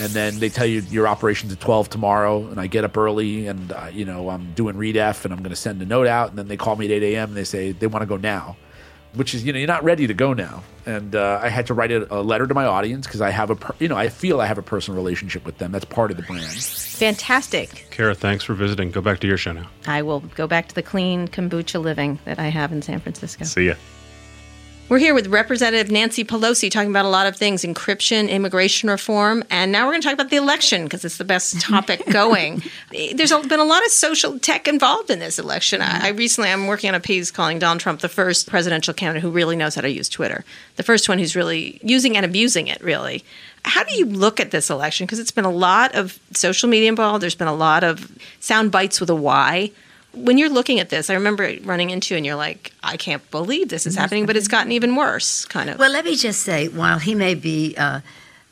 and 0.04 0.12
then 0.12 0.38
they 0.38 0.48
tell 0.48 0.66
you 0.66 0.80
your 0.90 1.06
operation's 1.08 1.52
at 1.52 1.60
12 1.60 1.88
tomorrow 1.90 2.46
and 2.48 2.60
i 2.60 2.66
get 2.66 2.84
up 2.84 2.96
early 2.96 3.46
and 3.46 3.72
uh, 3.72 3.88
you 3.92 4.04
know 4.04 4.28
i'm 4.30 4.52
doing 4.54 4.74
redef 4.76 5.24
and 5.24 5.32
i'm 5.34 5.40
going 5.40 5.50
to 5.50 5.56
send 5.56 5.80
a 5.82 5.86
note 5.86 6.06
out 6.06 6.30
and 6.30 6.38
then 6.38 6.48
they 6.48 6.56
call 6.56 6.76
me 6.76 6.86
at 6.86 6.90
8 6.92 7.02
a.m 7.14 7.28
and 7.30 7.36
they 7.36 7.44
say 7.44 7.72
they 7.72 7.86
want 7.86 8.02
to 8.02 8.06
go 8.06 8.16
now 8.16 8.56
which 9.14 9.34
is 9.34 9.44
you 9.44 9.52
know 9.52 9.58
you're 9.58 9.66
not 9.66 9.82
ready 9.84 10.06
to 10.06 10.14
go 10.14 10.32
now 10.32 10.62
and 10.86 11.14
uh, 11.14 11.40
i 11.42 11.48
had 11.48 11.66
to 11.66 11.74
write 11.74 11.90
a, 11.90 12.12
a 12.14 12.20
letter 12.20 12.46
to 12.46 12.54
my 12.54 12.64
audience 12.64 13.06
because 13.06 13.20
i 13.20 13.30
have 13.30 13.50
a 13.50 13.56
per- 13.56 13.74
you 13.78 13.88
know 13.88 13.96
i 13.96 14.08
feel 14.08 14.40
i 14.40 14.46
have 14.46 14.58
a 14.58 14.62
personal 14.62 14.96
relationship 14.96 15.44
with 15.44 15.58
them 15.58 15.72
that's 15.72 15.84
part 15.84 16.10
of 16.10 16.16
the 16.16 16.22
brand 16.24 16.62
Fantastic. 16.98 17.86
Kara, 17.92 18.12
thanks 18.12 18.42
for 18.42 18.54
visiting. 18.54 18.90
Go 18.90 19.00
back 19.00 19.20
to 19.20 19.28
your 19.28 19.36
show 19.36 19.52
now. 19.52 19.68
I 19.86 20.02
will 20.02 20.18
go 20.20 20.48
back 20.48 20.66
to 20.68 20.74
the 20.74 20.82
clean 20.82 21.28
kombucha 21.28 21.80
living 21.80 22.18
that 22.24 22.40
I 22.40 22.48
have 22.48 22.72
in 22.72 22.82
San 22.82 22.98
Francisco. 22.98 23.44
See 23.44 23.68
ya. 23.68 23.74
We're 24.88 24.98
here 24.98 25.12
with 25.12 25.26
Representative 25.26 25.90
Nancy 25.90 26.24
Pelosi 26.24 26.70
talking 26.70 26.88
about 26.88 27.04
a 27.04 27.10
lot 27.10 27.26
of 27.26 27.36
things 27.36 27.62
encryption, 27.62 28.30
immigration 28.30 28.88
reform, 28.88 29.44
and 29.50 29.70
now 29.70 29.84
we're 29.84 29.92
going 29.92 30.00
to 30.00 30.06
talk 30.06 30.14
about 30.14 30.30
the 30.30 30.36
election 30.36 30.84
because 30.84 31.04
it's 31.04 31.18
the 31.18 31.26
best 31.26 31.60
topic 31.60 32.06
going. 32.06 32.62
There's 32.90 33.30
been 33.30 33.60
a 33.60 33.64
lot 33.64 33.84
of 33.84 33.92
social 33.92 34.38
tech 34.38 34.66
involved 34.66 35.10
in 35.10 35.18
this 35.18 35.38
election. 35.38 35.82
I, 35.82 36.06
I 36.06 36.08
recently, 36.12 36.50
I'm 36.50 36.68
working 36.68 36.88
on 36.88 36.94
a 36.94 37.00
piece 37.00 37.30
calling 37.30 37.58
Donald 37.58 37.80
Trump 37.80 38.00
the 38.00 38.08
first 38.08 38.48
presidential 38.48 38.94
candidate 38.94 39.20
who 39.20 39.30
really 39.30 39.56
knows 39.56 39.74
how 39.74 39.82
to 39.82 39.90
use 39.90 40.08
Twitter, 40.08 40.42
the 40.76 40.82
first 40.82 41.06
one 41.06 41.18
who's 41.18 41.36
really 41.36 41.78
using 41.82 42.16
and 42.16 42.24
abusing 42.24 42.66
it, 42.68 42.80
really. 42.82 43.22
How 43.66 43.84
do 43.84 43.94
you 43.94 44.06
look 44.06 44.40
at 44.40 44.52
this 44.52 44.70
election? 44.70 45.04
Because 45.04 45.18
it's 45.18 45.30
been 45.30 45.44
a 45.44 45.50
lot 45.50 45.94
of 45.96 46.18
social 46.32 46.66
media 46.66 46.88
involved, 46.88 47.22
there's 47.22 47.34
been 47.34 47.46
a 47.46 47.54
lot 47.54 47.84
of 47.84 48.10
sound 48.40 48.72
bites 48.72 49.00
with 49.00 49.10
a 49.10 49.14
Y 49.14 49.70
when 50.12 50.38
you're 50.38 50.48
looking 50.48 50.80
at 50.80 50.88
this, 50.90 51.10
I 51.10 51.14
remember 51.14 51.52
running 51.62 51.90
into 51.90 52.16
and 52.16 52.24
you're 52.26 52.34
like, 52.36 52.72
I 52.82 52.96
can't 52.96 53.28
believe 53.30 53.68
this 53.68 53.86
is 53.86 53.94
happening, 53.94 54.26
but 54.26 54.36
it's 54.36 54.48
gotten 54.48 54.72
even 54.72 54.96
worse, 54.96 55.44
kind 55.44 55.70
of. 55.70 55.78
Well, 55.78 55.90
let 55.92 56.04
me 56.04 56.16
just 56.16 56.40
say, 56.42 56.68
while 56.68 56.98
he 56.98 57.14
may 57.14 57.34
be 57.34 57.74
uh, 57.76 58.00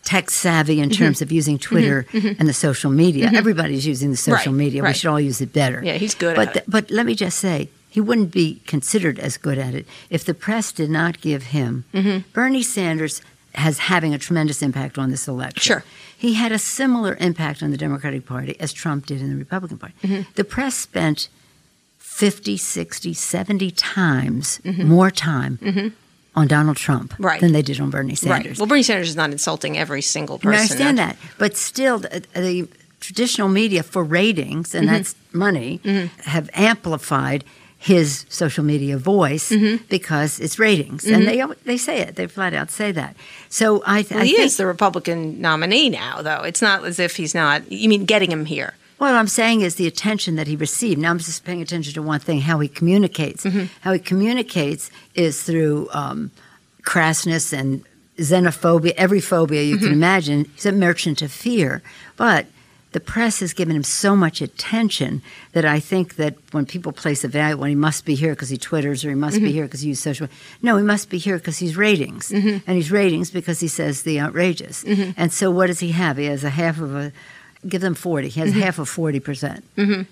tech 0.05 0.31
savvy 0.31 0.75
Mm-hmm. 0.77 0.83
in 0.85 0.91
terms 0.91 1.23
of 1.23 1.33
using 1.33 1.59
Twitter 1.59 2.07
and 2.13 2.47
the 2.49 2.53
social 2.53 2.91
media, 2.91 3.31
everybody's 3.35 3.87
using 3.87 4.11
the 4.11 4.17
social 4.17 4.53
Right, 4.53 4.59
media. 4.59 4.83
We 4.83 4.93
should 4.93 5.09
all 5.11 5.21
use 5.21 5.41
it 5.41 5.53
better. 5.53 5.83
Yeah, 5.83 5.95
he's 5.95 6.15
good 6.15 6.37
but 6.37 6.49
at 6.49 6.57
it. 6.57 6.65
But 6.69 6.91
let 6.91 7.07
me 7.07 7.15
just 7.15 7.39
say, 7.39 7.69
he 7.89 8.01
wouldn't 8.01 8.31
be 8.31 8.61
considered 8.67 9.19
as 9.19 9.39
good 9.39 9.57
at 9.59 9.75
it 9.75 9.87
if 10.11 10.23
the 10.25 10.35
press 10.35 10.71
did 10.71 10.91
not 10.91 11.21
give 11.23 11.45
him. 11.45 11.85
Mm-hmm. 11.95 12.29
Bernie 12.35 12.63
Sanders 12.63 13.23
has 13.55 13.79
having 13.79 14.13
a 14.13 14.19
tremendous 14.19 14.61
impact 14.61 14.99
on 14.99 15.11
this 15.11 15.27
election. 15.27 15.63
Sure. 15.63 15.85
He 16.17 16.35
had 16.35 16.53
a 16.53 16.59
similar 16.59 17.17
impact 17.19 17.63
on 17.63 17.71
the 17.71 17.79
Democratic 17.79 18.27
Party 18.27 18.55
as 18.61 18.71
Trump 18.75 19.07
did 19.07 19.23
in 19.23 19.31
the 19.31 19.37
Republican 19.37 19.79
Party. 19.79 19.95
Mm-hmm. 20.03 20.31
The 20.35 20.45
press 20.45 20.75
spent 20.75 21.31
50, 22.17 22.57
60, 22.57 23.13
70 23.13 23.71
times 23.73 24.59
mm-hmm. 24.65 24.89
more 24.89 25.11
time 25.11 25.59
mm-hmm. 25.59 25.89
on 26.35 26.47
Donald 26.47 26.79
Trump 26.79 27.13
Mm-hmm. 27.13 27.25
Right. 27.27 27.41
than 27.43 27.53
they 27.53 27.61
did 27.61 27.79
on 27.79 27.91
Bernie 27.91 28.13
right. 28.13 28.19
Sanders. 28.19 28.59
Well, 28.59 28.67
Bernie 28.67 28.83
Sanders 28.83 29.11
is 29.11 29.17
not 29.17 29.33
insulting 29.33 29.77
every 29.77 30.01
single 30.01 30.39
person. 30.39 30.51
No, 30.51 30.57
I 30.57 30.61
understand 30.63 30.99
that. 30.99 31.19
But 31.37 31.59
still, 31.59 31.99
the, 31.99 32.25
the 32.35 32.69
traditional 33.01 33.49
media 33.49 33.83
for 33.83 34.03
ratings, 34.03 34.75
and 34.75 34.87
mm-hmm. 34.87 34.95
that's 34.95 35.15
money, 35.35 35.79
have 36.25 36.49
amplified 36.55 37.45
his 37.77 38.25
social 38.31 38.65
media 38.65 38.97
voice 38.97 39.53
because 39.91 40.41
it's 40.41 40.59
ratings. 40.59 41.05
And 41.05 41.29
they, 41.29 41.45
they 41.65 41.77
say 41.77 42.01
it. 42.01 42.17
They 42.17 42.27
flat 42.29 42.55
out 42.55 42.71
say 42.71 42.93
that. 42.93 43.15
So 43.51 43.83
I, 43.87 44.01
th- 44.01 44.13
Well, 44.13 44.21
I 44.23 44.25
he 44.25 44.37
think, 44.37 44.47
is 44.47 44.57
the 44.57 44.65
Republican 44.65 45.43
nominee 45.43 45.91
now, 45.91 46.23
though. 46.23 46.45
It's 46.45 46.63
not 46.63 46.83
as 46.87 46.99
if 46.99 47.17
he's 47.17 47.35
not. 47.35 47.71
You 47.71 47.91
mean 47.91 48.07
getting 48.07 48.33
him 48.33 48.47
here? 48.47 48.73
What 48.99 49.15
I'm 49.15 49.29
saying 49.29 49.61
is 49.61 49.75
the 49.75 49.87
attention 49.87 50.37
that 50.37 50.47
he 50.47 50.57
received. 50.57 50.99
Now 51.01 51.11
I'm 51.11 51.19
just 51.19 51.45
paying 51.45 51.61
attention 51.61 51.93
to 51.95 52.03
one 52.03 52.21
thing: 52.21 52.41
how 52.41 52.59
he 52.61 52.69
communicates. 52.69 53.45
Mm-hmm. 53.45 53.67
How 53.83 53.93
he 53.93 53.99
communicates 53.99 54.91
is 55.15 55.43
through 55.43 55.89
um, 55.93 56.31
crassness 56.83 57.53
and 57.53 57.85
xenophobia, 58.19 58.95
every 58.97 59.21
phobia 59.21 59.63
you 59.63 59.77
can 59.77 59.89
mm-hmm. 59.89 59.95
imagine. 59.95 60.45
He's 60.55 60.67
a 60.67 60.73
merchant 60.73 61.21
of 61.21 61.31
fear, 61.31 61.83
but 62.17 62.47
the 62.93 63.01
press 63.01 63.41
has 63.41 63.53
given 63.53 63.77
him 63.77 63.83
so 63.83 64.17
much 64.17 64.41
attention 64.41 65.21
that 65.53 65.67
I 65.67 65.81
think 65.81 66.17
that 66.17 66.35
when 66.53 66.65
people 66.65 66.93
place 66.93 67.25
a 67.25 67.29
value, 67.29 67.59
when 67.59 67.69
he 67.69 67.75
must 67.75 68.07
be 68.07 68.15
here 68.15 68.33
because 68.33 68.49
he 68.49 68.57
twitters 68.57 69.05
or 69.05 69.11
he 69.11 69.15
must 69.15 69.37
be 69.37 69.43
mm-hmm. 69.43 69.53
here 69.53 69.65
because 69.65 69.81
he 69.83 69.89
uses 69.89 70.03
social, 70.03 70.29
no, 70.63 70.79
he 70.79 70.83
must 70.83 71.11
be 71.11 71.19
here 71.19 71.37
because 71.37 71.59
he's 71.59 71.77
ratings, 71.77 72.33
and 72.33 72.63
he's 72.69 72.91
ratings 72.91 73.31
because 73.31 73.61
he 73.61 73.69
says 73.69 74.03
the 74.03 74.19
outrageous. 74.19 74.83
And 75.19 75.31
so, 75.31 75.51
what 75.51 75.67
does 75.67 75.81
he 75.81 75.93
have? 75.93 76.17
He 76.17 76.25
has 76.25 76.43
a 76.43 76.51
half 76.51 76.81
of 76.81 76.95
a 76.95 77.13
give 77.69 77.81
them 77.81 77.95
40. 77.95 78.29
He 78.29 78.41
has 78.41 78.53
half 78.53 78.79
of 78.79 78.89
40%. 78.91 79.23
percent 79.25 79.65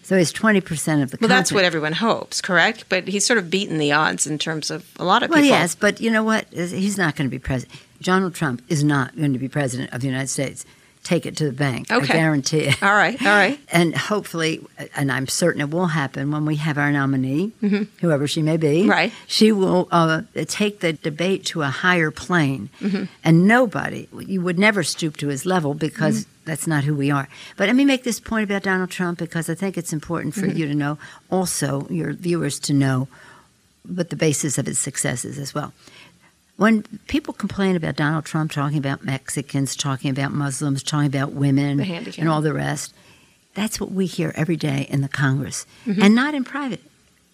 So 0.03 0.17
he's 0.17 0.33
20% 0.33 1.03
of 1.03 1.11
the 1.11 1.19
Well, 1.21 1.29
that's 1.29 1.53
what 1.53 1.65
everyone 1.65 1.93
hopes, 1.93 2.41
correct? 2.41 2.85
But 2.89 3.09
he's 3.09 3.25
sort 3.27 3.39
of 3.39 3.51
beaten 3.51 3.79
the 3.79 3.93
odds 3.93 4.27
in 4.27 4.39
terms 4.39 4.71
of 4.71 4.85
a 4.99 5.05
lot 5.05 5.23
of 5.23 5.31
Well, 5.31 5.41
people. 5.43 5.57
yes, 5.57 5.75
but 5.75 6.01
you 6.01 6.11
know 6.11 6.25
what? 6.25 6.47
He's 6.53 6.99
not 6.99 7.17
going 7.17 7.29
to 7.29 7.31
be 7.31 7.39
president. 7.39 7.79
Donald 8.03 8.35
Trump 8.35 8.63
is 8.69 8.83
not 8.85 9.17
going 9.17 9.33
to 9.33 9.39
be 9.39 9.49
president 9.49 9.93
of 9.93 10.01
the 10.01 10.07
United 10.09 10.29
States. 10.29 10.65
Take 11.05 11.27
it 11.27 11.37
to 11.37 11.45
the 11.45 11.53
bank. 11.53 11.91
I 11.91 11.97
Okay. 11.97 12.15
guarantee 12.15 12.61
it. 12.61 12.83
All 12.83 12.95
right, 12.95 13.21
all 13.21 13.29
right. 13.29 13.61
And 13.73 13.95
hopefully, 13.95 14.67
and 14.97 15.13
I'm 15.13 15.27
certain 15.29 15.61
it 15.61 15.69
will 15.71 15.89
happen 15.89 16.31
when 16.31 16.47
we 16.47 16.57
have 16.57 16.79
our 16.79 16.91
nominee, 16.91 17.53
whoever 18.01 18.27
she 18.27 18.41
may 18.41 18.57
be. 18.57 18.81
Mm-hmm. 18.81 18.91
Right. 18.91 19.13
She 19.27 19.53
will 19.53 19.87
uh, 19.91 20.23
take 20.47 20.81
the 20.81 20.95
debate 20.95 21.45
to 21.47 21.61
a 21.61 21.67
higher 21.69 22.11
plane. 22.11 22.71
Mm-hmm. 22.81 23.05
And 23.23 23.47
nobody, 23.47 24.09
you 24.19 24.41
would 24.41 24.59
never 24.59 24.83
stoop 24.83 25.19
to 25.19 25.29
his 25.29 25.45
level 25.45 25.75
because 25.75 26.23
Mm-hmm. 26.25 26.31
That's 26.45 26.67
not 26.67 26.85
who 26.85 26.95
we 26.95 27.11
are. 27.11 27.29
But 27.57 27.67
let 27.69 27.77
me 27.77 27.85
make 27.85 28.05
this 28.05 28.21
point 28.21 28.45
about 28.45 28.63
Donald 28.63 28.91
Trump 28.91 29.19
because 29.19 29.49
I 29.51 29.55
think 29.55 29.77
it's 29.79 29.93
important 29.93 30.35
for 30.35 30.43
Mm-hmm. 30.47 30.57
you 30.59 30.67
to 30.69 30.75
know, 30.75 30.99
also 31.31 31.87
your 31.89 32.13
viewers 32.13 32.59
to 32.61 32.73
know, 32.73 33.09
what 33.87 34.11
the 34.11 34.17
basis 34.17 34.59
of 34.59 34.67
his 34.67 34.79
successes 34.79 35.39
as 35.39 35.55
well. 35.55 35.73
When 36.57 36.83
people 37.09 37.35
complain 37.35 37.75
about 37.77 37.97
Donald 37.97 38.25
Trump 38.25 38.53
talking 38.53 38.79
about 38.79 39.05
Mexicans, 39.05 39.75
talking 39.75 40.11
about 40.11 40.33
Muslims, 40.33 40.83
talking 40.83 41.09
about 41.09 41.33
women, 41.33 41.81
and 41.81 42.29
all 42.29 42.41
the 42.43 42.53
rest, 42.53 42.95
that's 43.55 43.81
what 43.81 43.91
we 43.91 44.07
hear 44.07 44.33
every 44.37 44.57
day 44.57 44.87
in 44.89 45.01
the 45.01 45.09
Congress, 45.09 45.67
Mm-hmm. 45.87 46.03
and 46.03 46.15
not 46.15 46.35
in 46.35 46.45
private, 46.45 46.81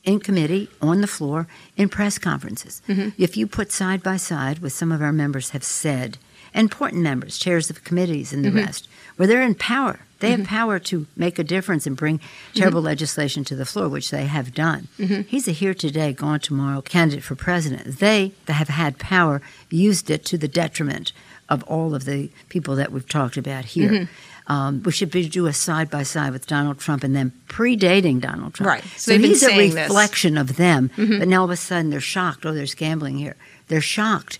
in 0.04 0.20
committee, 0.20 0.68
on 0.80 1.02
the 1.02 1.06
floor, 1.06 1.46
in 1.76 1.88
press 1.90 2.16
conferences. 2.18 2.80
Mm-hmm. 2.88 3.10
If 3.18 3.36
you 3.36 3.46
put 3.46 3.70
side 3.72 4.02
by 4.02 4.16
side 4.16 4.60
what 4.62 4.72
some 4.72 4.90
of 4.90 5.02
our 5.02 5.12
members 5.12 5.50
have 5.50 5.64
said, 5.64 6.16
important 6.54 7.02
members, 7.02 7.38
chairs 7.38 7.68
of 7.70 7.84
committees, 7.84 8.32
and 8.32 8.42
the 8.44 8.48
Mm-hmm. 8.48 8.58
rest, 8.58 8.88
where 9.20 9.26
they're 9.26 9.42
in 9.42 9.54
power, 9.54 10.00
they 10.20 10.30
have 10.30 10.40
mm-hmm. 10.40 10.48
power 10.48 10.78
to 10.78 11.06
make 11.14 11.38
a 11.38 11.44
difference 11.44 11.86
and 11.86 11.94
bring 11.94 12.20
mm-hmm. 12.20 12.58
terrible 12.58 12.80
legislation 12.80 13.44
to 13.44 13.54
the 13.54 13.66
floor, 13.66 13.86
which 13.86 14.10
they 14.10 14.24
have 14.24 14.54
done. 14.54 14.88
Mm-hmm. 14.98 15.28
He's 15.28 15.46
a 15.46 15.52
here 15.52 15.74
today, 15.74 16.14
gone 16.14 16.40
tomorrow 16.40 16.80
candidate 16.80 17.22
for 17.22 17.34
president. 17.34 17.98
They 17.98 18.32
that 18.46 18.54
have 18.54 18.68
had 18.68 18.98
power 18.98 19.42
used 19.68 20.08
it 20.08 20.24
to 20.24 20.38
the 20.38 20.48
detriment 20.48 21.12
of 21.50 21.62
all 21.64 21.94
of 21.94 22.06
the 22.06 22.30
people 22.48 22.74
that 22.76 22.92
we've 22.92 23.06
talked 23.06 23.36
about 23.36 23.66
here. 23.66 24.08
Um, 24.46 24.82
we 24.84 24.90
should 24.90 25.10
be, 25.10 25.28
do 25.28 25.46
a 25.46 25.52
side 25.52 25.90
by 25.90 26.02
side 26.02 26.32
with 26.32 26.46
Donald 26.46 26.78
Trump 26.78 27.04
and 27.04 27.14
them 27.14 27.34
predating 27.46 28.22
Donald 28.22 28.54
Trump. 28.54 28.68
Right. 28.68 28.84
So 28.96 29.12
So, 29.12 29.18
he's 29.18 29.42
a 29.42 29.46
saying 29.46 29.74
this. 29.74 29.90
reflection 29.90 30.38
of 30.38 30.56
them, 30.56 30.90
but 30.96 31.28
now 31.28 31.40
all 31.40 31.44
of 31.44 31.50
a 31.50 31.56
sudden 31.56 31.90
they're 31.90 32.00
shocked. 32.00 32.46
Oh, 32.46 32.54
there's 32.54 32.74
gambling 32.74 33.18
here. 33.18 33.36
They're 33.68 33.82
shocked. 33.82 34.38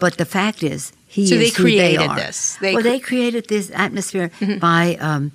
But 0.00 0.16
the 0.16 0.24
fact 0.24 0.64
is, 0.64 0.92
he 1.16 1.26
So 1.26 1.36
they 1.36 1.48
who 1.48 1.50
they 1.50 1.62
created 1.62 2.10
this. 2.22 2.56
They 2.60 2.72
well, 2.74 2.82
cre- 2.82 2.88
they 2.90 2.98
created 3.00 3.48
this 3.48 3.70
atmosphere 3.74 4.30
by 4.60 4.96
um, 5.00 5.32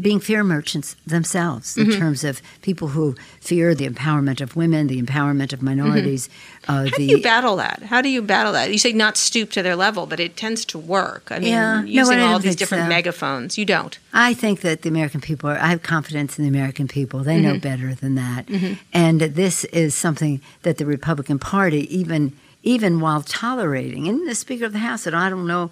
being 0.00 0.20
fear 0.20 0.42
merchants 0.42 0.96
themselves 1.06 1.76
in 1.76 1.90
terms 1.90 2.24
of 2.24 2.40
people 2.62 2.88
who 2.88 3.14
fear 3.40 3.74
the 3.74 3.86
empowerment 3.86 4.40
of 4.40 4.56
women, 4.56 4.86
the 4.86 4.98
empowerment 5.02 5.52
of 5.52 5.60
minorities. 5.60 6.30
Uh, 6.66 6.72
How 6.72 6.82
the, 6.84 6.90
do 6.96 7.04
you 7.04 7.20
battle 7.22 7.56
that? 7.56 7.82
How 7.82 8.00
do 8.00 8.08
you 8.08 8.22
battle 8.22 8.52
that? 8.52 8.70
You 8.72 8.78
say 8.78 8.92
not 8.94 9.18
stoop 9.18 9.50
to 9.50 9.62
their 9.62 9.76
level, 9.76 10.06
but 10.06 10.18
it 10.18 10.32
tends 10.34 10.64
to 10.72 10.78
work. 10.78 11.28
I 11.30 11.38
mean, 11.40 11.48
Yeah. 11.48 11.80
No, 11.82 11.86
using 12.00 12.18
I 12.20 12.32
all 12.32 12.38
these 12.38 12.56
different 12.56 12.84
so. 12.84 12.88
megaphones. 12.88 13.58
You 13.58 13.66
don't. 13.66 13.98
I 14.14 14.32
think 14.32 14.60
that 14.62 14.80
the 14.80 14.88
American 14.88 15.20
people 15.20 15.50
are, 15.50 15.58
I 15.58 15.68
have 15.74 15.82
confidence 15.82 16.38
in 16.38 16.44
the 16.44 16.48
American 16.58 16.88
people. 16.88 17.20
They 17.20 17.36
Mm-hmm. 17.38 17.52
know 17.52 17.58
better 17.70 17.94
than 17.94 18.14
that. 18.14 18.48
And 18.94 19.20
this 19.20 19.64
is 19.66 19.94
something 19.94 20.40
that 20.62 20.78
the 20.78 20.86
Republican 20.86 21.38
Party, 21.38 21.82
even 21.94 22.32
even 22.62 23.00
while 23.00 23.22
tolerating, 23.22 24.08
and 24.08 24.28
the 24.28 24.34
Speaker 24.34 24.64
of 24.64 24.72
the 24.72 24.78
House 24.80 25.02
said, 25.02 25.14
I 25.14 25.28
don't 25.30 25.46
know, 25.46 25.70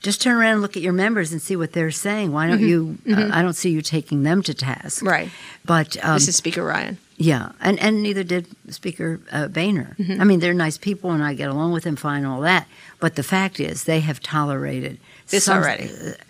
just 0.00 0.20
turn 0.20 0.36
around 0.36 0.54
and 0.54 0.62
look 0.62 0.76
at 0.76 0.82
your 0.82 0.92
members 0.92 1.30
and 1.32 1.40
see 1.40 1.54
what 1.54 1.72
they're 1.72 1.92
saying. 1.92 2.32
Why 2.32 2.48
don't 2.48 2.60
you, 2.60 2.98
uh, 3.08 3.30
I 3.32 3.40
don't 3.42 3.52
see 3.52 3.70
you 3.70 3.82
taking 3.82 4.24
them 4.24 4.42
to 4.42 4.52
task. 4.54 4.98
Mm-hmm. 4.98 5.08
Right. 5.08 5.30
But 5.64 5.96
um, 6.04 6.14
This 6.14 6.26
is 6.26 6.34
Speaker 6.36 6.64
Ryan. 6.64 6.98
yeah, 7.18 7.52
and, 7.60 7.78
and 7.78 8.02
neither 8.02 8.24
did 8.24 8.46
Speaker 8.70 9.20
uh, 9.30 9.46
Boehner. 9.46 9.94
Mm-hmm. 9.98 10.20
I 10.20 10.24
mean, 10.24 10.40
they're 10.40 10.54
nice 10.54 10.76
people, 10.76 11.12
and 11.12 11.22
I 11.22 11.34
get 11.34 11.48
along 11.50 11.72
with 11.72 11.84
them 11.84 11.94
fine, 11.94 12.24
all 12.24 12.40
that. 12.40 12.66
But 12.98 13.14
the 13.14 13.22
fact 13.22 13.60
is, 13.60 13.84
they 13.84 14.00
have 14.00 14.18
tolerated 14.20 14.98
This 15.28 15.44
some, 15.44 15.62
already. 15.62 15.84
Mm-hmm. 15.84 16.08
uh, 16.08 16.24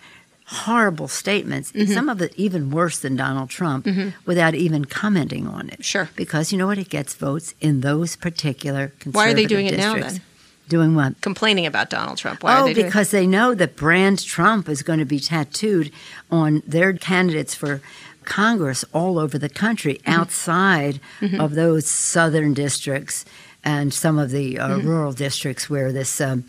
horrible 0.45 1.07
statements, 1.07 1.71
some 1.93 2.09
of 2.09 2.21
it 2.21 2.33
even 2.35 2.69
worse 2.69 2.99
than 2.99 3.15
Donald 3.15 3.49
Trump, 3.49 3.87
without 4.25 4.55
even 4.55 4.85
commenting 4.85 5.47
on 5.47 5.69
it. 5.69 5.83
Sure. 5.83 6.09
because 6.15 6.51
you 6.51 6.57
know 6.57 6.67
what? 6.67 6.77
It 6.77 6.89
gets 6.89 7.13
votes 7.15 7.53
in 7.61 7.81
those 7.81 8.15
particular 8.15 8.91
Why 9.11 9.29
are 9.31 9.33
they 9.33 9.45
doing 9.45 9.67
it 9.67 9.77
now, 9.77 9.95
then? 9.95 10.21
Doing 10.69 10.95
what? 10.95 11.19
Complaining 11.21 11.65
about 11.65 11.89
Donald 11.89 12.17
Trump. 12.17 12.41
Why 12.43 12.53
are 12.55 12.61
oh, 12.63 12.65
they 12.65 12.73
doing 12.73 12.85
because 12.87 13.11
they 13.11 13.27
know 13.27 13.53
that 13.53 13.75
brand 13.75 14.23
Trump 14.23 14.69
is 14.69 14.81
going 14.81 14.99
to 14.99 15.05
be 15.05 15.19
tattooed 15.19 15.91
on 16.31 16.61
their 16.65 16.93
candidates 16.93 17.53
for 17.53 17.81
Congress 18.23 18.85
all 18.93 19.19
over 19.19 19.37
the 19.37 19.49
country, 19.49 19.95
Mm-hmm. 20.05 20.19
outside 20.19 20.99
of 21.39 21.55
those 21.55 21.85
southern 21.85 22.53
districts 22.53 23.25
and 23.65 23.93
some 23.93 24.17
of 24.17 24.29
the 24.31 24.57
uh, 24.59 24.69
Mm-hmm. 24.69 24.87
rural 24.87 25.11
districts 25.13 25.69
where 25.69 25.91
this 25.91 26.21
um, 26.21 26.45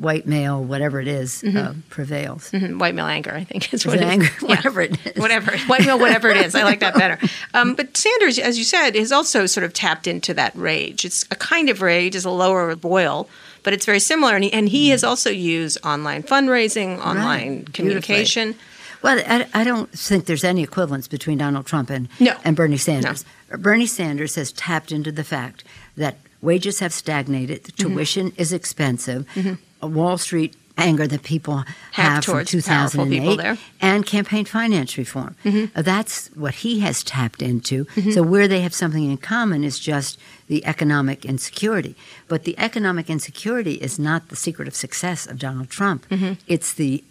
white 0.00 0.26
male, 0.26 0.62
whatever 0.62 1.00
it 1.00 1.08
is, 1.08 1.42
uh, 1.44 1.74
prevails. 1.90 2.50
Mhm, 2.50 2.78
white 2.78 2.94
male 2.94 3.06
anger, 3.06 3.32
I 3.34 3.44
think 3.44 3.72
is 3.72 3.80
Is 3.80 3.86
what 3.86 3.96
it 3.96 4.02
is. 4.02 4.08
anger? 4.10 4.28
Yeah. 4.42 4.48
Whatever 4.48 4.80
it 4.82 4.98
is. 5.06 5.20
Whatever. 5.20 5.56
White 5.66 5.86
male, 5.86 5.98
whatever 5.98 6.28
it 6.30 6.36
is. 6.38 6.54
I 6.54 6.62
like 6.64 6.80
that 6.80 6.94
better. 6.94 7.18
Um, 7.54 7.74
but 7.74 7.96
Sanders, 7.96 8.38
as 8.38 8.58
you 8.58 8.64
said, 8.64 8.94
has 8.96 9.12
also 9.12 9.46
sort 9.46 9.64
of 9.64 9.72
tapped 9.72 10.06
into 10.06 10.34
that 10.34 10.52
rage. 10.56 11.04
It's 11.04 11.24
a 11.30 11.36
kind 11.36 11.68
of 11.70 11.80
rage, 11.82 12.14
it's 12.16 12.24
a 12.24 12.30
lower 12.30 12.74
boil, 12.76 13.28
but 13.62 13.72
it's 13.72 13.86
very 13.86 14.00
similar. 14.00 14.34
And 14.34 14.44
he, 14.44 14.52
and 14.52 14.68
he 14.68 14.90
has 14.90 15.04
also 15.04 15.30
used 15.30 15.78
online 15.84 16.22
fundraising, 16.22 16.98
online 16.98 17.62
Beautifully. 17.64 17.72
communication. 17.72 18.54
Well, 19.02 19.22
I, 19.26 19.46
I 19.52 19.64
don't 19.64 19.90
think 19.90 20.24
there's 20.24 20.44
any 20.44 20.62
equivalence 20.62 21.08
between 21.08 21.38
Donald 21.38 21.66
Trump 21.66 21.90
and, 21.90 22.08
No. 22.20 22.34
and 22.42 22.56
Bernie 22.56 22.78
Sanders. 22.78 23.24
Bernie 23.50 23.86
Sanders 23.86 24.34
has 24.36 24.50
tapped 24.52 24.90
into 24.92 25.12
the 25.12 25.24
fact 25.24 25.62
that 25.96 26.16
wages 26.40 26.80
have 26.80 26.92
stagnated, 26.92 27.64
the 27.64 27.72
Mm-hmm. 27.72 27.92
tuition 27.94 28.32
is 28.38 28.52
expensive, 28.52 29.26
a 29.36 29.58
Wall 29.86 30.18
Street 30.18 30.54
anger 30.76 31.06
that 31.06 31.22
people 31.22 31.58
Have 31.58 31.66
have, 31.92 32.24
from 32.24 32.34
towards 32.44 32.66
powerful 32.66 33.04
2008, 33.04 33.20
people 33.20 33.36
there. 33.36 33.56
and 33.80 34.04
campaign 34.04 34.44
finance 34.44 34.98
reform. 34.98 35.36
Mm-hmm. 35.44 35.78
Uh, 35.78 35.82
That's 35.82 36.28
what 36.34 36.54
he 36.56 36.80
has 36.80 37.04
tapped 37.04 37.42
into. 37.42 37.86
So 38.12 38.24
where 38.24 38.48
they 38.48 38.60
have 38.62 38.74
something 38.74 39.04
in 39.08 39.16
common 39.18 39.62
is 39.62 39.78
just 39.78 40.18
the 40.48 40.66
economic 40.66 41.24
insecurity. 41.24 41.94
But 42.26 42.42
the 42.42 42.58
economic 42.58 43.08
insecurity 43.08 43.74
is 43.74 44.00
not 44.00 44.30
the 44.30 44.36
secret 44.36 44.66
of 44.66 44.74
success 44.74 45.26
of 45.28 45.38
Donald 45.38 45.70
Trump. 45.70 46.08
Mm-hmm. 46.08 46.32
It's 46.48 46.72
the 46.72 47.04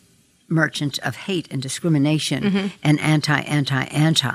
merchant 0.49 0.99
of 0.99 1.15
hate 1.15 1.47
and 1.49 1.61
discrimination 1.61 2.43
Mm-hmm. 2.43 2.67
and 2.83 2.99
anti, 2.99 3.39
anti, 3.43 3.83
anti. 3.85 4.27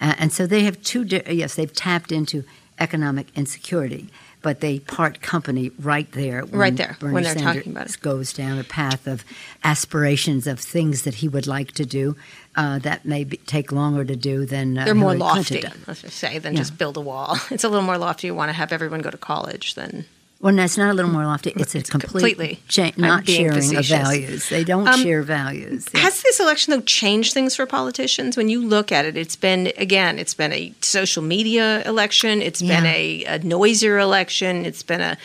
Uh, 0.00 0.14
and 0.18 0.30
so 0.30 0.46
they 0.46 0.64
have 0.64 0.80
two, 0.82 1.04
di- 1.06 1.22
yes, 1.32 1.54
they've 1.54 1.72
tapped 1.72 2.12
into 2.12 2.44
economic 2.78 3.26
insecurity, 3.34 4.08
but 4.42 4.60
they 4.60 4.78
part 4.80 5.20
company 5.20 5.70
right 5.80 6.10
there. 6.12 6.42
When 6.44 6.60
Right 6.60 6.76
there, 6.76 6.96
Bernie 7.00 7.14
when 7.14 7.22
they're 7.24 7.34
Sanders 7.34 7.56
talking 7.56 7.72
about 7.72 7.90
it. 7.90 8.00
goes 8.00 8.32
down 8.32 8.58
a 8.58 8.64
path 8.64 9.06
of 9.06 9.24
aspirations 9.64 10.46
of 10.46 10.60
things 10.60 11.02
that 11.02 11.14
he 11.16 11.28
would 11.28 11.46
like 11.46 11.72
to 11.72 11.84
do 11.84 12.16
uh, 12.56 12.78
that 12.80 13.04
may 13.04 13.24
be, 13.24 13.36
take 13.38 13.70
longer 13.72 14.04
to 14.04 14.16
do 14.16 14.44
than 14.46 14.78
uh, 14.78 14.84
They're 14.84 14.94
more 14.94 15.12
Hillary 15.12 15.18
lofty, 15.36 15.62
let's 15.86 16.02
just 16.02 16.16
say, 16.16 16.38
than 16.38 16.54
Yeah. 16.54 16.58
just 16.60 16.78
build 16.78 16.96
a 16.96 17.00
wall. 17.00 17.36
It's 17.50 17.64
a 17.64 17.68
little 17.68 17.84
more 17.84 17.98
lofty. 17.98 18.26
You 18.28 18.34
want 18.34 18.48
to 18.48 18.52
have 18.54 18.72
everyone 18.72 19.00
go 19.00 19.10
to 19.10 19.18
college 19.18 19.74
than. 19.74 20.06
Well, 20.40 20.54
no, 20.54 20.62
it's 20.62 20.78
not 20.78 20.90
a 20.90 20.94
little 20.94 21.10
more 21.10 21.24
lofty. 21.26 21.50
It's 21.56 21.74
a 21.74 21.82
complete 21.82 22.00
completely- 22.36 22.60
cha- 22.68 22.92
not 22.96 23.28
sharing 23.28 23.76
of 23.76 23.84
values. 23.86 24.48
They 24.48 24.62
don't 24.62 24.86
Um, 24.86 25.02
share 25.02 25.22
values. 25.22 25.86
Yeah. 25.92 26.00
Has 26.02 26.22
this 26.22 26.38
election 26.38 26.72
though 26.72 26.80
changed 26.82 27.32
things 27.32 27.56
for 27.56 27.66
politicians? 27.66 28.36
When 28.36 28.48
you 28.48 28.64
look 28.64 28.92
at 28.92 29.04
it, 29.04 29.16
it's 29.16 29.34
been 29.34 29.72
again, 29.76 30.16
it's 30.18 30.34
been 30.34 30.52
a 30.52 30.72
social 30.80 31.24
media 31.24 31.82
election. 31.84 32.40
It's 32.40 32.62
been 32.62 32.86
a, 32.86 33.24
a 33.24 33.38
noisier 33.40 33.98
election. 33.98 34.64
It's 34.64 34.84
been 34.84 35.00
a, 35.00 35.18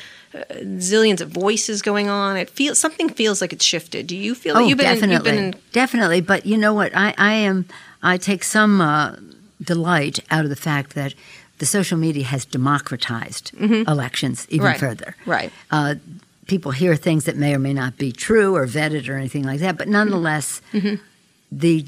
zillions 0.64 1.22
of 1.22 1.30
voices 1.30 1.84
going 1.84 2.10
on. 2.10 2.38
It 2.38 2.50
feels 2.50 2.80
something 2.80 3.08
feels 3.10 3.40
like 3.40 3.54
it's 3.54 3.64
shifted. 3.66 4.08
Do 4.08 4.16
you 4.18 4.34
feel 4.34 4.58
oh, 4.58 4.62
that 4.62 4.68
you've 4.68 4.80
been 4.80 4.88
in- 4.88 4.94
definitely, 4.96 5.14
you've 5.16 5.24
been 5.24 5.54
in, 5.54 5.56
definitely. 5.74 6.22
But 6.22 6.46
you 6.48 6.58
know 6.58 6.74
what? 6.74 6.96
I, 6.96 7.14
I 7.20 7.34
am. 7.34 7.66
I 8.02 8.18
take 8.18 8.44
some 8.44 8.82
uh, 8.82 9.16
delight 9.62 10.20
out 10.32 10.44
of 10.44 10.50
the 10.50 10.56
fact 10.56 10.96
that 10.96 11.14
the 11.64 11.68
social 11.80 11.98
media 12.08 12.26
has 12.34 12.44
democratized 12.60 13.46
elections 13.96 14.38
even 14.50 14.66
Mm-hmm. 14.66 14.66
Right. 14.66 14.80
further. 14.88 15.12
right? 15.26 15.52
Uh, 15.72 15.96
people 16.54 16.72
hear 16.82 16.94
things 16.98 17.24
that 17.28 17.38
may 17.44 17.52
or 17.56 17.60
may 17.68 17.74
not 17.84 17.94
be 17.98 18.12
true 18.12 18.50
or 18.58 18.66
vetted 18.78 19.08
or 19.10 19.16
anything 19.24 19.44
like 19.52 19.60
that, 19.66 19.78
but 19.78 19.88
nonetheless, 19.88 20.48
Mm-hmm. 20.74 20.96
the 21.66 21.86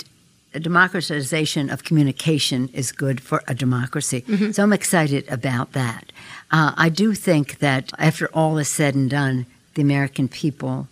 democratization 0.70 1.70
of 1.70 1.84
communication 1.84 2.70
is 2.74 2.92
good 2.94 3.20
for 3.22 3.44
a 3.48 3.54
democracy. 3.54 4.22
Mm-hmm. 4.22 4.52
So 4.52 4.64
I'm 4.64 4.74
excited 4.74 5.24
about 5.30 5.74
that. 5.74 6.04
Uh, 6.52 6.72
I 6.78 6.90
do 6.90 7.14
think 7.14 7.60
that 7.60 7.92
after 8.00 8.28
all 8.34 8.58
is 8.58 8.70
said 8.70 8.96
and 8.96 9.10
done, 9.10 9.46
the 9.74 9.82
American 9.82 10.28
people, 10.30 10.88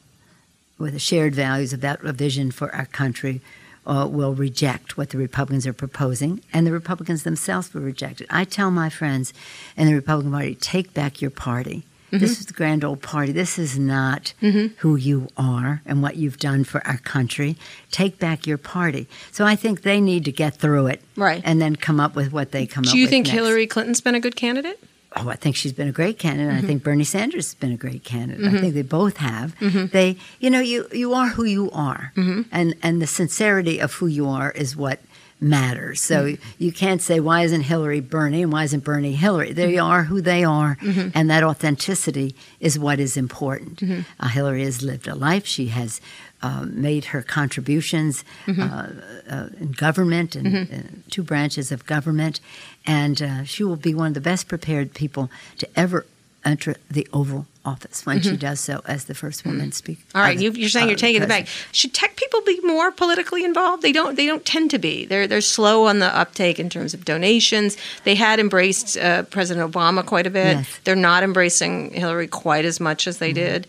with 0.77 0.93
the 0.93 0.99
shared 0.99 1.33
values 1.35 1.71
about 1.73 2.03
a 2.03 2.11
vision 2.11 2.51
for 2.51 2.73
our 2.75 2.85
country, 2.87 3.39
uh, 3.85 4.07
will 4.09 4.33
reject 4.33 4.97
what 4.97 5.09
the 5.09 5.17
Republicans 5.17 5.65
are 5.67 5.73
proposing, 5.73 6.41
and 6.53 6.65
the 6.65 6.71
Republicans 6.71 7.23
themselves 7.23 7.73
will 7.73 7.81
reject 7.81 8.21
it. 8.21 8.27
I 8.29 8.43
tell 8.45 8.71
my 8.71 8.89
friends 8.89 9.33
in 9.75 9.87
the 9.87 9.93
Republican 9.95 10.31
Party, 10.31 10.55
take 10.55 10.93
back 10.93 11.21
your 11.21 11.31
party. 11.31 11.83
This 12.11 12.39
is 12.39 12.45
the 12.45 12.53
grand 12.53 12.83
old 12.85 13.01
party. 13.01 13.31
This 13.31 13.57
is 13.57 13.79
not 13.79 14.33
Mm-hmm. 14.39 14.75
who 14.77 14.95
you 14.95 15.29
are 15.35 15.81
and 15.83 16.03
what 16.03 16.15
you've 16.15 16.37
done 16.37 16.63
for 16.63 16.85
our 16.85 16.97
country. 16.99 17.57
Take 17.89 18.19
back 18.19 18.45
your 18.45 18.59
party. 18.59 19.07
So 19.31 19.45
I 19.45 19.55
think 19.55 19.81
they 19.81 19.99
need 19.99 20.23
to 20.25 20.31
get 20.31 20.55
through 20.57 20.85
it, 20.87 21.01
Right. 21.15 21.41
and 21.43 21.59
then 21.59 21.75
come 21.75 21.99
up 21.99 22.15
with 22.15 22.31
what 22.31 22.51
they 22.51 22.67
come 22.67 22.83
up. 22.85 22.91
Do 22.91 22.99
you 22.99 23.07
think 23.07 23.25
next. 23.25 23.33
Hillary 23.35 23.65
Clinton's 23.65 23.99
been 23.99 24.13
a 24.13 24.19
good 24.19 24.35
candidate? 24.35 24.79
Oh, 25.15 25.29
I 25.29 25.35
think 25.35 25.55
she's 25.55 25.73
been 25.73 25.87
a 25.87 25.91
great 25.91 26.17
candidate. 26.17 26.53
Mm-hmm. 26.53 26.63
I 26.65 26.67
think 26.67 26.83
Bernie 26.83 27.03
Sanders 27.03 27.47
has 27.47 27.53
been 27.55 27.71
a 27.71 27.77
great 27.77 28.03
candidate. 28.03 28.45
I 28.51 28.59
think 28.59 28.73
they 28.73 28.81
both 28.81 29.17
have. 29.17 29.55
They, 29.91 30.17
you 30.39 30.49
know, 30.49 30.59
you 30.59 30.87
you 30.91 31.13
are 31.13 31.27
who 31.29 31.43
you 31.43 31.69
are, 31.71 32.11
Mm-hmm. 32.15 32.41
and 32.51 32.75
and 32.81 33.01
the 33.01 33.07
sincerity 33.07 33.79
of 33.79 33.93
who 33.93 34.07
you 34.07 34.27
are 34.27 34.51
is 34.51 34.75
what 34.75 34.99
matters. 35.39 36.01
So 36.01 36.25
Mm-hmm. 36.25 36.63
you 36.63 36.71
can't 36.71 37.01
say 37.01 37.19
why 37.19 37.43
isn't 37.43 37.61
Hillary 37.61 37.99
Bernie 37.99 38.41
and 38.43 38.51
why 38.51 38.63
isn't 38.63 38.83
Bernie 38.83 39.13
Hillary? 39.13 39.51
They 39.53 39.73
Mm-hmm. 39.73 39.85
are 39.91 40.03
who 40.03 40.19
they 40.21 40.43
are, 40.43 40.77
and 41.13 41.29
that 41.29 41.43
authenticity 41.43 42.35
is 42.59 42.79
what 42.79 42.99
is 42.99 43.15
important. 43.17 43.77
Mm-hmm. 43.81 44.01
Uh, 44.19 44.27
Hillary 44.29 44.63
has 44.63 44.81
lived 44.81 45.07
a 45.07 45.15
life. 45.15 45.45
She 45.45 45.67
has. 45.67 46.01
Uh, 46.43 46.65
made 46.89 47.05
her 47.05 47.21
contributions 47.21 48.23
Mm-hmm. 48.47 48.61
uh, 48.61 49.33
uh, 49.33 49.47
in 49.61 49.71
government 49.71 50.35
and 50.35 50.47
uh, 50.47 50.75
two 51.09 51.23
branches 51.23 51.71
of 51.71 51.85
government, 51.85 52.41
and 52.85 53.21
uh, 53.21 53.43
she 53.45 53.63
will 53.63 53.77
be 53.77 53.93
one 53.95 54.07
of 54.07 54.13
the 54.13 54.19
best 54.31 54.47
prepared 54.49 54.93
people 54.93 55.29
to 55.57 55.65
ever 55.79 56.05
enter 56.43 56.75
the 56.91 57.07
Oval 57.13 57.45
Office 57.63 58.05
when 58.05 58.19
she 58.21 58.35
does 58.35 58.59
so 58.59 58.81
as 58.85 59.05
the 59.05 59.13
first 59.15 59.45
woman 59.45 59.71
speaker. 59.71 60.01
Mm-hmm. 60.09 60.17
All 60.17 60.23
right, 60.27 60.37
uh, 60.37 60.41
you, 60.41 60.51
you're 60.51 60.67
saying 60.69 60.87
uh, 60.87 60.89
you're 60.89 60.97
taking 61.07 61.23
it 61.23 61.29
back. 61.29 61.47
Should 61.71 61.93
tech 61.93 62.17
people 62.17 62.41
be 62.41 62.59
more 62.63 62.91
politically 62.91 63.45
involved? 63.45 63.81
They 63.81 63.93
don't. 63.93 64.15
They 64.17 64.25
don't 64.27 64.43
tend 64.45 64.69
to 64.71 64.79
be. 64.79 65.05
They're 65.05 65.27
they're 65.27 65.39
slow 65.57 65.87
on 65.87 65.99
the 65.99 66.11
uptake 66.23 66.59
in 66.59 66.69
terms 66.69 66.93
of 66.93 67.05
donations. 67.05 67.77
They 68.03 68.15
had 68.15 68.39
embraced 68.39 68.97
uh, 68.97 69.23
President 69.23 69.63
Obama 69.71 70.03
quite 70.05 70.27
a 70.27 70.31
bit. 70.41 70.57
Yes. 70.57 70.79
They're 70.83 70.95
not 71.11 71.23
embracing 71.23 71.91
Hillary 71.93 72.27
quite 72.27 72.65
as 72.65 72.79
much 72.81 73.07
as 73.07 73.17
they 73.19 73.31
Mm-hmm. 73.31 73.63
did. 73.63 73.67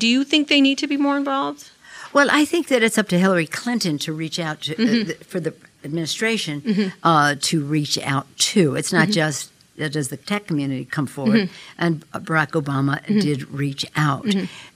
Do 0.00 0.06
you 0.06 0.24
think 0.24 0.48
they 0.48 0.62
need 0.62 0.78
to 0.78 0.86
be 0.86 0.96
more 0.96 1.18
involved? 1.18 1.70
Well, 2.14 2.28
I 2.30 2.44
think 2.46 2.68
that 2.68 2.82
it's 2.82 2.96
up 2.96 3.08
to 3.08 3.18
Hillary 3.18 3.46
Clinton 3.46 3.98
to 3.98 4.12
reach 4.12 4.38
out 4.38 4.62
to, 4.62 4.74
Mm-hmm. 4.74 5.02
uh, 5.02 5.04
th- 5.04 5.18
for 5.24 5.40
the 5.40 5.52
administration 5.84 6.92
uh, 7.02 7.34
to 7.40 7.64
reach 7.64 7.98
out 7.98 8.26
to. 8.52 8.76
It's 8.76 8.88
Mm-hmm. 8.92 8.96
not 8.98 9.08
just 9.10 9.50
uh, 9.80 9.88
does 9.88 10.08
the 10.08 10.16
tech 10.16 10.46
community 10.46 10.84
come 10.84 11.06
forward, 11.06 11.50
and 11.76 12.08
Barack 12.12 12.52
Obama 12.52 13.02
Mm-hmm. 13.02 13.18
did 13.18 13.50
reach 13.50 13.84
out. 13.96 14.24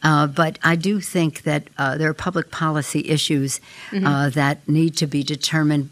Uh, 0.03 0.27
but 0.27 0.59
I 0.65 0.75
do 0.75 1.01
think 1.01 1.43
that 1.43 1.63
uh, 1.79 1.97
there 1.97 2.11
are 2.11 2.15
public 2.15 2.51
policy 2.51 3.09
issues 3.09 3.61
Mm-hmm. 3.93 4.07
uh, 4.07 4.31
that 4.31 4.69
need 4.69 4.97
to 4.97 5.07
be 5.07 5.23
determined. 5.23 5.91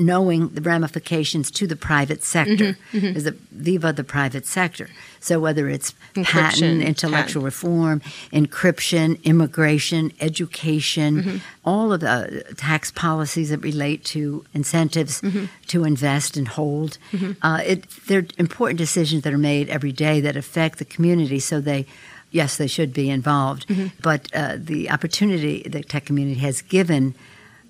Knowing 0.00 0.48
the 0.50 0.60
ramifications 0.60 1.50
to 1.50 1.66
the 1.66 1.74
private 1.76 2.22
sector 2.22 2.76
Mm-hmm. 2.92 3.16
is 3.18 3.26
a 3.26 3.32
viva 3.50 3.92
the 3.92 4.04
private 4.04 4.46
sector. 4.46 4.88
So 5.20 5.40
whether 5.40 5.68
it's 5.68 5.92
Encryption, 6.14 6.24
patent, 6.24 6.82
intellectual 6.84 7.42
reform, 7.42 8.00
encryption, 8.32 9.22
immigration, 9.24 10.12
education, 10.20 11.22
Mm-hmm. 11.22 11.36
all 11.64 11.92
of 11.92 12.00
the 12.00 12.44
tax 12.56 12.90
policies 12.92 13.50
that 13.50 13.58
relate 13.58 14.04
to 14.14 14.44
incentives 14.54 15.20
Mm-hmm. 15.20 15.46
to 15.66 15.84
invest 15.84 16.36
and 16.36 16.46
hold. 16.48 16.98
Uh, 17.42 17.60
it, 17.66 17.84
they're 18.06 18.26
important 18.38 18.78
decisions 18.78 19.22
that 19.24 19.32
are 19.32 19.38
made 19.38 19.68
every 19.68 19.92
day 19.92 20.20
that 20.20 20.36
affect 20.36 20.78
the 20.78 20.84
community. 20.84 21.40
So 21.40 21.60
they, 21.60 21.86
yes, 22.30 22.56
they 22.56 22.68
should 22.68 22.92
be 22.92 23.10
involved. 23.10 23.66
Mm-hmm. 23.68 23.86
But 24.00 24.28
uh, 24.32 24.56
the 24.58 24.90
opportunity 24.90 25.62
the 25.68 25.82
tech 25.82 26.04
community 26.06 26.40
has 26.40 26.62
given 26.62 27.14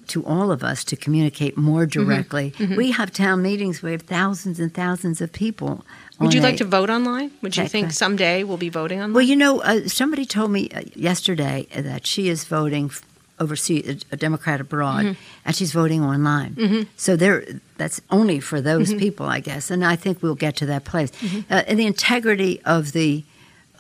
to 0.09 0.25
all 0.27 0.51
of 0.51 0.63
us 0.63 0.85
to 0.85 0.97
communicate 0.97 1.57
more 1.57 1.87
Mm-hmm. 1.87 2.05
directly. 2.05 2.53
We 2.77 2.91
have 2.93 3.13
town 3.13 3.43
meetings. 3.43 3.83
We 3.83 3.93
have 3.93 4.03
thousands 4.03 4.59
and 4.61 4.73
thousands 4.73 5.21
of 5.21 5.33
people. 5.33 5.85
Would 6.21 6.35
you 6.35 6.41
like 6.41 6.57
to 6.59 6.65
vote 6.65 6.91
online? 6.91 7.31
Would 7.43 7.57
you 7.57 7.69
think 7.69 7.93
someday 7.93 8.43
we'll 8.45 8.57
be 8.57 8.69
voting 8.71 8.99
online? 9.01 9.15
well, 9.15 9.23
you 9.25 9.37
know, 9.37 9.61
uh, 9.63 9.87
somebody 9.89 10.25
told 10.27 10.51
me 10.51 10.69
uh, 10.71 10.83
yesterday 10.95 11.67
that 11.77 12.07
she 12.07 12.29
is 12.29 12.45
voting 12.45 12.91
overseas, 13.39 14.05
a, 14.11 14.15
a 14.15 14.17
Democrat 14.17 14.61
abroad, 14.61 15.05
Mm-hmm. 15.05 15.21
and 15.45 15.55
she's 15.57 15.73
voting 15.73 16.03
online. 16.05 16.87
So 16.97 17.15
there, 17.15 17.45
that's 17.77 18.01
only 18.11 18.41
for 18.41 18.61
those 18.61 18.89
Mm-hmm. 18.91 18.99
people, 18.99 19.27
I 19.27 19.41
guess. 19.41 19.71
And 19.71 19.85
I 19.85 19.95
think 19.97 20.23
we'll 20.23 20.35
get 20.35 20.57
to 20.57 20.67
that 20.67 20.85
place. 20.85 21.13
Uh, 21.49 21.63
and 21.69 21.79
the 21.79 21.87
integrity 21.87 22.61
of 22.65 22.91
the 22.93 23.23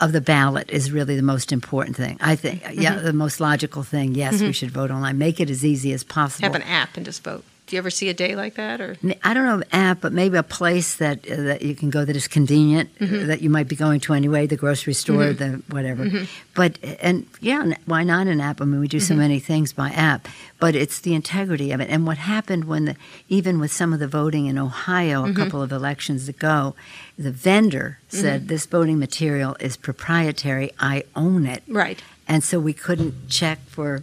of 0.00 0.12
the 0.12 0.20
ballot 0.20 0.70
is 0.70 0.92
really 0.92 1.16
the 1.16 1.22
most 1.22 1.52
important 1.52 1.96
thing. 1.96 2.18
I 2.20 2.36
think, 2.36 2.62
Mm-hmm. 2.62 2.80
yeah, 2.80 2.94
the 2.96 3.12
most 3.12 3.40
logical 3.40 3.82
thing. 3.82 4.14
Yes, 4.14 4.40
we 4.40 4.52
should 4.52 4.70
vote 4.70 4.90
online. 4.90 5.18
Make 5.18 5.40
it 5.40 5.50
as 5.50 5.64
easy 5.64 5.92
as 5.92 6.04
possible. 6.04 6.44
Have 6.44 6.54
an 6.54 6.62
app 6.62 6.96
and 6.96 7.04
just 7.04 7.22
vote. 7.24 7.44
Do 7.68 7.76
you 7.76 7.78
ever 7.78 7.90
see 7.90 8.08
a 8.08 8.14
day 8.14 8.34
like 8.34 8.54
that? 8.54 8.80
Or 8.80 8.96
I 9.22 9.34
don't 9.34 9.44
know 9.44 9.56
an 9.56 9.64
app, 9.72 10.00
but 10.00 10.14
maybe 10.14 10.38
a 10.38 10.42
place 10.42 10.96
that 10.96 11.30
uh, 11.30 11.36
that 11.42 11.62
you 11.62 11.74
can 11.74 11.90
go 11.90 12.02
that 12.02 12.16
is 12.16 12.26
convenient, 12.26 12.88
uh, 12.98 13.04
mm-hmm. 13.04 13.26
that 13.26 13.42
you 13.42 13.50
might 13.50 13.68
be 13.68 13.76
going 13.76 14.00
to 14.00 14.14
anyway, 14.14 14.46
the 14.46 14.56
grocery 14.56 14.94
store, 14.94 15.34
mm-hmm. 15.34 15.52
the 15.52 15.62
whatever. 15.68 16.06
Mm-hmm. 16.06 16.24
But 16.54 16.78
and 17.02 17.26
yeah, 17.42 17.74
why 17.84 18.04
not 18.04 18.26
an 18.26 18.40
app? 18.40 18.62
I 18.62 18.64
mean, 18.64 18.80
we 18.80 18.88
do 18.88 19.00
so 19.00 19.14
many 19.14 19.38
things 19.38 19.74
by 19.74 19.90
app, 19.90 20.28
but 20.58 20.74
it's 20.74 21.00
the 21.00 21.14
integrity 21.14 21.70
of 21.70 21.80
it. 21.80 21.90
And 21.90 22.06
what 22.06 22.16
happened 22.16 22.64
when 22.64 22.86
the 22.86 22.96
even 23.28 23.60
with 23.60 23.70
some 23.70 23.92
of 23.92 24.00
the 24.00 24.08
voting 24.08 24.46
in 24.46 24.56
Ohio 24.56 25.26
a 25.26 25.34
couple 25.34 25.60
of 25.60 25.70
elections 25.70 26.26
ago, 26.26 26.74
the 27.18 27.30
vendor 27.30 27.98
said 28.08 28.48
this 28.48 28.64
voting 28.64 28.98
material 28.98 29.58
is 29.60 29.76
proprietary. 29.76 30.70
I 30.80 31.04
own 31.14 31.44
it, 31.44 31.62
right? 31.68 32.02
and 32.26 32.42
so 32.42 32.58
we 32.58 32.72
couldn't 32.72 33.28
check 33.28 33.58
for 33.66 34.02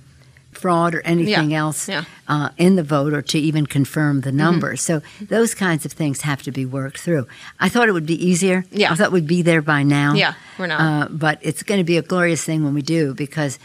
fraud 0.57 0.95
or 0.95 1.01
anything 1.01 1.51
Yeah, 1.51 1.59
else 1.59 1.87
yeah. 1.89 2.03
uh, 2.27 2.49
in 2.57 2.75
the 2.75 2.83
vote 2.83 3.13
or 3.13 3.21
to 3.21 3.37
even 3.39 3.65
confirm 3.65 4.21
the 4.21 4.31
numbers. 4.31 4.81
So 4.81 5.01
those 5.21 5.53
kinds 5.55 5.85
of 5.85 5.91
things 5.93 6.21
have 6.21 6.41
to 6.43 6.51
be 6.51 6.65
worked 6.65 6.99
through. 6.99 7.27
I 7.59 7.69
thought 7.69 7.87
it 7.89 7.93
would 7.93 8.05
be 8.05 8.25
easier. 8.25 8.65
Yeah. 8.71 8.91
I 8.91 8.95
thought 8.95 9.11
we'd 9.11 9.27
be 9.27 9.41
there 9.41 9.61
by 9.61 9.83
now. 9.83 10.13
Yeah, 10.13 10.33
we're 10.57 10.67
not. 10.67 10.79
Uh, 10.81 11.07
but 11.09 11.39
it's 11.41 11.63
going 11.63 11.79
to 11.79 11.83
be 11.83 11.97
a 11.97 12.01
glorious 12.01 12.43
thing 12.43 12.63
when 12.63 12.73
we 12.73 12.81
do 12.81 13.13
because, 13.13 13.59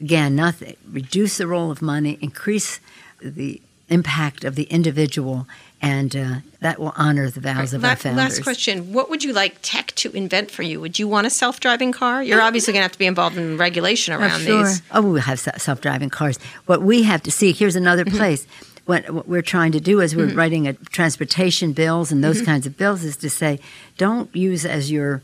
again, 0.00 0.34
nothing 0.36 0.76
reduce 0.90 1.38
the 1.38 1.46
role 1.46 1.70
of 1.70 1.80
money, 1.82 2.18
increase 2.20 2.80
the 3.20 3.60
impact 3.88 4.44
of 4.44 4.54
the 4.54 4.64
individual, 4.64 5.46
and 5.84 6.16
uh, 6.16 6.34
that 6.60 6.78
will 6.80 6.92
honor 6.96 7.28
the 7.30 7.40
vows 7.40 7.74
of 7.74 7.82
La- 7.82 7.90
our 7.90 7.96
founders. 7.96 8.16
Last 8.36 8.42
question: 8.42 8.92
What 8.92 9.10
would 9.10 9.22
you 9.24 9.32
like 9.32 9.56
tech 9.62 9.92
to 9.96 10.10
invent 10.12 10.50
for 10.50 10.62
you? 10.62 10.80
Would 10.80 10.98
you 10.98 11.06
want 11.08 11.26
a 11.26 11.30
self-driving 11.30 11.92
car? 11.92 12.22
You're 12.22 12.40
obviously 12.40 12.72
going 12.72 12.80
to 12.80 12.84
have 12.84 12.92
to 12.92 12.98
be 12.98 13.06
involved 13.06 13.36
in 13.36 13.58
regulation 13.58 14.14
Oh, 14.14 14.18
around 14.18 14.40
sure. 14.40 14.64
these. 14.64 14.82
Oh, 14.92 15.02
we 15.02 15.20
have 15.20 15.38
self-driving 15.40 16.10
cars. 16.10 16.38
What 16.66 16.82
we 16.82 17.02
have 17.04 17.22
to 17.24 17.30
see 17.30 17.52
here's 17.52 17.76
another 17.76 18.04
Mm-hmm. 18.04 18.16
place. 18.16 18.46
What, 18.86 19.08
what 19.10 19.26
we're 19.26 19.40
trying 19.42 19.72
to 19.72 19.80
do 19.80 20.00
is 20.02 20.14
we're 20.14 20.34
writing 20.34 20.68
a 20.68 20.74
transportation 20.74 21.72
bills 21.72 22.12
and 22.12 22.22
Mm-hmm. 22.22 22.32
those 22.32 22.42
kinds 22.42 22.66
of 22.66 22.76
bills 22.76 23.02
is 23.02 23.16
to 23.18 23.30
say 23.30 23.58
don't 23.96 24.28
use 24.36 24.66
as 24.66 24.90
your 24.90 25.22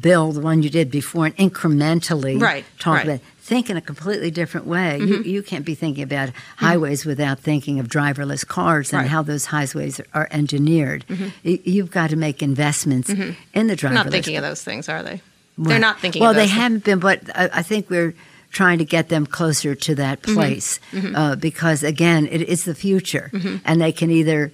bill 0.00 0.32
the 0.32 0.40
one 0.40 0.62
you 0.62 0.70
did 0.70 0.90
before 0.90 1.26
and 1.26 1.36
incrementally 1.36 2.40
Right, 2.40 2.64
talk 2.78 2.94
right. 2.98 3.06
Mm-hmm. 3.06 3.10
about. 3.16 3.20
Think 3.44 3.68
in 3.68 3.76
a 3.76 3.80
completely 3.82 4.30
different 4.30 4.66
way. 4.66 4.98
You, 4.98 5.22
you 5.22 5.42
can't 5.42 5.66
be 5.66 5.74
thinking 5.74 6.02
about 6.02 6.30
highways 6.56 7.04
without 7.04 7.38
thinking 7.40 7.78
of 7.78 7.88
driverless 7.88 8.46
cars 8.46 8.90
and 8.90 8.98
Right. 9.00 9.04
Mm-hmm. 9.04 9.14
how 9.14 9.22
those 9.22 9.44
highways 9.46 10.00
are, 10.14 10.28
engineered. 10.30 11.04
You, 11.42 11.58
you've 11.62 11.90
got 11.90 12.08
to 12.10 12.16
make 12.16 12.42
investments 12.42 13.10
in 13.10 13.36
the 13.66 13.74
driverless. 13.76 13.80
They're 13.80 13.92
not 13.92 14.10
thinking 14.10 14.36
of 14.38 14.42
those 14.42 14.62
things, 14.64 14.88
are 14.88 15.02
they? 15.02 15.20
Well- 15.58 15.68
They're 15.68 15.78
not 15.78 16.00
thinking. 16.00 16.20
Well, 16.22 16.30
of 16.30 16.36
they 16.36 16.46
things. 16.46 16.52
haven't 16.62 16.84
been, 16.84 17.00
but 17.00 17.20
I, 17.36 17.50
I 17.60 17.62
think 17.62 17.90
we're 17.90 18.14
trying 18.50 18.78
to 18.78 18.84
get 18.86 19.08
them 19.10 19.26
closer 19.26 19.74
to 19.74 19.94
that 19.96 20.22
Mm-hmm. 20.22 20.34
place 20.34 20.80
Uh, 21.14 21.36
because, 21.36 21.82
again, 21.82 22.26
it 22.30 22.40
is 22.48 22.64
the 22.64 22.74
future, 22.74 23.28
Mm-hmm. 23.32 23.56
and 23.66 23.80
they 23.80 23.92
can 23.92 24.10
either 24.10 24.52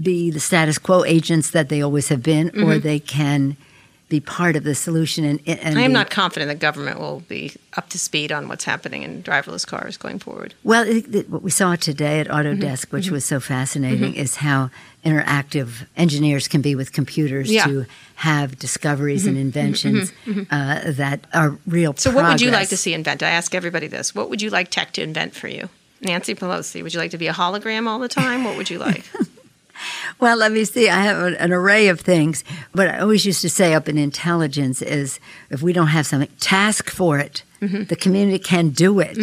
be 0.00 0.30
the 0.30 0.40
status 0.40 0.76
quo 0.76 1.02
agents 1.04 1.50
that 1.52 1.70
they 1.70 1.80
always 1.82 2.08
have 2.10 2.22
been, 2.22 2.50
Mm-hmm. 2.50 2.64
or 2.68 2.78
they 2.78 3.00
can 3.00 3.56
be 4.08 4.20
part 4.20 4.56
of 4.56 4.64
the 4.64 4.74
solution. 4.74 5.24
And, 5.24 5.40
and 5.46 5.78
I 5.78 5.82
am 5.82 5.90
be- 5.90 5.94
not 5.94 6.08
confident 6.08 6.48
that 6.48 6.60
government 6.60 6.98
will 6.98 7.20
be 7.28 7.52
up 7.76 7.90
to 7.90 7.98
speed 7.98 8.32
on 8.32 8.48
what's 8.48 8.64
happening 8.64 9.02
in 9.02 9.22
driverless 9.22 9.66
cars 9.66 9.96
going 9.98 10.18
forward. 10.18 10.54
Well, 10.64 10.86
it, 10.88 11.14
it- 11.14 11.28
what 11.30 11.42
we 11.42 11.50
saw 11.50 11.76
today 11.76 12.20
at 12.20 12.28
Mm-hmm. 12.28 12.62
Autodesk, 12.62 12.90
which 12.92 13.10
was 13.10 13.24
so 13.26 13.38
fascinating, 13.40 14.14
is 14.14 14.36
how 14.36 14.70
interactive 15.04 15.86
engineers 15.96 16.48
can 16.48 16.60
be 16.62 16.74
with 16.74 16.92
computers 16.92 17.50
Yeah. 17.50 17.66
Mm-hmm. 17.66 17.80
to 17.82 17.86
have 18.16 18.58
discoveries 18.58 19.26
and 19.26 19.36
inventions 19.38 20.12
uh, 20.50 20.90
that 20.92 21.20
are 21.34 21.56
real. 21.66 21.94
So, 21.96 22.10
what 22.10 22.24
would 22.28 22.40
you 22.40 22.50
like 22.50 22.68
to 22.70 22.76
see 22.76 22.94
invent? 22.94 23.22
I 23.22 23.30
ask 23.30 23.54
everybody 23.54 23.86
this: 23.88 24.14
What 24.14 24.28
would 24.30 24.42
you 24.42 24.50
like 24.50 24.70
tech 24.70 24.92
to 24.94 25.02
invent 25.02 25.34
for 25.34 25.48
you? 25.48 25.68
Nancy 26.00 26.34
Pelosi, 26.34 26.82
would 26.82 26.94
you 26.94 27.00
like 27.00 27.10
to 27.12 27.18
be 27.18 27.26
a 27.28 27.32
hologram 27.32 27.86
all 27.88 27.98
the 27.98 28.08
time? 28.08 28.44
What 28.44 28.56
would 28.56 28.70
you 28.70 28.78
like? 28.78 29.04
Well, 30.20 30.36
let 30.36 30.52
me 30.52 30.64
see. 30.64 30.88
I 30.88 31.02
have 31.02 31.34
an, 31.38 31.52
array 31.52 31.88
of 31.88 32.00
things, 32.00 32.44
but 32.72 32.88
I 32.88 32.98
always 32.98 33.24
used 33.24 33.40
to 33.42 33.50
say 33.50 33.74
up 33.74 33.88
in 33.88 33.98
intelligence 33.98 34.82
is 34.82 35.20
if 35.50 35.62
we 35.62 35.72
don't 35.72 35.88
have 35.88 36.06
something, 36.06 36.28
task 36.40 36.90
for 36.90 37.18
it. 37.18 37.42
Mm-hmm. 37.60 37.84
The 37.84 37.96
community 37.96 38.38
can 38.38 38.70
do 38.70 39.00
it. 39.00 39.16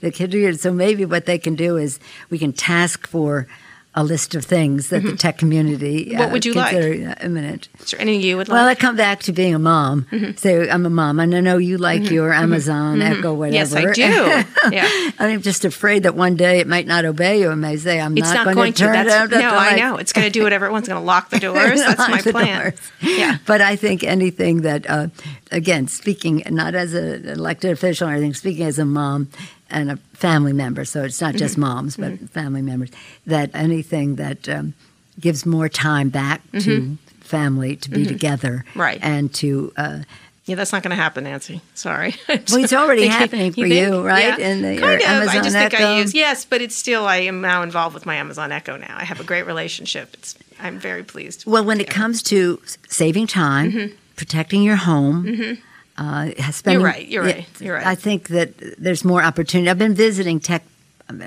They 0.00 0.10
can 0.10 0.30
do 0.30 0.48
it. 0.48 0.60
So 0.60 0.72
maybe 0.72 1.04
what 1.04 1.26
they 1.26 1.38
can 1.38 1.54
do 1.54 1.76
is 1.76 2.00
we 2.30 2.38
can 2.38 2.52
task 2.52 3.06
for 3.06 3.46
a 3.94 4.02
list 4.02 4.34
of 4.34 4.44
things 4.44 4.88
that 4.88 5.02
the 5.02 5.16
tech 5.16 5.38
community 5.38 5.92
Mm-hmm. 6.02 6.18
What 6.18 6.28
uh, 6.28 6.32
would 6.32 6.46
you 6.46 6.54
like? 6.54 6.74
imminent. 7.22 7.68
Is 7.80 7.90
there 7.90 8.00
any 8.00 8.18
you 8.18 8.36
would 8.36 8.48
like? 8.48 8.54
Well, 8.54 8.66
I 8.66 8.74
come 8.74 8.96
back 8.96 9.20
to 9.24 9.32
being 9.32 9.54
a 9.54 9.58
mom. 9.58 10.06
Mm-hmm. 10.10 10.36
So 10.36 10.62
I'm 10.68 10.86
a 10.86 10.90
mom, 10.90 11.20
and 11.20 11.34
I 11.34 11.40
know 11.40 11.58
you 11.58 11.78
like 11.78 12.10
your 12.10 12.32
Amazon 12.32 13.00
Echo, 13.02 13.34
whatever. 13.34 13.54
yes, 13.54 13.74
I 13.74 13.92
do. 13.92 14.70
yeah. 14.74 15.10
I'm 15.18 15.42
just 15.42 15.64
afraid 15.64 16.04
that 16.04 16.14
one 16.14 16.36
day 16.36 16.60
it 16.60 16.66
might 16.66 16.86
not 16.86 17.04
obey 17.04 17.40
you 17.40 17.50
and 17.50 17.60
may 17.60 17.76
say, 17.76 18.00
"I'm 18.00 18.16
It's 18.16 18.32
not, 18.32 18.44
going, 18.44 18.56
going 18.56 18.72
to 18.72 18.78
turn 18.82 18.92
That's, 18.92 19.32
it 19.32 19.32
out." 19.34 19.40
no, 19.40 19.56
I 19.56 19.76
know. 19.76 19.96
It's 19.96 20.12
going 20.12 20.26
to 20.26 20.30
do 20.30 20.42
whatever 20.42 20.66
it 20.66 20.72
wants. 20.72 20.88
It's 20.88 20.92
going 20.92 21.02
to 21.02 21.06
lock 21.06 21.30
the 21.30 21.40
doors. 21.48 21.80
That's 21.80 22.08
my 22.08 22.20
plan. 22.20 22.74
Yeah. 23.00 23.38
But 23.46 23.60
I 23.60 23.76
think 23.76 24.04
anything 24.04 24.62
that 24.62 24.88
uh, 24.88 25.08
again, 25.50 25.88
speaking 25.88 26.42
not 26.50 26.74
as 26.74 26.94
an 26.94 27.28
elected 27.28 27.70
official 27.72 28.08
or 28.08 28.12
anything, 28.12 28.34
speaking 28.34 28.66
as 28.66 28.78
a 28.78 28.84
mom 28.84 29.28
and 29.72 29.90
a 29.90 29.96
family 30.14 30.52
member. 30.52 30.84
So 30.84 31.02
it's 31.02 31.20
not 31.20 31.34
just 31.34 31.54
mm-hmm. 31.54 31.62
moms, 31.62 31.96
but 31.96 32.12
mm-hmm. 32.12 32.26
family 32.26 32.62
members. 32.62 32.90
That 33.26 33.50
anything 33.54 34.16
that 34.16 34.48
um, 34.48 34.74
gives 35.18 35.44
more 35.44 35.68
time 35.68 36.10
back 36.10 36.42
to 36.52 36.58
mm-hmm. 36.58 36.94
family 37.20 37.76
to 37.76 37.90
be 37.90 38.04
together, 38.06 38.64
Right. 38.74 39.00
and 39.02 39.32
to. 39.34 39.72
Uh, 39.76 39.98
Yeah, 40.44 40.56
that's 40.56 40.72
not 40.72 40.82
going 40.82 40.90
to 40.90 41.02
happen, 41.02 41.24
Nancy. 41.24 41.60
Sorry. 41.74 42.14
Well, 42.28 42.64
it's 42.64 42.72
already 42.72 43.02
Think- 43.08 43.12
happening 43.12 43.52
for 43.52 43.66
you, 43.66 44.04
right? 44.04 44.38
Yeah. 44.38 44.48
In 44.48 44.62
the- 44.62 44.80
kind 44.80 45.00
of. 45.00 45.08
I 45.08 45.12
Amazon 45.14 45.44
just 45.44 45.56
think 45.56 45.74
I 45.74 45.76
Echo. 45.76 45.96
use 45.98 46.14
yes, 46.14 46.44
but 46.44 46.60
it's 46.60 46.74
still. 46.76 47.06
I 47.06 47.18
am 47.18 47.40
now 47.40 47.62
involved 47.62 47.94
with 47.94 48.06
my 48.06 48.16
Amazon 48.16 48.52
Echo. 48.52 48.76
Now 48.76 48.96
I 48.96 49.04
have 49.04 49.20
a 49.20 49.24
great 49.24 49.46
relationship. 49.46 50.14
It's. 50.14 50.34
I'm 50.60 50.78
very 50.78 51.02
pleased. 51.02 51.44
Well, 51.46 51.64
when 51.64 51.80
it 51.80 51.90
comes 51.90 52.22
to 52.24 52.60
saving 52.88 53.26
time, 53.26 53.92
protecting 54.16 54.62
your 54.62 54.76
home, 54.76 55.58
uh, 55.98 56.30
spending, 56.52 56.80
You're 56.80 56.88
right, 56.90 57.06
you're 57.08 57.22
right, 57.24 57.46
you're 57.60 57.74
right. 57.74 57.86
I 57.86 57.94
think 57.94 58.28
that 58.28 58.52
there's 58.78 59.04
more 59.04 59.22
opportunity. 59.22 59.68
I've 59.70 59.78
been 59.78 59.94
visiting 59.94 60.40
tech. 60.40 60.62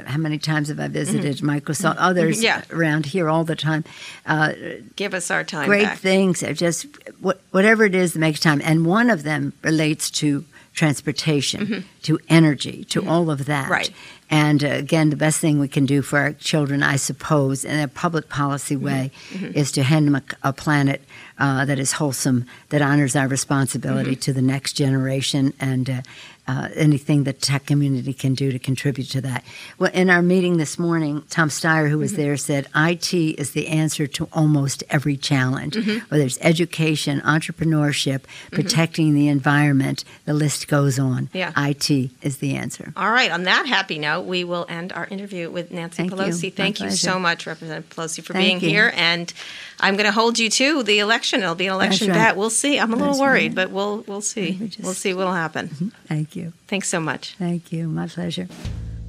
How 0.08 0.18
many 0.18 0.40
times 0.40 0.70
have 0.70 0.80
I 0.80 0.88
visited 0.88 1.38
Microsoft? 1.38 1.98
Others 2.00 2.38
Mm-hmm. 2.38 2.44
Yeah. 2.44 2.64
around 2.72 3.06
here 3.06 3.30
all 3.30 3.44
the 3.44 3.56
time. 3.56 3.84
Uh, 4.26 4.54
Give 4.96 5.14
us 5.14 5.30
our 5.30 5.44
time 5.44 5.68
great 5.68 5.84
back. 5.84 6.00
things. 6.00 6.42
Just 6.54 6.88
what, 7.20 7.40
whatever 7.52 7.84
it 7.86 7.94
is 7.94 8.14
that 8.14 8.20
makes 8.20 8.40
time, 8.40 8.62
and 8.64 8.86
one 8.88 9.12
of 9.12 9.22
them 9.22 9.54
relates 9.62 10.10
to 10.12 10.44
transportation, 10.76 11.86
to 12.04 12.20
energy, 12.30 12.84
to 12.86 13.08
all 13.08 13.30
of 13.32 13.46
that. 13.46 13.64
Mm-hmm. 13.64 13.72
Right. 13.72 13.92
And 14.30 14.64
uh, 14.64 14.68
again, 14.68 15.10
the 15.10 15.16
best 15.16 15.40
thing 15.40 15.60
we 15.60 15.68
can 15.68 15.86
do 15.86 16.02
for 16.02 16.20
our 16.20 16.34
children, 16.34 16.84
I 16.84 16.98
suppose, 16.98 17.64
in 17.66 17.80
a 17.80 17.88
public 17.88 18.30
policy 18.30 18.76
Mm-hmm. 18.76 18.86
way, 18.86 19.12
is 19.54 19.72
to 19.72 19.84
hand 19.84 20.08
them 20.08 20.16
a, 20.16 20.50
a 20.50 20.54
planet 20.54 21.02
uh, 21.40 21.66
that 21.66 21.80
is 21.80 21.94
wholesome, 21.94 22.46
that 22.70 22.82
honors 22.82 23.16
our 23.16 23.28
responsibility 23.28 24.12
Mm-hmm. 24.12 24.20
to 24.20 24.34
the 24.34 24.42
next 24.42 24.74
generation, 24.74 25.54
and 25.60 25.90
uh, 25.90 26.02
uh, 26.48 26.70
anything 26.76 27.24
the 27.24 27.34
tech 27.34 27.66
community 27.66 28.14
can 28.14 28.34
do 28.36 28.52
to 28.52 28.60
contribute 28.60 29.06
to 29.12 29.22
that. 29.22 29.44
Well, 29.80 29.92
in 29.94 30.10
our 30.10 30.22
meeting 30.22 30.58
this 30.58 30.78
morning, 30.78 31.24
Tom 31.30 31.50
Steyer, 31.50 31.90
who 31.90 31.98
was 31.98 32.14
Mm-hmm. 32.14 32.22
there, 32.22 32.38
said 32.38 32.68
IT 32.76 33.14
is 33.14 33.52
the 33.52 33.68
answer 33.68 34.06
to 34.08 34.30
almost 34.32 34.84
every 34.90 35.18
challenge, 35.18 35.76
Mm-hmm. 35.76 36.06
whether 36.10 36.24
it's 36.24 36.38
education, 36.42 37.20
entrepreneurship, 37.22 38.22
protecting 38.52 39.14
the 39.14 39.28
environment. 39.28 40.04
The 40.26 40.34
list 40.34 40.68
goes 40.68 41.00
on. 41.00 41.30
Yeah. 41.34 41.52
IT 41.58 41.90
is 42.22 42.38
the 42.38 42.56
answer. 42.56 42.94
All 42.96 43.12
right. 43.12 43.32
On 43.32 43.44
that 43.44 43.66
happy 43.66 43.98
note, 44.00 44.22
we 44.26 44.44
will 44.44 44.66
end 44.70 44.94
our 44.94 45.06
interview 45.08 45.50
with 45.50 45.72
Nancy 45.72 45.98
Thank 46.08 46.12
you. 46.12 46.18
Pelosi. 46.18 46.44
My 46.44 46.50
Thank 46.52 46.80
you 46.82 46.92
so 46.92 47.20
much, 47.20 47.48
Representative 47.48 47.90
Pelosi, 47.90 48.24
for 48.24 48.34
Thank 48.34 48.46
being 48.62 48.62
you. 48.62 48.70
here. 48.70 48.92
And 48.96 49.32
I'm 49.80 49.96
going 49.96 50.06
to 50.06 50.12
hold 50.12 50.40
you 50.40 50.50
to 50.50 50.84
the 50.84 51.00
election. 51.00 51.42
It'll 51.42 51.56
be 51.56 51.68
an 51.68 51.74
election 51.74 52.08
right. 52.10 52.16
bet. 52.16 52.38
We'll 52.38 52.50
see. 52.50 52.80
I'm 52.80 52.94
a 52.94 52.96
little 52.96 53.14
That's 53.14 53.20
worried, 53.22 53.48
right. 53.50 53.56
but 53.56 53.72
we'll 53.72 54.04
we'll 54.08 54.22
see. 54.22 54.58
We 54.60 54.68
just- 54.68 54.84
We'll 54.84 54.94
see 54.94 55.14
what'll 55.14 55.34
happen. 55.34 55.68
Mm-hmm. 55.70 55.88
Thank 56.08 56.36
you. 56.36 56.54
Thanks 56.68 56.88
so 56.90 57.00
much. 57.00 57.36
Thank 57.38 57.72
you. 57.72 57.88
My 57.88 58.08
pleasure. 58.08 58.48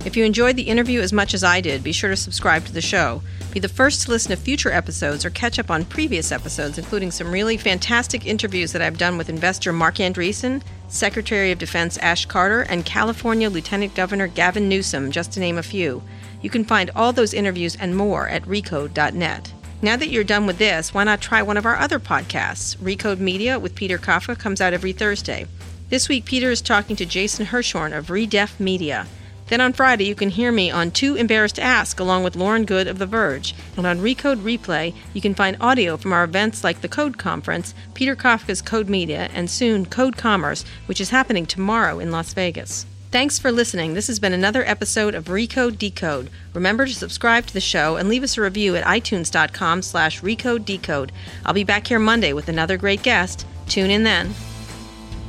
If 0.04 0.16
you 0.16 0.24
enjoyed 0.24 0.54
the 0.54 0.62
interview 0.68 1.00
as 1.00 1.12
much 1.12 1.34
as 1.34 1.42
I 1.42 1.60
did, 1.60 1.82
be 1.82 1.90
sure 1.90 2.10
to 2.10 2.16
subscribe 2.16 2.64
to 2.66 2.72
the 2.72 2.80
show. 2.80 3.22
Be 3.52 3.58
the 3.58 3.68
first 3.68 4.02
to 4.02 4.10
listen 4.10 4.30
to 4.30 4.36
future 4.36 4.70
episodes 4.70 5.24
or 5.24 5.30
catch 5.30 5.58
up 5.58 5.68
on 5.68 5.84
previous 5.84 6.30
episodes, 6.30 6.78
including 6.78 7.10
some 7.10 7.32
really 7.32 7.56
fantastic 7.56 8.24
interviews 8.24 8.70
that 8.72 8.82
I've 8.82 8.98
done 8.98 9.18
with 9.18 9.28
investor 9.28 9.72
Marc 9.72 9.96
Andreessen, 9.96 10.62
Secretary 10.88 11.50
of 11.50 11.58
Defense 11.58 11.98
Ash 11.98 12.24
Carter, 12.24 12.60
and 12.62 12.84
California 12.84 13.50
Lieutenant 13.50 13.96
Governor 13.96 14.28
Gavin 14.28 14.68
Newsom, 14.68 15.10
just 15.10 15.32
to 15.32 15.40
name 15.40 15.58
a 15.58 15.62
few. 15.62 16.02
You 16.40 16.50
can 16.50 16.64
find 16.64 16.90
all 16.94 17.12
those 17.12 17.34
interviews 17.34 17.74
and 17.74 17.96
more 17.96 18.28
at 18.28 18.42
recode.net. 18.44 19.52
Now 19.82 19.94
that 19.96 20.08
you're 20.08 20.24
done 20.24 20.46
with 20.46 20.56
this, 20.56 20.94
why 20.94 21.04
not 21.04 21.20
try 21.20 21.42
one 21.42 21.58
of 21.58 21.66
our 21.66 21.76
other 21.76 22.00
podcasts? 22.00 22.78
Recode 22.78 23.18
Media 23.18 23.58
with 23.58 23.74
Peter 23.74 23.98
Kafka 23.98 24.38
comes 24.38 24.62
out 24.62 24.72
every 24.72 24.92
Thursday. 24.92 25.46
This 25.90 26.08
week, 26.08 26.24
Peter 26.24 26.50
is 26.50 26.62
talking 26.62 26.96
to 26.96 27.04
Jason 27.04 27.44
Hirschhorn 27.44 27.96
of 27.96 28.06
Redef 28.06 28.58
Media. 28.58 29.06
Then 29.48 29.60
on 29.60 29.74
Friday, 29.74 30.04
you 30.04 30.14
can 30.14 30.30
hear 30.30 30.50
me 30.50 30.70
on 30.70 30.92
Too 30.92 31.14
Embarrassed 31.14 31.56
to 31.56 31.62
Ask 31.62 32.00
along 32.00 32.24
with 32.24 32.36
Lauren 32.36 32.64
Goode 32.64 32.86
of 32.86 32.98
The 32.98 33.06
Verge. 33.06 33.54
And 33.76 33.86
on 33.86 33.98
Recode 33.98 34.40
Replay, 34.40 34.94
you 35.12 35.20
can 35.20 35.34
find 35.34 35.58
audio 35.60 35.98
from 35.98 36.14
our 36.14 36.24
events 36.24 36.64
like 36.64 36.80
the 36.80 36.88
Code 36.88 37.18
Conference, 37.18 37.74
Peter 37.92 38.16
Kafka's 38.16 38.62
Code 38.62 38.88
Media, 38.88 39.28
and 39.34 39.50
soon 39.50 39.84
Code 39.84 40.16
Commerce, 40.16 40.64
which 40.86 41.02
is 41.02 41.10
happening 41.10 41.44
tomorrow 41.44 41.98
in 41.98 42.10
Las 42.10 42.32
Vegas. 42.32 42.86
Thanks 43.16 43.38
for 43.38 43.50
listening. 43.50 43.94
This 43.94 44.08
has 44.08 44.18
been 44.18 44.34
another 44.34 44.62
episode 44.66 45.14
of 45.14 45.28
Recode 45.28 45.78
Decode. 45.78 46.28
Remember 46.52 46.84
to 46.84 46.92
subscribe 46.92 47.46
to 47.46 47.54
the 47.54 47.62
show 47.62 47.96
and 47.96 48.10
leave 48.10 48.22
us 48.22 48.36
a 48.36 48.42
review 48.42 48.76
at 48.76 48.84
itunes.com 48.84 49.80
slash 49.80 50.20
recode 50.20 50.66
decode. 50.66 51.12
I'll 51.46 51.54
be 51.54 51.64
back 51.64 51.86
here 51.86 51.98
Monday 51.98 52.34
with 52.34 52.50
another 52.50 52.76
great 52.76 53.02
guest. 53.02 53.46
Tune 53.68 53.90
in 53.90 54.02
then. 54.02 54.34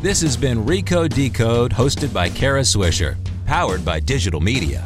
This 0.02 0.20
has 0.20 0.36
been 0.36 0.66
Recode 0.66 1.14
Decode, 1.14 1.72
hosted 1.72 2.14
by 2.14 2.28
Kara 2.28 2.60
Swisher, 2.60 3.16
powered 3.46 3.86
by 3.86 4.02
digital 4.02 4.42
media. 4.42 4.86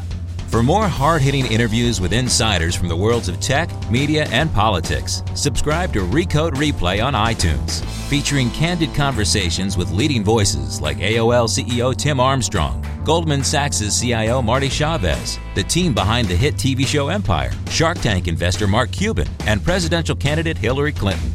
For 0.52 0.62
more 0.62 0.86
hard 0.86 1.22
hitting 1.22 1.46
interviews 1.46 1.98
with 1.98 2.12
insiders 2.12 2.74
from 2.74 2.88
the 2.88 2.94
worlds 2.94 3.26
of 3.26 3.40
tech, 3.40 3.70
media, 3.90 4.26
and 4.30 4.52
politics, 4.52 5.22
subscribe 5.34 5.94
to 5.94 6.00
Recode 6.00 6.52
Replay 6.56 7.02
on 7.02 7.14
iTunes, 7.14 7.82
featuring 8.10 8.50
candid 8.50 8.94
conversations 8.94 9.78
with 9.78 9.90
leading 9.92 10.22
voices 10.22 10.78
like 10.78 10.98
AOL 10.98 11.48
CEO 11.48 11.96
Tim 11.96 12.20
Armstrong, 12.20 12.84
Goldman 13.02 13.42
Sachs' 13.42 13.98
CIO 13.98 14.42
Marty 14.42 14.68
Chavez, 14.68 15.38
the 15.54 15.62
team 15.62 15.94
behind 15.94 16.28
the 16.28 16.36
hit 16.36 16.56
TV 16.56 16.86
show 16.86 17.08
Empire, 17.08 17.50
Shark 17.70 17.96
Tank 18.00 18.28
investor 18.28 18.66
Mark 18.66 18.92
Cuban, 18.92 19.28
and 19.46 19.64
presidential 19.64 20.14
candidate 20.14 20.58
Hillary 20.58 20.92
Clinton. 20.92 21.32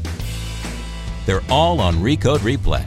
They're 1.26 1.41
all 1.49 1.82
on 1.82 1.95
Recode 1.95 2.41
Replay. 2.41 2.86